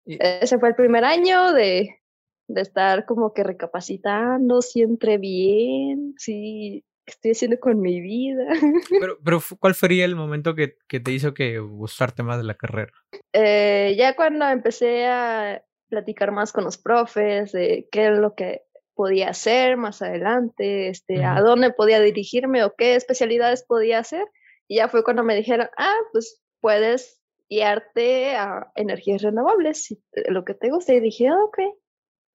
Ese 0.07 0.59
fue 0.59 0.70
el 0.70 0.74
primer 0.74 1.05
año 1.05 1.53
de, 1.53 2.00
de 2.48 2.61
estar 2.61 3.05
como 3.05 3.33
que 3.33 3.44
recapacitando, 3.44 4.62
si 4.62 4.83
entré 4.83 5.18
bien, 5.18 6.14
si 6.16 6.85
estoy 7.07 7.33
haciendo 7.33 7.61
con 7.61 7.81
mi 7.81 8.00
vida. 8.00 8.46
Pero, 9.00 9.18
pero 9.22 9.40
¿cuál 9.59 9.74
sería 9.74 10.05
el 10.05 10.16
momento 10.16 10.55
que, 10.55 10.76
que 10.88 11.00
te 11.00 11.12
hizo 11.12 11.35
que 11.35 11.59
gustarte 11.59 12.22
más 12.22 12.38
de 12.38 12.44
la 12.44 12.55
carrera? 12.55 12.92
Eh, 13.33 13.94
ya 13.98 14.16
cuando 14.16 14.48
empecé 14.48 15.07
a 15.07 15.62
platicar 15.88 16.31
más 16.31 16.53
con 16.53 16.64
los 16.64 16.79
profes 16.79 17.53
de 17.53 17.88
qué 17.90 18.07
es 18.09 18.18
lo 18.18 18.35
que 18.35 18.62
podía 18.94 19.31
hacer 19.31 19.76
más 19.76 20.03
adelante, 20.03 20.88
este, 20.88 21.24
a 21.24 21.40
dónde 21.40 21.72
podía 21.72 22.00
dirigirme 22.00 22.62
o 22.64 22.74
qué 22.76 22.94
especialidades 22.94 23.64
podía 23.64 23.98
hacer. 23.98 24.26
Y 24.70 24.76
ya 24.76 24.88
fue 24.88 25.02
cuando 25.02 25.24
me 25.24 25.35
dijeron, 25.35 25.68
ah, 25.76 25.98
pues 26.12 26.40
puedes 26.61 27.20
guiarte 27.48 28.37
a 28.37 28.70
energías 28.76 29.20
renovables, 29.20 29.96
lo 30.28 30.44
que 30.44 30.54
te 30.54 30.70
guste. 30.70 30.94
Y 30.94 31.00
dije, 31.00 31.26
ah, 31.26 31.42
ok. 31.42 31.59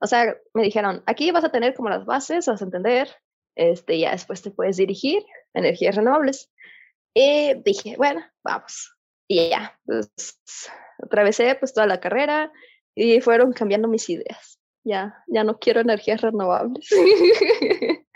O 0.01 0.05
sea, 0.05 0.35
me 0.53 0.63
dijeron, 0.63 1.01
aquí 1.05 1.31
vas 1.31 1.45
a 1.45 1.51
tener 1.53 1.73
como 1.73 1.89
las 1.89 2.03
bases, 2.03 2.47
vas 2.47 2.61
a 2.61 2.65
entender, 2.65 3.07
este, 3.55 3.97
ya 3.97 4.11
después 4.11 4.41
te 4.41 4.51
puedes 4.51 4.75
dirigir 4.75 5.23
a 5.53 5.59
energías 5.59 5.95
renovables. 5.95 6.51
Y 7.13 7.53
dije, 7.63 7.95
bueno, 7.95 8.21
vamos. 8.43 8.93
Y 9.29 9.51
ya, 9.51 9.79
pues 9.85 10.11
atravesé 11.01 11.55
pues 11.55 11.73
toda 11.73 11.87
la 11.87 12.01
carrera, 12.01 12.51
y 12.95 13.21
fueron 13.21 13.53
cambiando 13.53 13.87
mis 13.87 14.09
ideas. 14.09 14.59
Ya, 14.83 15.23
ya 15.27 15.45
no 15.45 15.57
quiero 15.57 15.79
energías 15.79 16.19
renovables. 16.19 16.89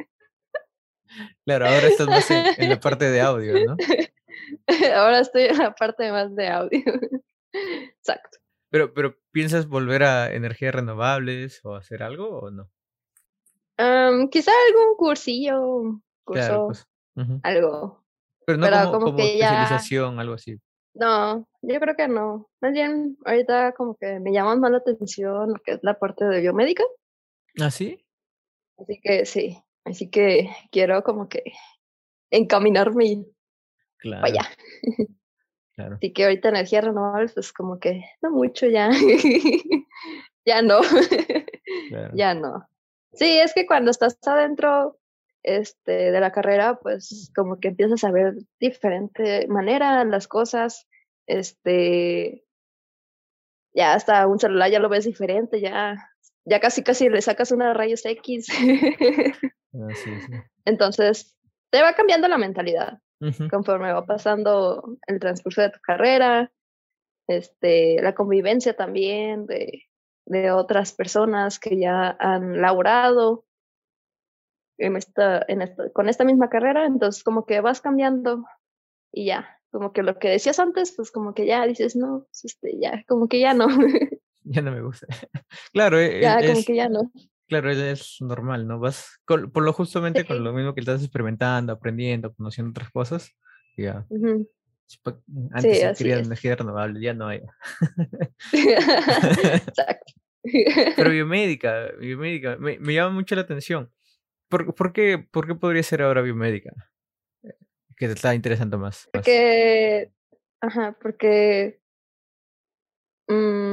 Claro, 1.46 1.68
ahora 1.68 1.88
estás 1.88 2.08
más 2.08 2.30
en, 2.32 2.70
la 2.70 2.80
parte 2.80 3.10
de 3.10 3.22
audio, 3.22 3.54
¿no? 3.66 3.78
Ahora 4.96 5.20
estoy 5.20 5.44
en 5.44 5.58
la 5.58 5.74
parte 5.76 6.12
más 6.12 6.36
de 6.36 6.48
audio. 6.48 6.82
Exacto. 7.54 8.40
Pero, 8.70 8.94
pero 8.94 9.16
¿piensas 9.32 9.68
volver 9.68 10.04
a 10.04 10.34
energías 10.34 10.76
renovables 10.76 11.62
o 11.64 11.76
hacer 11.76 12.04
algo 12.04 12.40
o 12.40 12.52
no? 12.52 12.70
quizá 14.30 14.52
algún 14.68 14.98
cursillo, 14.98 16.02
curso, 16.26 16.68
pues, 16.68 16.88
algo. 17.44 18.04
Pero 18.46 18.58
no 18.58 18.92
como, 18.92 19.18
especialización, 19.18 20.20
algo 20.20 20.34
así. 20.34 20.60
No, 20.94 21.48
yo 21.62 21.80
creo 21.80 21.96
que 21.96 22.10
no. 22.10 22.50
Más 22.60 22.74
bien, 22.74 23.18
ahorita 23.24 23.72
como 23.72 23.96
que 23.96 24.20
me 24.20 24.34
llama 24.34 24.58
más 24.58 24.72
la 24.72 24.78
atención 24.80 25.54
lo 25.54 25.60
que 25.64 25.72
es 25.74 25.80
la 25.82 25.98
parte 25.98 26.26
de 26.26 26.42
biomédica. 26.42 26.84
¿Ah, 27.62 27.72
sí? 27.72 28.06
Así 28.78 29.00
que 29.02 29.26
sí, 29.26 29.58
así 29.86 30.10
que 30.10 30.50
quiero 30.72 31.04
como 31.04 31.30
que 31.30 31.44
encaminarme 32.32 33.26
claro. 33.98 34.22
para 34.22 34.34
allá. 34.34 34.50
Claro. 35.76 35.96
Así 35.96 36.12
que 36.12 36.24
ahorita 36.26 36.50
energía 36.50 36.82
renovable, 36.82 37.30
pues 37.34 37.54
como 37.54 37.80
que 37.80 38.04
no 38.22 38.32
mucho 38.32 38.68
ya. 38.68 38.92
ya 40.46 40.62
no. 40.62 40.82
Ya 42.14 42.34
no. 42.34 42.68
Sí, 43.14 43.38
es 43.38 43.54
que 43.54 43.68
cuando 43.68 43.92
estás 43.92 44.18
adentro 44.26 45.00
este, 45.44 46.12
de 46.12 46.20
la 46.20 46.32
carrera, 46.32 46.80
pues 46.80 47.32
como 47.36 47.60
que 47.60 47.70
empiezas 47.70 48.04
a 48.04 48.12
ver 48.12 48.36
diferente 48.60 49.48
manera 49.48 50.04
las 50.04 50.28
cosas, 50.28 50.88
este, 51.28 52.44
ya 53.74 53.94
hasta 53.94 54.26
un 54.28 54.40
celular 54.40 54.72
ya 54.72 54.80
lo 54.80 54.90
ves 54.90 55.06
diferente, 55.06 55.62
ya, 55.62 56.09
ya 56.50 56.60
casi 56.60 56.84
casi 56.84 57.10
le 57.10 57.22
sacas 57.22 57.52
una 57.52 57.74
rayos 57.74 58.06
X. 58.06 58.48
Ah, 59.72 59.88
Entonces, 60.66 61.38
te 61.70 61.84
va 61.84 61.94
cambiando 61.94 62.28
la 62.28 62.40
mentalidad 62.40 62.98
conforme 63.52 63.94
va 63.94 64.04
pasando 64.04 64.98
el 65.06 65.20
transcurso 65.20 65.62
de 65.62 65.70
tu 65.70 65.80
carrera, 65.80 66.52
este, 67.28 68.02
la 68.02 68.16
convivencia 68.16 68.76
también 68.76 69.46
de, 69.46 69.84
de 70.26 70.52
otras 70.52 70.94
personas 70.94 71.60
que 71.60 71.78
ya 71.78 72.16
han 72.20 72.62
laborado 72.62 73.46
en 74.80 74.96
esta, 74.96 75.44
en 75.48 75.62
esta, 75.62 75.92
con 75.92 76.10
esta 76.10 76.24
misma 76.24 76.50
carrera, 76.50 76.86
entonces 76.86 77.24
como 77.24 77.46
que 77.46 77.62
vas 77.62 77.82
cambiando 77.82 78.46
y 79.12 79.26
ya, 79.26 79.60
como 79.72 79.92
que 79.92 80.04
lo 80.04 80.18
que 80.18 80.30
decías 80.30 80.60
antes, 80.60 80.94
pues 80.96 81.12
como 81.12 81.34
que 81.34 81.46
ya 81.46 81.66
dices, 81.66 81.96
no, 81.96 82.26
pues, 82.32 82.46
este, 82.46 82.80
ya, 82.80 83.04
como 83.08 83.28
que 83.28 83.40
ya 83.40 83.54
no. 83.54 83.68
Ya 84.56 84.62
no 84.64 84.72
me 84.72 84.82
gusta. 84.82 85.06
Claro, 85.74 86.00
e, 86.00 86.22
ya, 86.22 86.42
como 86.42 86.64
que 86.66 86.76
ya 86.76 86.90
no. 86.90 87.12
Claro, 87.48 87.72
es 87.72 88.18
normal, 88.20 88.68
¿no? 88.68 88.80
Vas 88.80 89.20
por 89.26 89.62
lo 89.62 89.74
justamente 89.74 90.26
con 90.26 90.44
lo 90.44 90.54
mismo 90.54 90.74
que 90.74 90.80
estás 90.80 91.02
experimentando, 91.02 91.74
aprendiendo, 91.74 92.34
conociendo 92.34 92.72
otras 92.72 92.90
cosas, 92.92 93.32
ya. 93.78 94.06
Antes 95.52 95.80
sí, 95.80 96.04
quería 96.04 96.20
energía 96.20 96.56
renovable, 96.56 97.00
ya 97.00 97.14
no 97.14 97.28
hay. 97.28 97.42
Exacto. 98.54 100.14
Pero 100.96 101.10
biomédica, 101.12 101.92
biomédica, 102.00 102.58
me, 102.58 102.80
me 102.80 102.94
llama 102.94 103.14
mucho 103.14 103.36
la 103.36 103.42
atención. 103.42 103.92
¿Por, 104.48 104.74
por, 104.74 104.94
qué, 104.94 105.20
¿Por 105.32 105.46
qué 105.46 105.54
podría 105.54 105.84
ser 105.84 106.02
ahora 106.02 106.22
biomédica? 106.22 106.72
Que 107.96 108.08
te 108.08 108.14
está 108.14 108.34
interesando 108.34 108.80
más. 108.80 109.08
Porque, 109.14 110.12
ajá, 110.62 110.98
porque 111.00 111.82
mmm, 113.28 113.69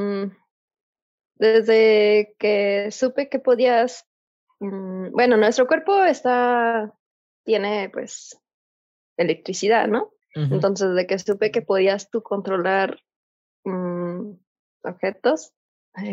desde 1.36 2.34
que 2.38 2.90
supe 2.90 3.28
que 3.28 3.38
podías, 3.38 4.06
mmm, 4.60 5.10
bueno, 5.12 5.36
nuestro 5.36 5.66
cuerpo 5.66 6.02
está, 6.04 6.92
tiene 7.44 7.88
pues 7.90 8.40
electricidad, 9.16 9.88
¿no? 9.88 10.12
Entonces, 10.34 10.94
de 10.94 11.06
que 11.06 11.18
supe 11.18 11.50
que 11.50 11.62
podías 11.62 12.10
tú 12.10 12.22
controlar 12.22 13.00
mmm, 13.64 14.32
objetos 14.82 15.54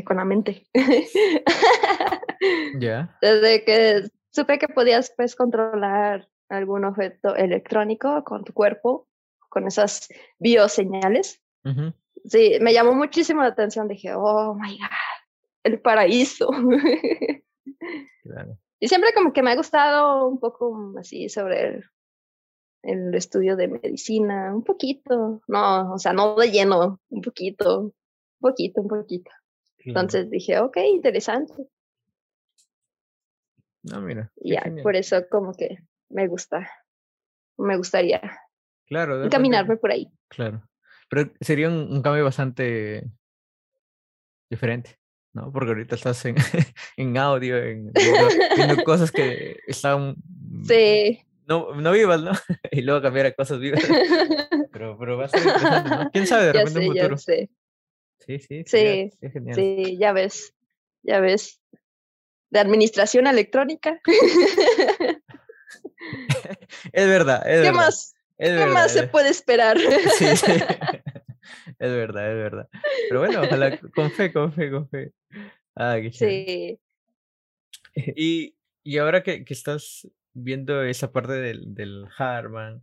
con 0.06 0.18
la 0.18 0.26
mente. 0.26 0.66
Ya. 2.78 3.18
Desde 3.22 3.64
que 3.64 4.10
supe 4.32 4.60
que 4.60 4.68
podías 4.68 5.14
pues 5.16 5.36
controlar 5.36 6.28
algún 6.50 6.84
objeto 6.86 7.36
electrónico 7.36 8.24
con 8.24 8.44
tu 8.44 8.52
cuerpo, 8.54 9.08
con 9.50 9.68
esas 9.68 10.10
bioseñales. 10.40 11.42
Sí, 12.26 12.58
me 12.62 12.74
llamó 12.74 12.94
muchísimo 12.94 13.42
la 13.42 13.50
atención. 13.50 13.88
Dije, 13.88 14.14
oh 14.14 14.56
my 14.56 14.78
God, 14.78 14.90
el 15.64 15.80
paraíso. 15.80 16.50
Y 18.80 18.88
siempre 18.88 19.14
como 19.14 19.32
que 19.32 19.42
me 19.42 19.52
ha 19.52 19.56
gustado 19.56 20.28
un 20.28 20.40
poco 20.40 20.94
así 21.00 21.30
sobre 21.30 21.68
el, 21.68 21.86
el, 22.84 23.16
estudio 23.16 23.56
de 23.56 23.70
medicina, 23.70 24.54
un 24.54 24.64
poquito, 24.64 25.42
no, 25.48 25.94
o 25.94 25.98
sea, 25.98 26.12
no 26.12 26.36
de 26.36 26.52
lleno, 26.52 27.00
un 27.10 27.22
poquito, 27.22 27.80
un 27.80 27.94
poquito, 28.40 28.82
un 28.82 28.88
poquito. 28.90 29.32
Entonces 29.86 30.30
dije, 30.30 30.60
ok, 30.60 30.78
interesante. 30.78 31.54
No, 33.84 34.02
mira. 34.02 34.32
Ya, 34.38 34.64
por 34.82 34.96
eso 34.96 35.28
como 35.30 35.54
que 35.54 35.78
me 36.10 36.28
gusta, 36.28 36.70
me 37.58 37.76
gustaría 37.78 38.22
claro, 38.86 39.30
caminarme 39.30 39.78
por 39.78 39.92
ahí. 39.92 40.10
Claro, 40.30 40.64
pero 41.10 41.32
sería 41.42 41.68
un, 41.68 42.02
cambio 42.02 42.24
bastante 42.24 43.10
diferente, 44.50 45.00
¿no? 45.34 45.52
Porque 45.52 45.72
ahorita 45.72 45.96
estás 45.96 46.24
en, 46.26 46.36
en 46.98 47.18
audio, 47.18 47.58
en, 47.58 47.92
viendo, 48.56 48.84
cosas 48.84 49.12
que 49.12 49.58
están... 49.68 50.16
Sí. 50.68 51.20
No, 51.46 51.76
no 51.76 51.92
vivas, 51.92 52.22
¿no? 52.22 52.32
y 52.72 52.82
luego 52.82 53.02
cambiar 53.02 53.26
a 53.26 53.34
cosas 53.34 53.60
vivas. 53.60 53.84
Pero, 54.72 54.98
pero 54.98 55.18
va 55.18 55.26
a 55.26 55.28
ser 55.28 55.42
interesante, 55.44 55.90
¿no? 55.90 56.10
¿Quién 56.12 56.26
sabe 56.26 56.46
de 56.48 56.54
repente 56.54 56.80
un 56.80 56.88
futuro? 56.88 57.18
Sí, 57.20 57.48
sí. 58.40 58.64
Sí, 58.66 59.12
sí, 59.54 59.98
ya 60.00 60.14
ves, 60.14 60.56
ya 61.04 61.20
ves 61.20 61.62
de 62.50 62.60
administración 62.60 63.28
electrónica. 63.28 64.02
es 66.92 67.08
verdad, 67.08 67.48
es 67.48 67.58
¿Qué 67.58 67.68
verdad. 67.68 67.74
más? 67.74 68.16
¿Qué 68.40 68.66
más 68.66 68.92
se 68.94 69.08
puede 69.08 69.30
esperar? 69.30 69.78
Sí, 70.18 70.38
sí. 70.38 70.54
Es 71.84 71.92
verdad, 71.92 72.32
es 72.32 72.36
verdad. 72.36 72.70
Pero 73.10 73.20
bueno, 73.20 73.42
ojalá, 73.42 73.78
con 73.96 74.12
fe, 74.12 74.32
con 74.32 74.54
fe, 74.54 74.72
con 74.72 74.90
fe. 74.90 75.14
Ah, 75.76 75.98
qué 76.02 76.12
chévere. 76.12 76.46
Sí. 76.46 76.80
Y, 78.16 78.56
y 78.84 78.98
ahora 78.98 79.22
que, 79.22 79.46
que, 79.46 79.54
estás 79.54 80.08
viendo 80.34 80.82
esa 80.82 81.12
parte 81.12 81.34
del, 81.34 81.76
del 81.76 82.08
Harman, 82.18 82.82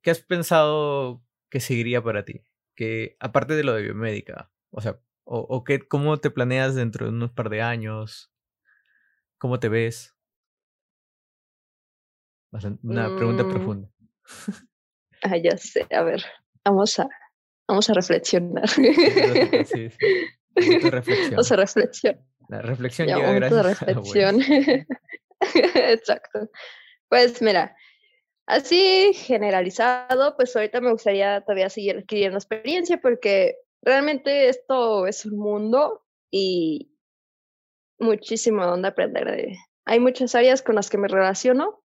¿qué 0.00 0.10
has 0.10 0.20
pensado 0.20 1.22
que 1.50 1.60
seguiría 1.60 2.02
para 2.02 2.24
ti? 2.24 2.40
Que 2.74 3.16
aparte 3.20 3.54
de 3.54 3.64
lo 3.64 3.74
de 3.74 3.82
biomédica, 3.82 4.50
o 4.70 4.80
sea, 4.80 4.98
o, 5.24 5.40
o 5.40 5.62
qué, 5.62 5.80
cómo 5.80 6.16
te 6.16 6.30
planeas 6.30 6.74
dentro 6.74 7.04
de 7.04 7.12
unos 7.12 7.32
par 7.32 7.50
de 7.50 7.60
años, 7.60 8.30
¿Cómo 9.40 9.58
te 9.58 9.70
ves? 9.70 10.14
Una 12.82 13.16
pregunta 13.16 13.42
mm. 13.42 13.50
profunda. 13.50 13.88
Ah, 15.22 15.38
ya 15.38 15.56
sé. 15.56 15.86
A 15.90 16.02
ver, 16.02 16.22
vamos 16.62 16.98
a, 16.98 17.08
vamos 17.70 17.88
a 17.88 17.94
reflexionar. 17.94 18.68
Sí, 18.68 18.92
sí. 19.64 19.88
Reflexión. 20.90 21.30
Vamos 21.30 21.52
a 21.52 21.56
reflexionar. 21.56 22.24
La 22.48 22.62
reflexión 22.62 23.08
ya, 23.08 23.16
llega 23.16 23.32
gracias 23.32 23.66
reflexión. 23.66 24.40
Exacto. 25.40 26.50
Pues 27.08 27.40
mira, 27.40 27.76
así 28.46 29.12
generalizado, 29.14 30.36
pues 30.36 30.54
ahorita 30.54 30.80
me 30.80 30.90
gustaría 30.90 31.40
todavía 31.42 31.70
seguir 31.70 31.98
adquiriendo 31.98 32.38
experiencia 32.38 33.00
porque 33.00 33.56
realmente 33.82 34.48
esto 34.48 35.06
es 35.06 35.24
un 35.24 35.38
mundo 35.38 36.04
y 36.30 36.92
muchísimo 38.00 38.66
donde 38.66 38.88
aprender. 38.88 39.30
De... 39.30 39.56
Hay 39.84 40.00
muchas 40.00 40.34
áreas 40.34 40.62
con 40.62 40.74
las 40.74 40.90
que 40.90 40.98
me 40.98 41.08
relaciono. 41.08 41.82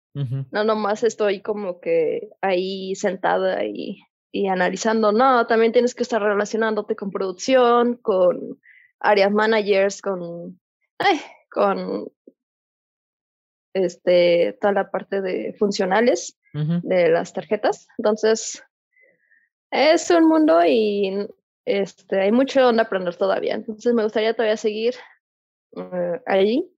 No 0.50 0.64
nomás 0.64 1.04
estoy 1.04 1.42
como 1.42 1.78
que 1.78 2.30
ahí 2.40 2.96
sentada 2.96 3.64
y, 3.64 4.00
y 4.30 4.48
analizando, 4.48 5.12
no, 5.12 5.46
también 5.46 5.72
tienes 5.72 5.94
que 5.94 6.02
estar 6.02 6.22
relacionándote 6.22 6.96
con 6.96 7.10
producción, 7.10 7.96
con 7.96 8.60
áreas 9.00 9.32
managers, 9.32 10.02
con, 10.02 10.60
ay, 10.98 11.20
con 11.50 12.10
este, 13.74 14.58
toda 14.60 14.72
la 14.72 14.90
parte 14.90 15.20
de 15.20 15.54
funcionales 15.58 16.38
de 16.52 17.08
las 17.08 17.32
tarjetas. 17.32 17.86
Entonces, 17.98 18.64
es 19.70 20.10
un 20.10 20.26
mundo 20.26 20.60
y 20.66 21.28
este, 21.64 22.20
hay 22.20 22.32
mucho 22.32 22.62
donde 22.62 22.82
aprender 22.82 23.14
todavía. 23.16 23.54
Entonces, 23.54 23.94
me 23.94 24.02
gustaría 24.02 24.34
todavía 24.34 24.56
seguir 24.56 24.94
uh, 25.72 26.18
allí, 26.26 26.68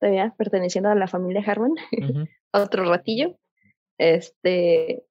todavía 0.00 0.34
perteneciendo 0.38 0.88
a 0.88 0.94
la 0.94 1.08
familia 1.08 1.44
Harman, 1.46 1.74
otro 2.52 2.84
ratillo, 2.88 3.36
este, 3.98 5.04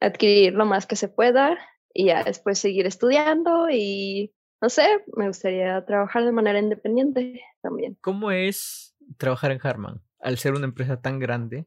adquirir 0.00 0.54
lo 0.54 0.66
más 0.66 0.86
que 0.86 0.96
se 0.96 1.08
pueda 1.08 1.58
y 1.92 2.06
ya 2.06 2.24
después 2.24 2.58
seguir 2.58 2.86
estudiando 2.86 3.68
y 3.70 4.34
no 4.60 4.68
sé, 4.68 5.04
me 5.14 5.28
gustaría 5.28 5.84
trabajar 5.84 6.24
de 6.24 6.32
manera 6.32 6.58
independiente 6.58 7.40
también. 7.62 7.96
¿Cómo 8.00 8.30
es 8.30 8.96
trabajar 9.16 9.52
en 9.52 9.60
Harman? 9.62 10.02
Al 10.20 10.36
ser 10.38 10.54
una 10.54 10.66
empresa 10.66 11.00
tan 11.00 11.20
grande, 11.20 11.66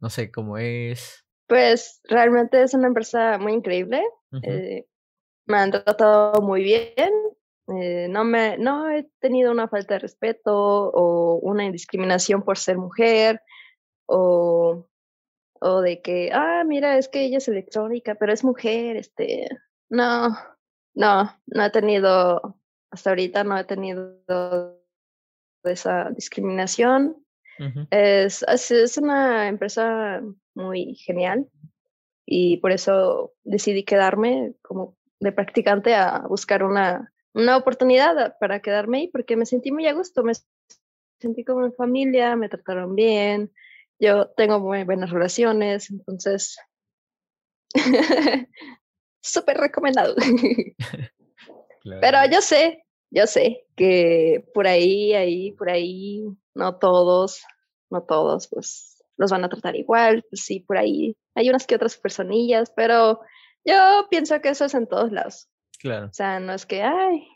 no 0.00 0.10
sé 0.10 0.30
cómo 0.30 0.58
es. 0.58 1.24
Pues 1.46 2.00
realmente 2.04 2.62
es 2.62 2.74
una 2.74 2.88
empresa 2.88 3.38
muy 3.38 3.54
increíble. 3.54 4.02
eh, 4.42 4.86
me 5.46 5.56
han 5.56 5.70
tratado 5.70 6.42
muy 6.42 6.62
bien. 6.62 7.12
Eh, 7.68 8.08
no, 8.08 8.24
me, 8.24 8.58
no 8.58 8.90
he 8.90 9.10
tenido 9.20 9.50
una 9.50 9.68
falta 9.68 9.94
de 9.94 10.00
respeto 10.00 10.54
o 10.54 11.36
una 11.36 11.64
indiscriminación 11.64 12.42
por 12.42 12.58
ser 12.58 12.76
mujer 12.76 13.40
o, 14.06 14.88
o 15.60 15.80
de 15.80 16.00
que, 16.00 16.30
ah, 16.32 16.64
mira, 16.66 16.98
es 16.98 17.08
que 17.08 17.24
ella 17.24 17.38
es 17.38 17.48
electrónica, 17.48 18.14
pero 18.14 18.32
es 18.32 18.44
mujer, 18.44 18.96
este, 18.96 19.48
no, 19.88 20.36
no, 20.94 21.32
no 21.46 21.64
he 21.64 21.70
tenido, 21.70 22.60
hasta 22.90 23.10
ahorita 23.10 23.44
no 23.44 23.58
he 23.58 23.64
tenido 23.64 24.80
esa 25.64 26.10
discriminación. 26.10 27.24
es, 27.90 28.44
es 28.48 28.98
una 28.98 29.48
empresa 29.48 30.22
muy 30.54 30.94
genial 30.94 31.48
y 32.24 32.58
por 32.58 32.70
eso 32.70 33.34
decidí 33.42 33.84
quedarme 33.84 34.54
como 34.62 34.96
de 35.18 35.32
practicante 35.32 35.96
a 35.96 36.20
buscar 36.28 36.62
una 36.62 37.12
una 37.38 37.56
oportunidad 37.56 38.36
para 38.38 38.60
quedarme 38.60 38.98
ahí 38.98 39.08
porque 39.08 39.36
me 39.36 39.46
sentí 39.46 39.70
muy 39.70 39.86
a 39.86 39.92
gusto, 39.92 40.24
me 40.24 40.32
sentí 41.20 41.44
como 41.44 41.64
en 41.64 41.72
familia, 41.72 42.34
me 42.36 42.48
trataron 42.48 42.94
bien, 42.94 43.52
yo 43.98 44.28
tengo 44.36 44.60
muy 44.60 44.84
buenas 44.84 45.10
relaciones, 45.10 45.90
entonces, 45.90 46.58
súper 49.20 49.58
recomendado. 49.58 50.14
Pero 52.00 52.18
yo 52.30 52.40
sé, 52.42 52.84
yo 53.10 53.26
sé 53.26 53.66
que 53.76 54.44
por 54.52 54.66
ahí, 54.66 55.14
ahí, 55.14 55.52
por 55.52 55.70
ahí, 55.70 56.24
no 56.54 56.76
todos, 56.76 57.42
no 57.90 58.02
todos, 58.02 58.48
pues 58.48 59.02
los 59.16 59.30
van 59.30 59.44
a 59.44 59.48
tratar 59.48 59.74
igual, 59.74 60.24
pues 60.30 60.44
sí, 60.44 60.60
por 60.60 60.78
ahí 60.78 61.16
hay 61.34 61.48
unas 61.48 61.66
que 61.66 61.76
otras 61.76 61.96
personillas, 61.96 62.72
pero 62.74 63.20
yo 63.64 64.06
pienso 64.10 64.40
que 64.40 64.50
eso 64.50 64.64
es 64.64 64.74
en 64.74 64.86
todos 64.86 65.12
lados. 65.12 65.48
Claro. 65.78 66.06
O 66.06 66.12
sea, 66.12 66.40
no 66.40 66.52
es 66.52 66.66
que, 66.66 66.82
ay, 66.82 67.26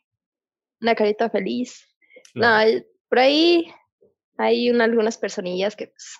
una 0.80 0.94
carita 0.94 1.30
feliz. 1.30 1.88
No, 2.34 2.48
por 3.08 3.18
ahí 3.18 3.72
hay 4.38 4.68
algunas 4.70 5.18
personillas 5.18 5.76
que, 5.76 5.88
pues, 5.88 6.18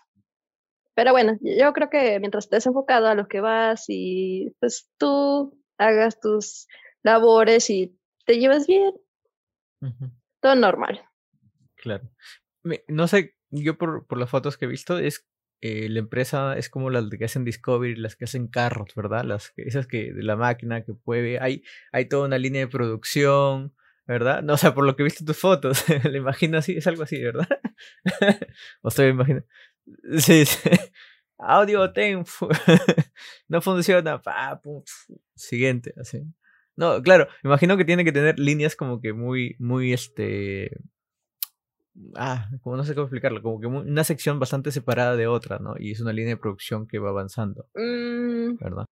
pero 1.03 1.11
bueno, 1.11 1.37
yo 1.41 1.73
creo 1.73 1.91
que 1.91 2.21
mientras 2.21 2.45
estés 2.45 2.65
enfocado 2.65 3.09
a 3.09 3.17
lo 3.17 3.27
que 3.27 3.41
vas 3.41 3.87
y 3.89 4.55
pues 4.61 4.89
tú 4.99 5.61
hagas 5.77 6.21
tus 6.21 6.69
labores 7.03 7.71
y 7.71 7.99
te 8.25 8.39
llevas 8.39 8.69
bien, 8.69 8.93
todo 10.41 10.55
normal. 10.55 11.03
Claro. 11.75 12.09
No 12.87 13.09
sé, 13.09 13.35
yo 13.51 13.77
por, 13.79 14.07
por 14.07 14.17
las 14.17 14.31
fotos 14.31 14.57
que 14.57 14.67
he 14.67 14.69
visto, 14.69 14.97
es 14.97 15.27
eh, 15.61 15.89
la 15.89 15.99
empresa 15.99 16.57
es 16.57 16.69
como 16.71 16.89
las 16.89 17.11
que 17.11 17.25
hacen 17.25 17.45
Discovery, 17.45 17.97
las 17.97 18.15
que 18.15 18.27
hacen 18.27 18.47
carros, 18.47 18.95
¿verdad? 18.95 19.25
Las 19.25 19.53
esas 19.57 19.89
que 19.89 20.13
de 20.13 20.23
la 20.23 20.37
máquina 20.37 20.85
que 20.85 20.95
puede, 20.95 21.41
hay, 21.41 21.65
hay 21.91 22.09
toda 22.09 22.27
una 22.29 22.39
línea 22.39 22.61
de 22.61 22.69
producción, 22.69 23.75
¿verdad? 24.07 24.43
No, 24.43 24.55
o 24.55 24.57
sea, 24.57 24.73
por 24.73 24.85
lo 24.85 24.95
que 24.95 25.03
he 25.03 25.05
visto 25.05 25.25
tus 25.25 25.39
fotos, 25.39 25.85
le 26.09 26.19
imagino 26.19 26.59
así, 26.59 26.77
es 26.77 26.87
algo 26.87 27.03
así, 27.03 27.21
¿verdad? 27.21 27.49
o 28.83 28.89
estoy 28.89 29.09
imaginando. 29.09 29.49
Sí, 30.19 30.45
sí. 30.47 30.71
Audio 31.39 31.93
ten, 31.93 32.25
no 33.49 33.61
funciona, 33.61 34.23
pa, 34.23 34.61
pum, 34.63 34.83
siguiente, 35.35 35.93
así. 36.01 36.23
No, 36.77 37.03
claro, 37.03 37.27
imagino 37.43 37.77
que 37.77 37.85
tiene 37.85 38.05
que 38.05 38.13
tener 38.13 38.39
líneas 38.39 38.77
como 38.77 39.01
que 39.01 39.13
muy, 39.13 39.57
muy, 39.59 39.93
este, 39.93 40.71
ah, 42.15 42.49
como 42.63 42.77
no 42.77 42.85
sé 42.85 42.95
cómo 42.95 43.07
explicarlo, 43.07 43.43
como 43.43 43.61
que 43.61 43.67
una 43.67 44.05
sección 44.05 44.39
bastante 44.39 44.71
separada 44.71 45.17
de 45.17 45.27
otra, 45.27 45.59
¿no? 45.59 45.75
Y 45.79 45.91
es 45.93 46.01
una 46.01 46.13
línea 46.13 46.35
de 46.35 46.41
producción 46.41 46.87
que 46.87 46.99
va 46.99 47.11
avanzando, 47.11 47.67
mm. 47.75 48.57
¿verdad? 48.61 48.87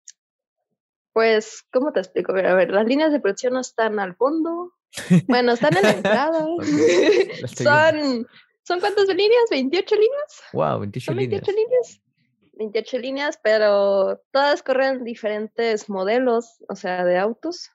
Pues, 1.12 1.64
¿cómo 1.70 1.92
te 1.92 2.00
explico? 2.00 2.32
A 2.32 2.54
ver, 2.54 2.70
las 2.70 2.86
líneas 2.86 3.12
de 3.12 3.20
producción 3.20 3.54
no 3.54 3.60
están 3.60 3.98
al 4.00 4.16
fondo, 4.16 4.72
bueno, 5.28 5.52
están 5.52 5.76
en 5.76 5.82
la 5.82 5.90
entrada, 5.90 6.46
son, 7.46 8.26
¿Son 8.68 8.80
cuántas 8.80 9.08
líneas? 9.08 9.48
¿28 9.50 9.90
líneas? 9.92 10.42
Wow, 10.52 10.80
28 10.80 11.14
líneas. 11.14 11.40
28 11.46 11.52
líneas. 11.52 12.02
28 12.52 12.98
líneas, 12.98 13.40
pero 13.42 14.20
todas 14.30 14.62
corren 14.62 15.04
diferentes 15.04 15.88
modelos, 15.88 16.62
o 16.68 16.76
sea, 16.76 17.02
de 17.06 17.16
autos. 17.16 17.70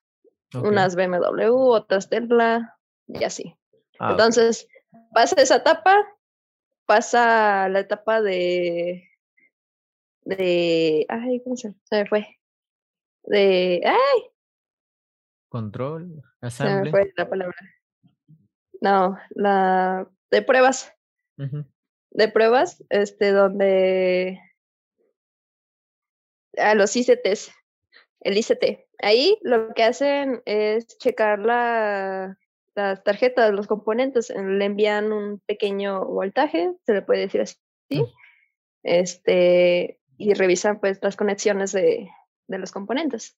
Unas 0.54 0.96
BMW, 0.96 1.50
otras 1.52 2.10
Tesla, 2.10 2.78
y 3.08 3.24
así. 3.24 3.58
Ah, 3.98 4.12
Entonces, 4.12 4.68
pasa 5.12 5.42
esa 5.42 5.56
etapa, 5.56 6.06
pasa 6.86 7.68
la 7.70 7.80
etapa 7.80 8.22
de. 8.22 9.10
de. 10.26 11.08
Ay, 11.10 11.42
¿cómo 11.44 11.58
se, 11.58 11.74
se 11.86 11.96
me 11.96 12.06
fue? 12.06 12.40
De. 13.24 13.82
¡Ay! 13.84 14.30
Control, 15.50 16.22
asamble. 16.40 16.76
Se 16.76 16.84
me 16.84 16.92
fue 16.92 17.14
la 17.18 17.28
palabra. 17.28 17.58
No, 18.80 19.18
la 19.32 20.08
de 20.34 20.42
pruebas. 20.42 20.92
De 21.38 22.28
pruebas, 22.28 22.84
este, 22.90 23.32
donde 23.32 24.40
a 26.58 26.74
los 26.76 26.96
ICTs, 26.96 27.52
el 28.22 28.38
ICT. 28.38 28.86
Ahí 29.00 29.38
lo 29.42 29.74
que 29.74 29.84
hacen 29.84 30.42
es 30.46 30.88
checar 30.98 31.40
la, 31.40 32.38
las 32.76 33.04
tarjetas, 33.04 33.54
los 33.54 33.68
componentes, 33.68 34.32
le 34.32 34.66
envían 34.66 35.14
un 35.14 35.40
pequeño 35.46 36.06
voltaje, 36.06 36.74
se 36.86 36.94
le 36.94 37.02
puede 37.04 37.22
decir 37.22 37.42
así, 37.42 37.58
este, 38.84 40.00
y 40.18 40.34
revisan 40.34 40.80
pues 40.80 41.00
las 41.02 41.16
conexiones 41.16 41.74
de, 41.74 42.10
de 42.48 42.58
los 42.58 42.72
componentes, 42.72 43.38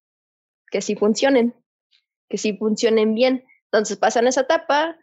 que 0.71 0.81
sí 0.81 0.95
funcionen, 0.95 1.55
que 2.29 2.37
sí 2.37 2.55
funcionen 2.57 3.15
bien. 3.15 3.45
Entonces 3.65 3.97
pasan 3.97 4.27
esa 4.27 4.41
etapa, 4.41 4.97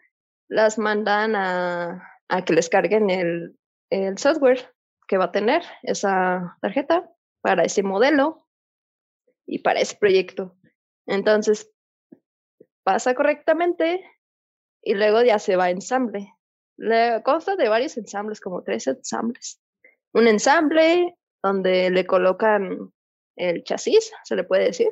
las 0.49 0.77
mandan 0.77 1.35
a, 1.35 2.07
a 2.29 2.45
que 2.45 2.53
les 2.53 2.69
carguen 2.69 3.09
el, 3.09 3.57
el 3.89 4.17
software 4.17 4.73
que 5.07 5.17
va 5.17 5.25
a 5.25 5.31
tener 5.31 5.63
esa 5.83 6.57
tarjeta 6.61 7.09
para 7.41 7.63
ese 7.63 7.83
modelo 7.83 8.47
y 9.45 9.59
para 9.59 9.81
ese 9.81 9.95
proyecto. 9.97 10.55
Entonces, 11.05 11.71
pasa 12.83 13.13
correctamente 13.13 14.03
y 14.81 14.93
luego 14.93 15.21
ya 15.23 15.39
se 15.39 15.55
va 15.55 15.65
a 15.65 15.69
ensamble. 15.69 16.33
Le 16.77 17.21
consta 17.23 17.55
de 17.55 17.69
varios 17.69 17.97
ensambles, 17.97 18.39
como 18.39 18.63
tres 18.63 18.87
ensambles. 18.87 19.61
Un 20.13 20.27
ensamble 20.27 21.17
donde 21.41 21.89
le 21.89 22.05
colocan 22.05 22.91
el 23.35 23.63
chasis, 23.63 24.11
se 24.23 24.35
le 24.35 24.43
puede 24.43 24.65
decir. 24.65 24.89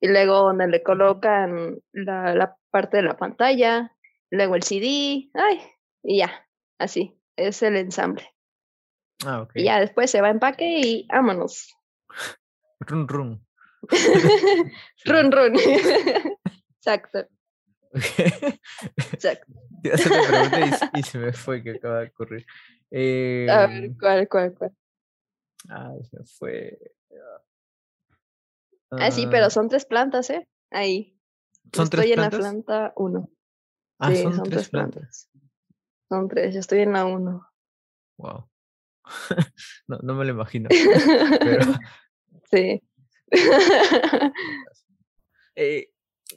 Y 0.00 0.08
luego 0.08 0.40
donde 0.40 0.68
le 0.68 0.82
colocan 0.82 1.80
la, 1.92 2.34
la, 2.34 2.56
parte 2.70 2.96
de 2.96 3.02
la 3.02 3.16
pantalla, 3.16 3.93
luego 4.34 4.56
el 4.56 4.62
CD, 4.62 5.30
ay, 5.34 5.60
y 6.02 6.18
ya, 6.18 6.46
así, 6.78 7.18
es 7.36 7.62
el 7.62 7.76
ensamble. 7.76 8.28
Ah, 9.24 9.46
y 9.54 9.64
ya 9.64 9.80
después 9.80 10.10
se 10.10 10.20
va 10.20 10.30
empaque 10.30 10.80
y 10.80 11.06
vámonos. 11.06 11.74
Run, 12.80 13.08
run. 13.08 13.46
run, 15.04 15.32
run. 15.32 15.54
Exacto. 16.78 17.26
Exacto. 19.12 19.52
Ya 19.82 19.96
se 19.96 20.10
me 20.10 20.26
pregunté 20.26 20.88
y, 20.94 21.02
se 21.02 21.18
me 21.18 21.32
fue 21.32 21.62
que 21.62 21.72
acaba 21.72 22.00
de 22.00 22.06
ocurrir. 22.08 22.46
Eh, 22.90 23.46
a 23.48 23.66
ver, 23.66 23.92
¿cuál, 23.98 24.28
cuál, 24.28 24.54
cuál? 24.54 24.72
Ah, 25.68 25.94
se 26.02 26.18
me 26.18 26.24
fue. 26.24 26.78
Ah, 28.90 29.10
sí, 29.10 29.26
pero 29.30 29.46
ah. 29.46 29.50
son 29.50 29.68
tres 29.68 29.86
plantas, 29.86 30.30
¿eh? 30.30 30.48
Ahí. 30.70 31.18
¿Son 31.72 31.84
Estoy 31.84 32.12
en 32.12 32.20
la 32.20 32.30
planta 32.30 32.92
uno. 32.96 33.30
Ah, 33.98 34.14
son, 34.14 34.42
tres, 34.42 34.68
plantas. 34.68 35.30
Son 36.08 36.28
tres, 36.28 36.54
yo 36.54 36.60
estoy 36.60 36.80
en 36.80 36.92
la 36.92 37.04
uno. 37.04 37.46
Wow. 38.18 38.48
no, 39.88 39.98
no 40.02 40.14
me 40.14 40.24
lo 40.24 40.32
imagino. 40.32 40.68
Sí. 42.50 42.80
Eh, 45.56 45.90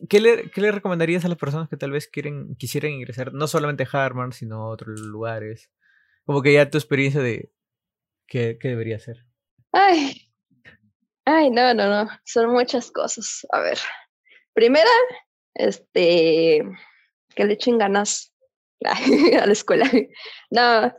¿qué, 0.10 0.20
le, 0.20 0.50
¿Qué 0.52 0.62
le 0.62 0.72
recomendarías 0.72 1.26
a 1.26 1.28
las 1.28 1.38
personas 1.38 1.70
que 1.70 1.78
tal 1.78 1.92
vez 1.92 2.08
quieren, 2.08 2.56
quisieran 2.56 2.92
ingresar, 2.92 3.34
no 3.34 3.48
solamente 3.48 3.84
a 3.84 4.06
Harvard, 4.06 4.32
sino 4.34 4.64
a 4.64 4.70
otros 4.70 5.00
lugares? 5.02 5.70
Como 6.26 6.42
que 6.42 6.54
ya 6.54 6.70
tu 6.70 6.78
experiencia 6.78 7.22
de 7.22 7.52
qué, 8.28 8.58
qué 8.60 8.70
debería 8.70 9.00
ser. 9.00 9.26
Ay, 9.72 10.30
ay, 11.26 11.50
no, 11.50 11.74
no, 11.74 11.88
no. 11.88 12.10
Son 12.26 12.52
muchas 12.52 12.92
cosas. 12.92 13.46
A 13.52 13.60
ver. 13.60 13.78
Primera, 14.54 14.90
este, 15.54 16.64
que 17.38 17.46
le 17.46 17.54
echen 17.54 17.78
ganas 17.78 18.34
a 18.84 19.46
la 19.46 19.54
escuela. 19.54 19.90
No, 20.50 20.94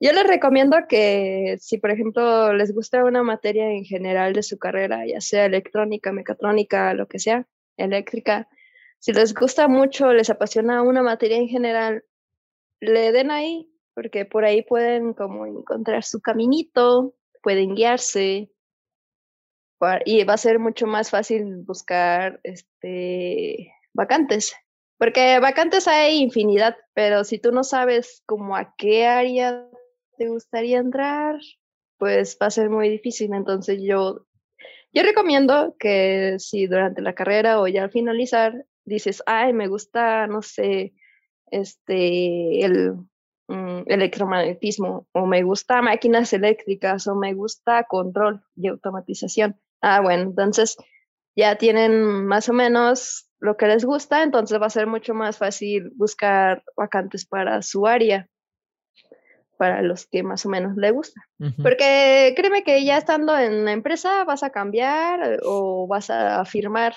yo 0.00 0.12
les 0.12 0.26
recomiendo 0.26 0.76
que 0.88 1.58
si, 1.60 1.78
por 1.78 1.90
ejemplo, 1.90 2.52
les 2.54 2.74
gusta 2.74 3.04
una 3.04 3.22
materia 3.22 3.70
en 3.70 3.84
general 3.84 4.32
de 4.32 4.42
su 4.42 4.58
carrera, 4.58 5.06
ya 5.06 5.20
sea 5.20 5.44
electrónica, 5.44 6.12
mecatrónica, 6.12 6.94
lo 6.94 7.06
que 7.06 7.18
sea, 7.18 7.46
eléctrica, 7.76 8.48
si 8.98 9.12
les 9.12 9.34
gusta 9.34 9.68
mucho, 9.68 10.12
les 10.12 10.30
apasiona 10.30 10.82
una 10.82 11.02
materia 11.02 11.36
en 11.36 11.48
general, 11.48 12.04
le 12.80 13.12
den 13.12 13.30
ahí, 13.30 13.68
porque 13.94 14.24
por 14.24 14.44
ahí 14.44 14.62
pueden 14.62 15.12
como 15.12 15.46
encontrar 15.46 16.04
su 16.04 16.20
caminito, 16.20 17.14
pueden 17.42 17.74
guiarse, 17.74 18.50
y 20.04 20.24
va 20.24 20.34
a 20.34 20.38
ser 20.38 20.58
mucho 20.58 20.86
más 20.86 21.10
fácil 21.10 21.62
buscar 21.66 22.40
este, 22.44 23.72
vacantes. 23.92 24.54
Porque 25.02 25.40
vacantes 25.40 25.88
hay 25.88 26.18
infinidad, 26.18 26.76
pero 26.94 27.24
si 27.24 27.36
tú 27.36 27.50
no 27.50 27.64
sabes 27.64 28.22
como 28.24 28.54
a 28.54 28.72
qué 28.76 29.04
área 29.04 29.68
te 30.16 30.28
gustaría 30.28 30.78
entrar, 30.78 31.40
pues 31.98 32.38
va 32.40 32.46
a 32.46 32.50
ser 32.50 32.70
muy 32.70 32.88
difícil. 32.88 33.34
Entonces 33.34 33.80
yo, 33.82 34.28
yo 34.92 35.02
recomiendo 35.02 35.74
que 35.76 36.36
si 36.38 36.68
durante 36.68 37.02
la 37.02 37.14
carrera 37.14 37.60
o 37.60 37.66
ya 37.66 37.82
al 37.82 37.90
finalizar 37.90 38.64
dices, 38.84 39.24
ay, 39.26 39.52
me 39.52 39.66
gusta, 39.66 40.28
no 40.28 40.40
sé, 40.40 40.94
este, 41.50 42.64
el 42.64 42.94
mm, 43.48 43.82
electromagnetismo, 43.86 45.08
o 45.10 45.26
me 45.26 45.42
gusta 45.42 45.82
máquinas 45.82 46.32
eléctricas, 46.32 47.08
o 47.08 47.16
me 47.16 47.34
gusta 47.34 47.82
control 47.88 48.44
y 48.54 48.68
automatización. 48.68 49.60
Ah, 49.80 50.00
bueno, 50.00 50.22
entonces 50.22 50.76
ya 51.34 51.56
tienen 51.56 52.24
más 52.24 52.48
o 52.48 52.52
menos 52.52 53.31
lo 53.42 53.56
que 53.56 53.66
les 53.66 53.84
gusta, 53.84 54.22
entonces 54.22 54.60
va 54.60 54.66
a 54.66 54.70
ser 54.70 54.86
mucho 54.86 55.14
más 55.14 55.36
fácil 55.36 55.90
buscar 55.96 56.62
vacantes 56.76 57.26
para 57.26 57.60
su 57.62 57.86
área 57.88 58.28
para 59.58 59.82
los 59.82 60.06
que 60.06 60.22
más 60.22 60.46
o 60.46 60.48
menos 60.48 60.76
le 60.76 60.90
gusta. 60.90 61.20
Porque 61.62 62.34
créeme 62.36 62.64
que 62.64 62.84
ya 62.84 62.98
estando 62.98 63.36
en 63.38 63.64
la 63.64 63.72
empresa 63.72 64.24
vas 64.24 64.42
a 64.42 64.50
cambiar 64.50 65.38
o 65.44 65.86
vas 65.86 66.10
a 66.10 66.44
firmar 66.44 66.96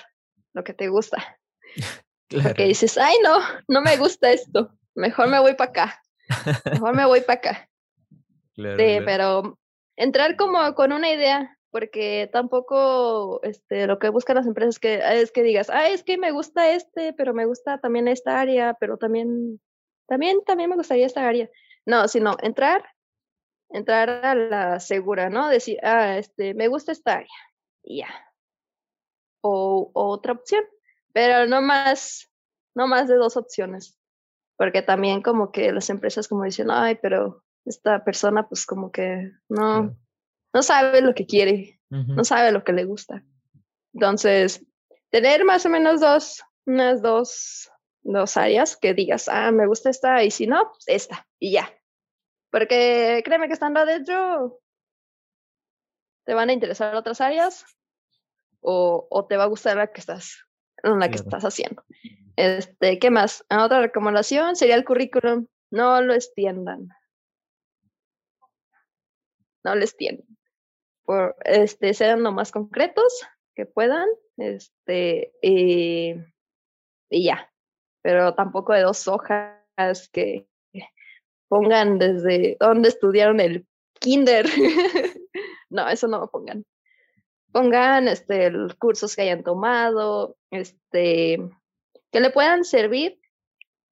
lo 0.52 0.62
que 0.64 0.72
te 0.72 0.88
gusta. 0.88 1.38
Porque 2.28 2.64
dices, 2.64 2.96
ay, 2.98 3.14
no, 3.22 3.38
no 3.68 3.82
me 3.82 3.96
gusta 3.96 4.32
esto, 4.32 4.72
mejor 4.94 5.28
me 5.28 5.38
voy 5.38 5.54
para 5.54 5.70
acá, 5.70 6.02
mejor 6.72 6.96
me 6.96 7.06
voy 7.06 7.20
para 7.20 7.38
acá. 7.38 7.68
sí, 8.56 8.98
pero 9.04 9.58
entrar 9.96 10.36
como 10.36 10.74
con 10.74 10.92
una 10.92 11.10
idea, 11.10 11.55
porque 11.76 12.30
tampoco 12.32 13.42
este, 13.42 13.86
lo 13.86 13.98
que 13.98 14.08
buscan 14.08 14.36
las 14.36 14.46
empresas 14.46 14.78
que, 14.78 15.02
es 15.20 15.30
que 15.30 15.42
digas, 15.42 15.68
ay, 15.68 15.92
es 15.92 16.02
que 16.02 16.16
me 16.16 16.30
gusta 16.30 16.70
este, 16.70 17.12
pero 17.12 17.34
me 17.34 17.44
gusta 17.44 17.78
también 17.82 18.08
esta 18.08 18.40
área, 18.40 18.72
pero 18.80 18.96
también, 18.96 19.60
también, 20.06 20.42
también 20.46 20.70
me 20.70 20.76
gustaría 20.76 21.04
esta 21.04 21.28
área. 21.28 21.50
No, 21.84 22.08
sino 22.08 22.38
entrar, 22.40 22.82
entrar 23.68 24.08
a 24.08 24.34
la 24.34 24.80
segura, 24.80 25.28
¿no? 25.28 25.50
Decir, 25.50 25.78
ah, 25.82 26.16
este, 26.16 26.54
me 26.54 26.68
gusta 26.68 26.92
esta 26.92 27.16
área, 27.16 27.28
ya. 27.84 28.08
O, 29.42 29.90
otra 29.92 30.32
opción, 30.32 30.64
pero 31.12 31.46
no 31.46 31.60
más, 31.60 32.32
no 32.74 32.86
más 32.86 33.06
de 33.06 33.16
dos 33.16 33.36
opciones, 33.36 33.98
porque 34.56 34.80
también 34.80 35.20
como 35.20 35.52
que 35.52 35.72
las 35.72 35.90
empresas 35.90 36.26
como 36.26 36.44
dicen, 36.44 36.70
ay, 36.70 36.98
pero 37.02 37.44
esta 37.66 38.02
persona 38.02 38.48
pues 38.48 38.64
como 38.64 38.90
que 38.90 39.30
no, 39.50 39.94
no 40.56 40.62
sabe 40.62 41.02
lo 41.02 41.14
que 41.14 41.26
quiere, 41.26 41.78
no 41.90 42.24
sabe 42.24 42.50
lo 42.50 42.64
que 42.64 42.72
le 42.72 42.84
gusta. 42.84 43.22
Entonces, 43.92 44.64
tener 45.10 45.44
más 45.44 45.66
o 45.66 45.68
menos 45.68 46.00
dos, 46.00 46.42
unas 46.64 47.02
dos 47.02 47.70
dos 48.02 48.38
áreas 48.38 48.78
que 48.78 48.94
digas, 48.94 49.28
ah, 49.28 49.52
me 49.52 49.66
gusta 49.66 49.90
esta 49.90 50.24
y 50.24 50.30
si 50.30 50.46
no, 50.46 50.70
pues 50.70 50.84
esta 50.86 51.26
y 51.38 51.52
ya. 51.52 51.70
Porque 52.50 53.20
créeme 53.22 53.48
que 53.48 53.52
estando 53.52 53.80
adentro 53.80 54.60
te 56.24 56.32
van 56.32 56.48
a 56.48 56.54
interesar 56.54 56.94
otras 56.94 57.20
áreas 57.20 57.66
o, 58.60 59.06
o 59.10 59.26
te 59.26 59.36
va 59.36 59.44
a 59.44 59.48
gustar 59.48 59.76
la 59.76 59.92
que 59.92 60.00
estás, 60.00 60.42
en 60.82 60.98
la 60.98 61.10
que 61.10 61.16
estás 61.16 61.44
haciendo. 61.44 61.84
Este, 62.36 62.98
¿qué 62.98 63.10
más? 63.10 63.44
Otra 63.50 63.80
recomendación 63.80 64.56
sería 64.56 64.76
el 64.76 64.86
currículum. 64.86 65.48
No 65.70 66.00
lo 66.00 66.14
extiendan. 66.14 66.88
No 69.62 69.74
lo 69.74 69.82
extiendan. 69.82 70.35
Por, 71.06 71.36
este, 71.44 71.94
sean 71.94 72.22
lo 72.22 72.32
más 72.32 72.52
concretos 72.52 73.26
que 73.54 73.64
puedan. 73.64 74.08
Este, 74.36 75.32
y, 75.40 76.14
ya 77.10 77.50
pero 78.06 78.34
tampoco 78.34 78.72
de 78.72 78.82
dos 78.82 79.08
hojas 79.08 80.08
que, 80.12 80.46
pongan 81.48 81.98
desde 81.98 82.56
dónde 82.60 82.88
estudiaron 82.88 83.40
el 83.40 83.66
kinder. 83.98 84.46
no, 85.70 85.88
eso 85.88 86.06
no 86.06 86.20
lo 86.20 86.30
pongan. 86.30 86.64
Pongan 87.50 88.06
este, 88.06 88.52
los 88.52 88.76
cursos 88.76 89.16
que 89.16 89.22
hayan 89.22 89.42
tomado, 89.42 90.36
este, 90.52 91.50
que 92.12 92.20
le 92.20 92.30
puedan 92.30 92.62
servir 92.62 93.18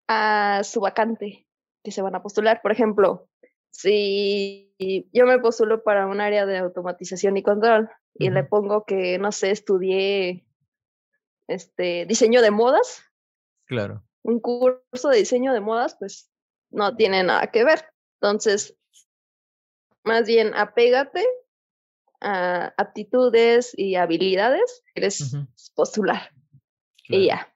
a 0.07 0.61
su 0.63 0.79
vacante 0.81 1.49
que 1.83 1.91
se 1.91 2.01
van 2.01 2.15
a 2.15 2.23
postular. 2.23 2.63
Por 2.63 2.71
ejemplo, 2.71 3.29
si 3.75 4.73
yo 5.13 5.27
me 5.27 5.41
postulo 5.41 5.83
para 5.83 6.07
un 6.07 6.21
área 6.21 6.47
de 6.47 6.59
automatización 6.59 7.37
y 7.37 7.43
control 7.43 7.91
y 8.15 8.31
le 8.31 8.45
pongo 8.45 8.85
que, 8.85 9.19
no 9.19 9.33
sé, 9.33 9.51
estudié 9.51 10.47
este, 11.49 12.07
diseño 12.07 12.41
de 12.41 12.53
modas. 12.53 13.03
Claro. 13.67 14.05
Un 14.23 14.39
curso 14.39 15.09
de 15.09 15.19
diseño 15.19 15.53
de 15.53 15.61
modas, 15.61 15.97
pues 15.99 16.31
no 16.71 16.95
tiene 16.95 17.25
nada 17.25 17.49
que 17.49 17.65
ver. 17.65 17.85
Entonces, 18.21 18.79
más 20.05 20.25
bien 20.25 20.55
apégate 20.55 21.27
a 22.21 22.73
aptitudes 22.79 23.77
y 23.77 23.97
habilidades 23.97 24.83
que 24.87 24.93
quieres 25.01 25.37
postular. 25.75 26.31
Y 27.09 27.27
ya. 27.27 27.53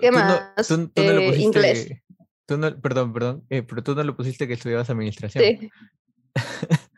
¿Qué 0.00 0.10
más? 0.10 0.70
Eh, 0.96 1.36
inglés. 1.38 1.88
Perdón, 2.48 3.12
perdón, 3.12 3.44
eh, 3.50 3.62
pero 3.62 3.82
tú 3.82 3.94
no 3.94 4.02
lo 4.02 4.16
pusiste 4.16 4.48
que 4.48 4.54
estudiabas 4.54 4.88
administración. 4.88 5.44
Sí. 5.44 5.70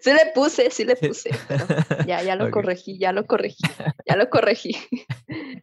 sí 0.00 0.12
le 0.12 0.32
puse, 0.34 0.70
sí 0.70 0.84
le 0.84 0.96
puse. 0.96 1.30
ya, 2.06 2.22
ya 2.22 2.36
lo 2.40 2.50
corregí, 2.50 2.98
ya 2.98 3.12
lo 3.12 3.26
corregí, 3.26 3.62
ya 4.08 4.16
lo 4.16 4.28
corregí. 4.30 4.76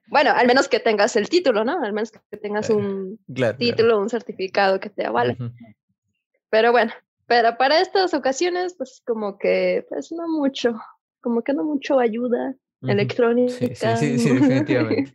bueno, 0.08 0.32
al 0.32 0.48
menos 0.48 0.68
que 0.68 0.80
tengas 0.80 1.16
el 1.16 1.30
título, 1.30 1.64
¿no? 1.64 1.84
Al 1.84 1.94
menos 1.94 2.12
que 2.12 2.38
tengas 2.38 2.70
un 2.70 3.20
título, 3.58 4.00
un 4.00 4.10
certificado 4.10 4.80
que 4.80 4.90
te 4.90 5.06
avale. 5.06 5.38
Pero 6.50 6.72
bueno, 6.72 6.94
pero 7.26 7.58
para 7.58 7.82
estas 7.82 8.14
ocasiones, 8.14 8.76
pues 8.78 9.02
como 9.06 9.38
que, 9.38 9.86
pues 9.90 10.12
no 10.12 10.28
mucho, 10.28 10.80
como 11.22 11.42
que 11.42 11.54
no 11.54 11.64
mucho 11.64 12.00
ayuda 12.00 12.56
electrónica. 12.82 13.54
Sí, 13.54 13.76
sí, 13.76 14.20
sí, 14.20 14.34
definitivamente. 14.34 15.14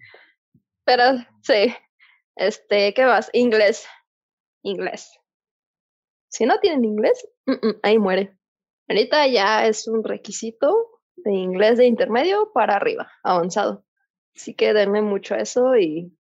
pero 0.84 1.04
sí, 1.42 1.72
este, 2.36 2.94
¿qué 2.94 3.04
más? 3.04 3.30
Inglés, 3.32 3.86
inglés. 4.62 5.18
Si 6.28 6.46
no 6.46 6.58
tienen 6.60 6.84
inglés, 6.84 7.28
ahí 7.82 7.98
muere. 7.98 8.36
Ahorita 8.88 9.26
ya 9.26 9.66
es 9.66 9.86
un 9.86 10.02
requisito 10.02 11.00
de 11.16 11.32
inglés 11.32 11.78
de 11.78 11.86
intermedio 11.86 12.52
para 12.52 12.76
arriba, 12.76 13.10
avanzado. 13.22 13.84
Así 14.34 14.54
que 14.54 14.72
denme 14.72 15.02
mucho 15.02 15.34
a 15.34 15.40
eso 15.40 15.76
y, 15.76 16.16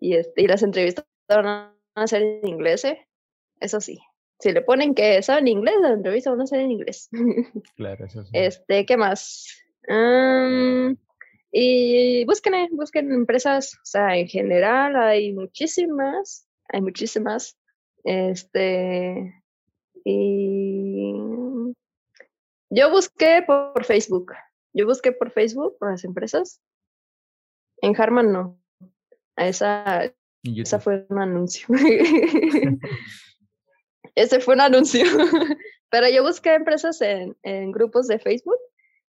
y, 0.00 0.16
este, 0.16 0.42
y 0.42 0.46
las 0.46 0.62
entrevistas 0.62 1.04
van 1.28 1.74
a 1.94 2.06
ser 2.06 2.22
en 2.22 2.46
inglés, 2.46 2.84
¿eh? 2.84 3.06
eso 3.60 3.80
sí. 3.80 3.98
Si 4.38 4.52
le 4.52 4.60
ponen 4.62 4.94
que 4.94 5.22
saben 5.22 5.48
inglés, 5.48 5.76
las 5.80 5.92
entrevistas 5.92 6.32
van 6.32 6.42
a 6.42 6.46
ser 6.46 6.60
en 6.60 6.70
inglés. 6.72 7.08
Claro, 7.76 8.04
eso 8.04 8.24
sí. 8.24 8.30
Este, 8.34 8.84
¿qué 8.86 8.96
más? 8.96 9.46
Y 11.58 12.26
busquen, 12.26 12.52
eh, 12.52 12.68
busquen 12.70 13.10
empresas, 13.12 13.76
o 13.76 13.84
sea, 13.86 14.14
en 14.18 14.28
general 14.28 14.94
hay 14.94 15.32
muchísimas, 15.32 16.46
hay 16.68 16.82
muchísimas. 16.82 17.58
Este, 18.04 19.42
y 20.04 21.14
yo 22.68 22.90
busqué 22.90 23.42
por 23.46 23.82
Facebook. 23.86 24.34
Yo 24.74 24.84
busqué 24.84 25.12
por 25.12 25.30
Facebook, 25.30 25.78
por 25.78 25.92
las 25.92 26.04
empresas. 26.04 26.60
En 27.80 27.98
Harman 27.98 28.32
no. 28.34 28.60
Esa, 29.34 30.12
esa 30.42 30.78
fue 30.78 31.06
un 31.08 31.18
anuncio. 31.18 31.68
Ese 34.14 34.40
fue 34.40 34.56
un 34.56 34.60
anuncio. 34.60 35.04
Pero 35.90 36.06
yo 36.10 36.22
busqué 36.22 36.52
empresas 36.52 37.00
en, 37.00 37.34
en 37.42 37.72
grupos 37.72 38.08
de 38.08 38.18
Facebook 38.18 38.58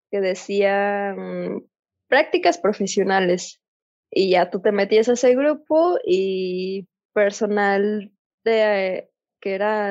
que 0.09 0.21
decían 0.21 1.67
prácticas 2.07 2.57
profesionales. 2.57 3.61
Y 4.09 4.31
ya 4.31 4.49
tú 4.49 4.61
te 4.61 4.71
metías 4.71 5.09
a 5.09 5.13
ese 5.13 5.35
grupo 5.35 5.97
y 6.05 6.87
personal 7.13 8.11
de, 8.43 9.09
que 9.41 9.53
era 9.53 9.89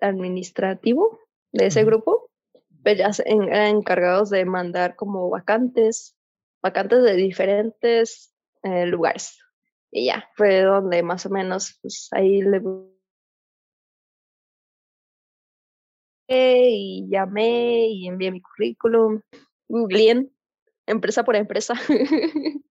administrativo 0.00 1.20
de 1.52 1.66
ese 1.66 1.84
grupo 1.84 2.30
pues 2.84 2.98
ya 2.98 3.10
eran 3.24 3.76
encargados 3.76 4.30
de 4.30 4.44
mandar 4.44 4.94
como 4.94 5.30
vacantes, 5.30 6.16
vacantes 6.62 7.02
de 7.02 7.14
diferentes 7.14 8.32
eh, 8.62 8.86
lugares. 8.86 9.40
Y 9.90 10.06
ya, 10.06 10.28
fue 10.34 10.62
donde 10.62 11.02
más 11.02 11.24
o 11.24 11.30
menos, 11.30 11.78
pues 11.80 12.08
ahí 12.12 12.42
le 12.42 12.60
y 16.26 17.06
llamé 17.08 17.86
y 17.88 18.08
envié 18.08 18.30
mi 18.30 18.40
currículum, 18.40 19.20
googleé 19.68 20.28
empresa 20.86 21.24
por 21.24 21.36
empresa 21.36 21.74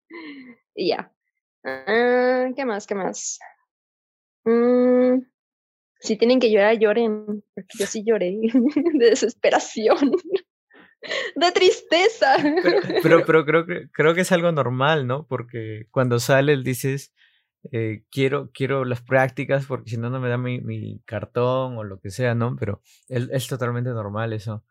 y 0.75 0.89
ya. 0.89 1.13
Ah, 1.65 2.49
¿Qué 2.57 2.65
más? 2.65 2.87
¿Qué 2.87 2.95
más? 2.95 3.39
Mm, 4.45 5.21
si 6.01 6.17
tienen 6.17 6.41
que 6.41 6.51
llorar, 6.51 6.79
lloren, 6.79 7.45
porque 7.55 7.79
yo 7.79 7.87
sí 7.87 8.03
lloré 8.05 8.37
de 8.95 9.11
desesperación, 9.11 10.13
de 11.37 11.53
tristeza. 11.53 12.37
Pero, 13.03 13.25
pero, 13.25 13.45
creo, 13.45 13.67
que, 13.67 13.89
creo 13.93 14.15
que 14.15 14.23
es 14.23 14.33
algo 14.33 14.51
normal, 14.51 15.07
¿no? 15.07 15.27
Porque 15.27 15.87
cuando 15.91 16.19
sales 16.19 16.65
dices, 16.65 17.15
eh, 17.71 18.03
quiero, 18.11 18.51
quiero 18.53 18.85
las 18.85 19.03
prácticas 19.03 19.67
porque 19.67 19.91
si 19.91 19.97
no, 19.97 20.11
no 20.11 20.19
me 20.19 20.29
da 20.29 20.39
mi, 20.39 20.61
mi 20.61 21.01
cartón 21.05 21.79
o 21.79 21.85
lo 21.85 22.01
que 22.01 22.11
sea, 22.11 22.35
¿no? 22.35 22.57
Pero 22.57 22.83
es, 23.09 23.29
es 23.31 23.47
totalmente 23.47 23.91
normal 23.91 24.33
eso. 24.33 24.65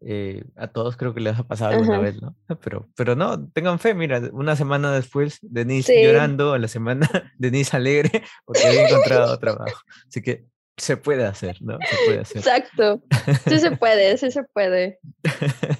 Eh, 0.00 0.44
a 0.54 0.68
todos 0.68 0.96
creo 0.96 1.12
que 1.12 1.20
les 1.20 1.36
ha 1.36 1.42
pasado 1.42 1.72
alguna 1.72 1.98
vez, 1.98 2.20
¿no? 2.22 2.36
Pero, 2.62 2.88
pero 2.94 3.16
no, 3.16 3.48
tengan 3.50 3.78
fe, 3.78 3.94
mira, 3.94 4.20
una 4.32 4.54
semana 4.54 4.92
después, 4.92 5.38
Denise 5.42 6.02
llorando, 6.02 6.52
a 6.52 6.58
la 6.58 6.68
semana, 6.68 7.08
Denise 7.38 7.76
alegre, 7.76 8.22
porque 8.44 8.66
había 8.66 8.88
encontrado 8.88 9.38
trabajo. 9.38 9.80
Así 10.06 10.22
que 10.22 10.44
se 10.76 10.96
puede 10.96 11.24
hacer, 11.24 11.60
¿no? 11.60 11.78
Se 11.78 11.96
puede 12.06 12.20
hacer. 12.20 12.38
Exacto. 12.38 13.02
Sí 13.48 13.58
se 13.58 13.72
puede, 13.72 14.16
sí 14.16 14.30
se 14.30 14.44
puede. 14.44 15.00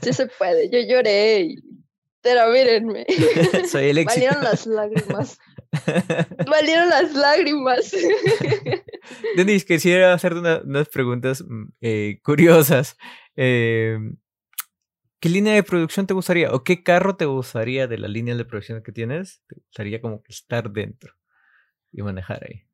Sí 0.03 0.12
se 0.12 0.27
puede. 0.27 0.69
Yo 0.71 0.81
lloré, 0.81 1.55
pero 2.21 2.51
mírenme. 2.51 3.07
Soy 3.71 3.91
el 3.91 3.99
éxito. 3.99 4.27
Valieron 4.27 4.43
las 4.43 4.66
lágrimas. 4.66 5.39
Valieron 6.49 6.89
las 6.89 7.12
lágrimas. 7.14 7.93
Denise, 9.37 9.64
quisiera 9.64 10.14
hacerte 10.14 10.41
unas 10.64 10.89
preguntas 10.89 11.45
mm, 11.47 11.64
eh, 11.81 12.19
curiosas. 12.25 12.97
Em, 13.41 14.16
¿Qué 15.20 15.28
línea 15.28 15.55
de 15.55 15.62
producción 15.62 16.09
te 16.09 16.14
gustaría? 16.14 16.53
¿O 16.53 16.64
qué 16.64 16.82
carro 16.82 17.16
te 17.16 17.24
gustaría 17.24 17.86
de 17.86 17.97
la 17.97 18.09
línea 18.09 18.34
de 18.34 18.45
producción 18.45 18.82
que 18.82 18.91
tienes? 18.91 19.45
¿Te 19.47 19.55
gustaría 19.55 20.01
como 20.01 20.24
que 20.24 20.32
estar 20.32 20.72
dentro 20.72 21.14
y 21.93 22.03
manejar 22.03 22.45
ahí? 22.45 22.64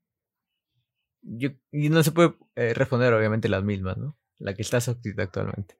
Yo, 1.20 1.50
y 1.70 1.90
no 1.90 2.02
se 2.02 2.12
puede 2.12 2.34
eh, 2.56 2.72
responder 2.72 3.12
obviamente 3.12 3.50
las 3.50 3.62
mismas, 3.62 3.98
¿no? 3.98 4.16
La 4.38 4.54
que 4.54 4.62
estás 4.62 4.88
actualmente. 4.88 5.76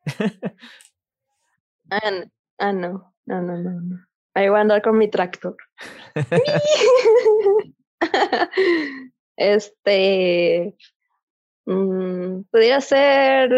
ah, 1.90 2.24
ah, 2.58 2.72
no. 2.72 3.14
No, 3.24 3.40
no, 3.40 3.56
no, 3.56 3.80
no. 3.80 4.06
Ahí 4.34 4.50
voy 4.50 4.58
a 4.58 4.60
andar 4.62 4.82
con 4.82 4.98
mi 4.98 5.08
tractor. 5.08 5.56
este. 9.36 10.76
Mmm, 11.64 12.42
pudiera 12.50 12.82
ser 12.82 13.50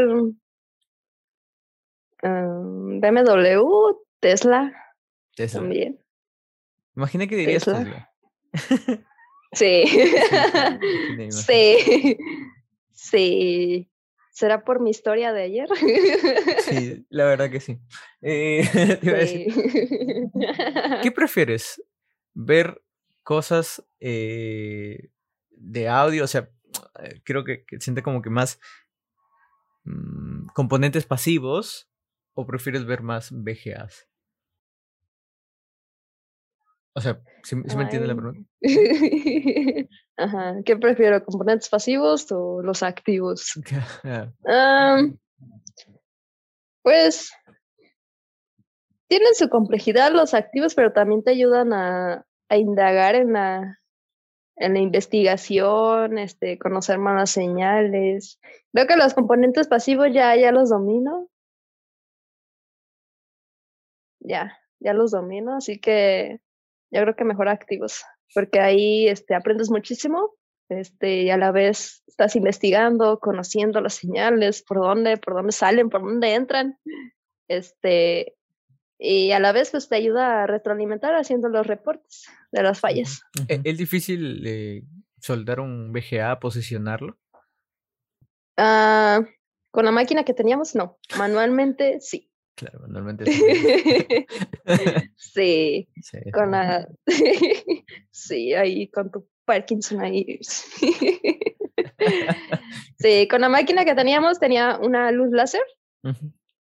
BMW, 2.23 3.97
Tesla. 4.21 4.73
Tesla. 5.35 5.61
También. 5.61 6.01
Imagina 6.95 7.27
que 7.27 7.37
dirías 7.37 7.65
Tesla. 7.65 8.11
sí. 9.53 9.85
sí. 11.31 12.19
sí. 12.93 13.91
¿Será 14.37 14.65
por 14.65 14.81
mi 14.81 14.91
historia 14.91 15.33
de 15.33 15.45
ayer? 15.45 15.69
Sí, 16.61 17.07
la 17.09 17.25
verdad 17.25 17.51
que 17.51 17.61
sí. 17.61 17.79
Eh, 18.21 18.69
¿Qué 21.03 21.11
prefieres? 21.11 21.83
¿Ver 22.35 22.83
cosas 23.23 23.83
eh, 23.99 25.09
de 25.53 25.89
audio? 25.89 26.25
O 26.25 26.27
sea, 26.27 26.51
creo 27.25 27.45
que, 27.45 27.65
siente 27.81 28.03
como 28.03 28.21
que 28.21 28.29
más 28.29 28.61
mm, 29.85 30.49
componentes 30.49 31.07
pasivos 31.07 31.89
o 32.37 32.47
prefieres 32.47 32.85
ver 32.85 33.03
más 33.03 33.33
VGAs? 33.33 34.07
O 36.95 37.01
sea, 37.01 37.21
¿sí, 37.43 37.57
me 37.57 37.83
entiende 37.83 38.07
la 38.07 38.15
pregunta? 38.15 38.49
Ajá, 40.17 40.57
¿qué 40.65 40.77
prefiero? 40.77 41.25
¿Componentes 41.25 41.69
pasivos 41.69 42.31
o 42.31 42.63
los 42.63 42.83
activos? 42.83 43.61
pues 46.83 47.33
tienen 49.09 49.35
su 49.35 49.49
complejidad 49.49 50.13
los 50.13 50.35
activos, 50.35 50.75
pero 50.75 50.93
también 50.93 51.23
te 51.23 51.33
ayudan 51.33 51.73
a, 51.73 52.25
a 52.49 52.57
indagar 52.57 53.15
en 53.15 53.35
la, 53.35 53.79
en 54.57 54.75
la 54.75 54.81
investigación, 54.81 56.19
este, 56.19 56.59
conocer 56.59 56.99
más 56.99 57.15
las 57.15 57.31
señales. 57.31 58.41
Creo 58.73 58.87
que 58.87 58.97
los 58.97 59.15
componentes 59.15 59.69
pasivos 59.69 60.09
ya, 60.13 60.35
ya 60.37 60.51
los 60.51 60.71
domino. 60.71 61.29
Ya, 64.27 64.59
ya 64.81 64.93
los 64.93 65.13
domino, 65.13 65.57
así 65.57 65.79
que 65.79 66.41
yo 66.91 67.03
creo 67.03 67.17
que 67.17 67.25
mejor 67.25 67.49
activos, 67.49 68.05
porque 68.35 68.61
ahí 68.61 69.09
este, 69.09 69.35
aprendes 69.35 69.71
muchísimo 69.71 70.35
este, 70.69 71.23
y 71.23 71.31
a 71.31 71.37
la 71.37 71.53
vez 71.53 72.03
estás 72.07 72.35
investigando, 72.35 73.21
conociendo 73.21 73.81
las 73.81 73.95
señales, 73.95 74.63
por 74.63 74.79
dónde, 74.79 75.17
por 75.17 75.35
dónde 75.35 75.53
salen, 75.53 75.91
por 75.91 76.03
dónde 76.03 76.35
entran. 76.35 76.79
Este, 77.49 78.37
y 78.99 79.31
a 79.33 79.39
la 79.39 79.53
vez 79.53 79.71
pues 79.71 79.89
te 79.89 79.97
ayuda 79.97 80.43
a 80.43 80.47
retroalimentar 80.47 81.15
haciendo 81.15 81.49
los 81.49 81.67
reportes 81.67 82.27
de 82.51 82.63
las 82.63 82.81
fallas. 82.81 83.23
¿E-, 83.49 83.61
¿Es 83.63 83.79
difícil 83.79 84.43
eh, 84.47 84.83
soldar 85.21 85.61
un 85.61 85.93
VGA, 85.93 86.41
posicionarlo? 86.41 87.17
Ah, 88.57 89.21
con 89.71 89.85
la 89.85 89.93
máquina 89.93 90.25
que 90.25 90.35
teníamos, 90.35 90.75
no. 90.75 90.99
Manualmente, 91.17 92.01
sí. 92.01 92.31
Claro, 92.57 92.81
manualmente 92.81 93.25
sí. 95.17 95.89
sí. 96.03 96.31
Con 96.33 96.53
la... 96.53 96.89
sí, 98.11 98.55
ahí 98.55 98.89
con 98.89 99.11
tu 99.11 99.29
Parkinson 99.45 100.01
ahí. 100.01 100.41
sí, 102.99 103.29
con 103.29 103.43
la 103.43 103.51
máquina 103.51 103.85
que 103.85 103.95
teníamos 103.95 104.41
tenía 104.41 104.79
una 104.79 105.13
luz 105.13 105.31
láser 105.31 105.63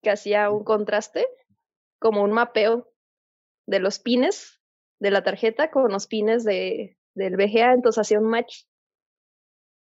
que 0.01 0.09
hacía 0.09 0.49
un 0.49 0.63
contraste 0.63 1.27
como 1.99 2.23
un 2.23 2.31
mapeo 2.31 2.91
de 3.67 3.79
los 3.79 3.99
pines 3.99 4.61
de 4.99 5.11
la 5.11 5.23
tarjeta 5.23 5.69
con 5.69 5.91
los 5.91 6.07
pines 6.07 6.43
de, 6.43 6.97
del 7.13 7.35
VGA, 7.35 7.73
entonces 7.73 8.01
hacía 8.01 8.19
un 8.19 8.29
match. 8.29 8.63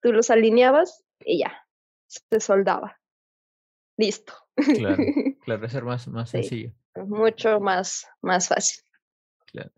Tú 0.01 0.11
los 0.11 0.29
alineabas 0.29 1.03
y 1.23 1.39
ya, 1.39 1.65
se 2.07 2.39
soldaba. 2.39 2.98
Listo. 3.99 4.31
Claro, 4.55 4.95
claro, 5.43 5.65
es 5.65 5.71
ser 5.73 5.83
más, 5.83 6.07
más 6.07 6.29
sencillo. 6.29 6.71
Mucho 6.95 7.59
más, 7.59 8.07
más 8.21 8.47
fácil. 8.47 8.81
Claro, 9.51 9.71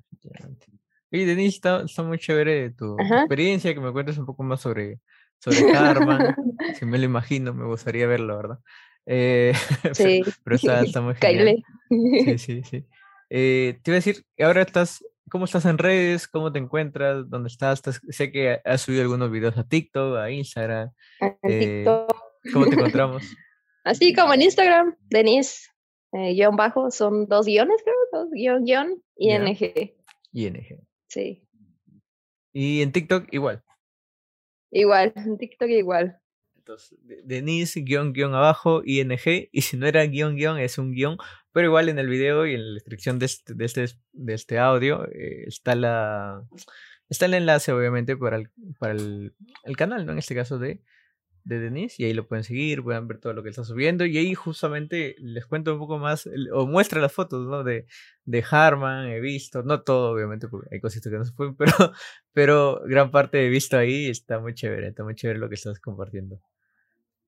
Y 1.10 1.26
Denise, 1.26 1.56
está, 1.56 1.82
está, 1.82 2.04
muy 2.04 2.20
chévere 2.20 2.70
tu 2.70 2.98
experiencia, 3.00 3.74
que 3.74 3.80
me 3.80 3.92
cuentes 3.92 4.20
un 4.20 4.28
poco 4.28 4.44
más 4.44 4.62
sobre, 4.62 5.00
sobre 5.40 5.72
Karma. 5.72 6.36
si 6.80 6.86
me 6.86 7.00
lo 7.00 7.06
imagino, 7.06 7.52
me 7.56 7.66
gustaría 7.66 8.06
verlo, 8.06 8.38
¿verdad? 8.38 8.60
Eh, 9.08 9.54
sí. 9.94 10.22
pero, 10.44 10.56
está, 10.56 11.02
muy 11.02 11.16
genial. 11.16 11.64
Sí, 11.90 12.38
sí, 12.38 12.62
sí. 12.64 12.86
Eh, 13.32 13.80
te 13.82 13.90
iba 13.90 13.96
a 13.96 14.04
decir, 14.04 14.24
ahora 14.38 14.62
estás, 14.62 15.04
¿cómo 15.32 15.46
estás 15.46 15.66
en 15.66 15.80
redes? 15.80 16.28
¿Cómo 16.28 16.52
te 16.52 16.60
encuentras? 16.60 17.28
¿Dónde 17.28 17.48
estás? 17.48 17.82
sé 18.10 18.32
que 18.32 18.62
has 18.64 18.82
subido 18.82 19.02
algunos 19.02 19.32
videos 19.32 19.58
a 19.58 19.68
TikTok, 19.68 20.18
a 20.18 20.30
Instagram. 20.30 20.92
Eh, 21.42 21.86
¿Cómo 22.54 22.68
te 22.68 22.76
encontramos? 22.76 23.24
Así 23.84 24.14
como 24.14 24.34
en 24.34 24.44
Instagram, 24.44 24.96
Denise, 25.10 25.70
guion 26.12 26.56
bajo, 26.56 26.92
son 26.92 27.28
dos 27.28 27.46
guiones, 27.46 27.82
creo, 27.84 27.96
dos 28.12 28.32
guion, 28.32 28.64
guion, 28.64 29.02
ING. 29.18 29.94
ING. 30.34 30.88
Sí. 31.08 31.48
Y 32.54 32.82
en 32.82 32.92
TikTok 32.92 33.28
igual. 33.32 33.64
Igual, 34.72 35.14
en 35.16 35.38
TikTok 35.38 35.70
igual. 35.70 36.22
Entonces, 36.56 36.98
Denise, 37.24 37.82
guion, 37.82 38.14
guion 38.14 38.36
abajo, 38.36 38.82
ING, 38.86 39.10
y 39.52 39.62
si 39.62 39.78
no 39.78 39.88
era 39.88 40.04
guion, 40.06 40.36
guion, 40.36 40.60
es 40.60 40.78
un 40.78 40.92
guion, 40.94 41.18
pero 41.52 41.68
igual 41.68 41.90
en 41.90 42.00
el 42.00 42.08
video 42.08 42.46
y 42.46 42.54
en 42.54 42.68
la 42.68 42.74
descripción 42.76 43.20
de 43.20 43.26
este, 43.26 43.54
de 43.56 43.66
este, 43.66 43.86
de 44.14 44.34
este 44.34 44.60
audio 44.60 45.06
eh, 45.08 45.46
está 45.48 45.76
la 45.76 46.44
está 47.10 47.26
el 47.26 47.34
enlace, 47.34 47.74
obviamente, 47.74 48.16
para 48.16 48.38
el, 48.38 48.50
para 48.80 48.94
el, 48.94 49.34
el 49.64 49.76
canal, 49.76 50.06
¿no? 50.06 50.14
En 50.14 50.18
este 50.18 50.34
caso 50.34 50.60
de, 50.60 50.82
de 51.44 51.60
Denise 51.60 52.02
y 52.02 52.06
ahí 52.06 52.14
lo 52.14 52.28
pueden 52.28 52.44
seguir, 52.44 52.84
pueden 52.84 53.08
ver 53.08 53.20
todo 53.20 53.34
lo 53.34 53.44
que 53.44 53.50
está 53.50 53.64
subiendo 53.64 54.06
y 54.06 54.18
ahí 54.18 54.34
justamente 54.34 55.16
les 55.20 55.46
cuento 55.46 55.74
un 55.74 55.80
poco 55.80 55.98
más 55.98 56.30
o 56.54 56.68
muestra 56.68 57.02
las 57.02 57.12
fotos 57.12 57.48
¿no? 57.48 57.64
de, 57.64 57.86
de 58.26 58.46
Harman, 58.50 59.08
he 59.08 59.20
visto, 59.20 59.64
no 59.64 59.82
todo 59.82 60.12
obviamente 60.12 60.48
porque 60.48 60.70
hay 60.72 60.80
cositas 60.80 61.12
que 61.12 61.18
no 61.18 61.26
se 61.26 61.34
pueden, 61.34 61.56
pero, 61.58 61.94
pero 62.34 62.82
gran 62.86 63.12
parte 63.12 63.46
he 63.46 63.50
visto 63.50 63.78
ahí 63.78 64.10
está 64.10 64.40
muy 64.40 64.54
chévere, 64.54 64.88
está 64.88 65.04
muy 65.04 65.16
chévere 65.16 65.40
lo 65.40 65.50
que 65.50 65.56
estás 65.56 65.80
compartiendo. 65.80 66.40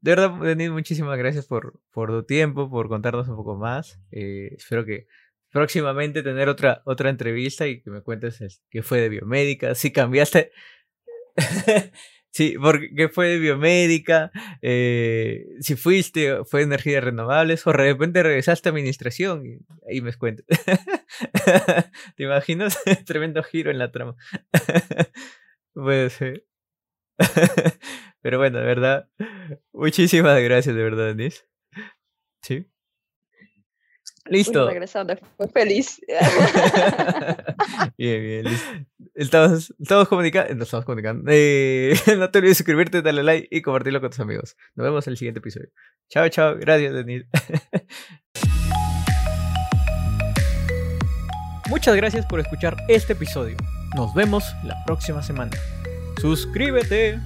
De 0.02 0.12
verdad, 0.12 0.32
Denise, 0.42 0.72
muchísimas 0.72 1.18
gracias 1.18 1.48
por, 1.48 1.80
por 1.92 2.10
tu 2.10 2.24
tiempo, 2.24 2.70
por 2.70 2.90
contarnos 2.90 3.30
un 3.30 3.38
poco 3.38 3.56
más. 3.56 4.02
Eh, 4.12 4.54
espero 4.58 4.84
que 4.84 5.08
próximamente 5.50 6.24
tener 6.24 6.50
otra, 6.50 6.82
otra 6.84 7.10
entrevista 7.10 7.68
y 7.68 7.82
que 7.82 7.90
me 7.90 8.02
cuentes 8.02 8.62
qué 8.70 8.84
fue 8.84 9.00
de 9.00 9.08
biomédica, 9.08 9.76
si 9.76 9.94
cambiaste 9.94 10.52
Sí, 12.34 12.56
porque 12.60 13.10
fue 13.10 13.38
biomédica, 13.38 14.32
eh, 14.64 15.46
si 15.62 15.76
fuiste, 15.76 16.44
fue 16.46 16.64
energías 16.64 17.04
renovables, 17.04 17.66
o 17.68 17.72
de 17.72 17.78
repente 17.78 18.24
regresaste 18.24 18.70
a 18.70 18.72
administración 18.72 19.46
y 19.46 19.60
ahí 19.88 20.02
me 20.02 20.14
cuentas. 20.14 20.46
¿Te 22.16 22.24
imaginas? 22.24 22.80
Tremendo 23.06 23.44
giro 23.44 23.70
en 23.70 23.78
la 23.78 23.92
trama. 23.92 24.16
Puede 25.74 26.10
ser. 26.10 26.46
Pero 28.22 28.40
bueno, 28.40 28.60
de 28.60 28.66
verdad, 28.66 29.10
muchísimas 29.74 30.42
gracias, 30.42 30.76
de 30.76 30.84
verdad, 30.84 31.16
Denise. 31.16 31.46
Sí. 32.42 32.73
Listo. 34.26 34.68
regresando, 34.68 35.16
fue 35.38 35.48
feliz. 35.50 36.00
bien, 37.98 38.22
bien, 38.22 38.46
listo. 38.46 38.68
Estamos, 39.16 39.74
estamos 39.80 40.08
comunicando. 40.08 40.56
No 40.56 40.64
estamos 40.64 40.86
comunicando. 40.86 41.30
Eh, 41.32 41.94
no 42.18 42.32
te 42.32 42.40
olvides 42.40 42.58
suscribirte, 42.58 43.02
darle 43.02 43.24
like 43.24 43.48
y 43.52 43.62
compartirlo 43.62 44.02
con 44.02 44.10
tus 44.10 44.20
amigos. 44.20 44.56
Nos 44.76 44.86
vemos 44.86 45.06
en 45.08 45.12
el 45.12 45.18
siguiente 45.18 45.40
episodio. 45.40 45.70
Chao, 46.10 46.30
chao. 46.30 46.56
Gracias, 46.58 46.94
Denis. 46.94 47.26
Muchas 51.70 51.96
gracias 51.96 52.26
por 52.26 52.40
escuchar 52.40 52.78
este 52.88 53.14
episodio. 53.14 53.58
Nos 53.96 54.14
vemos 54.14 54.44
la 54.64 54.76
próxima 54.86 55.22
semana. 55.22 55.52
Suscríbete. 56.22 57.20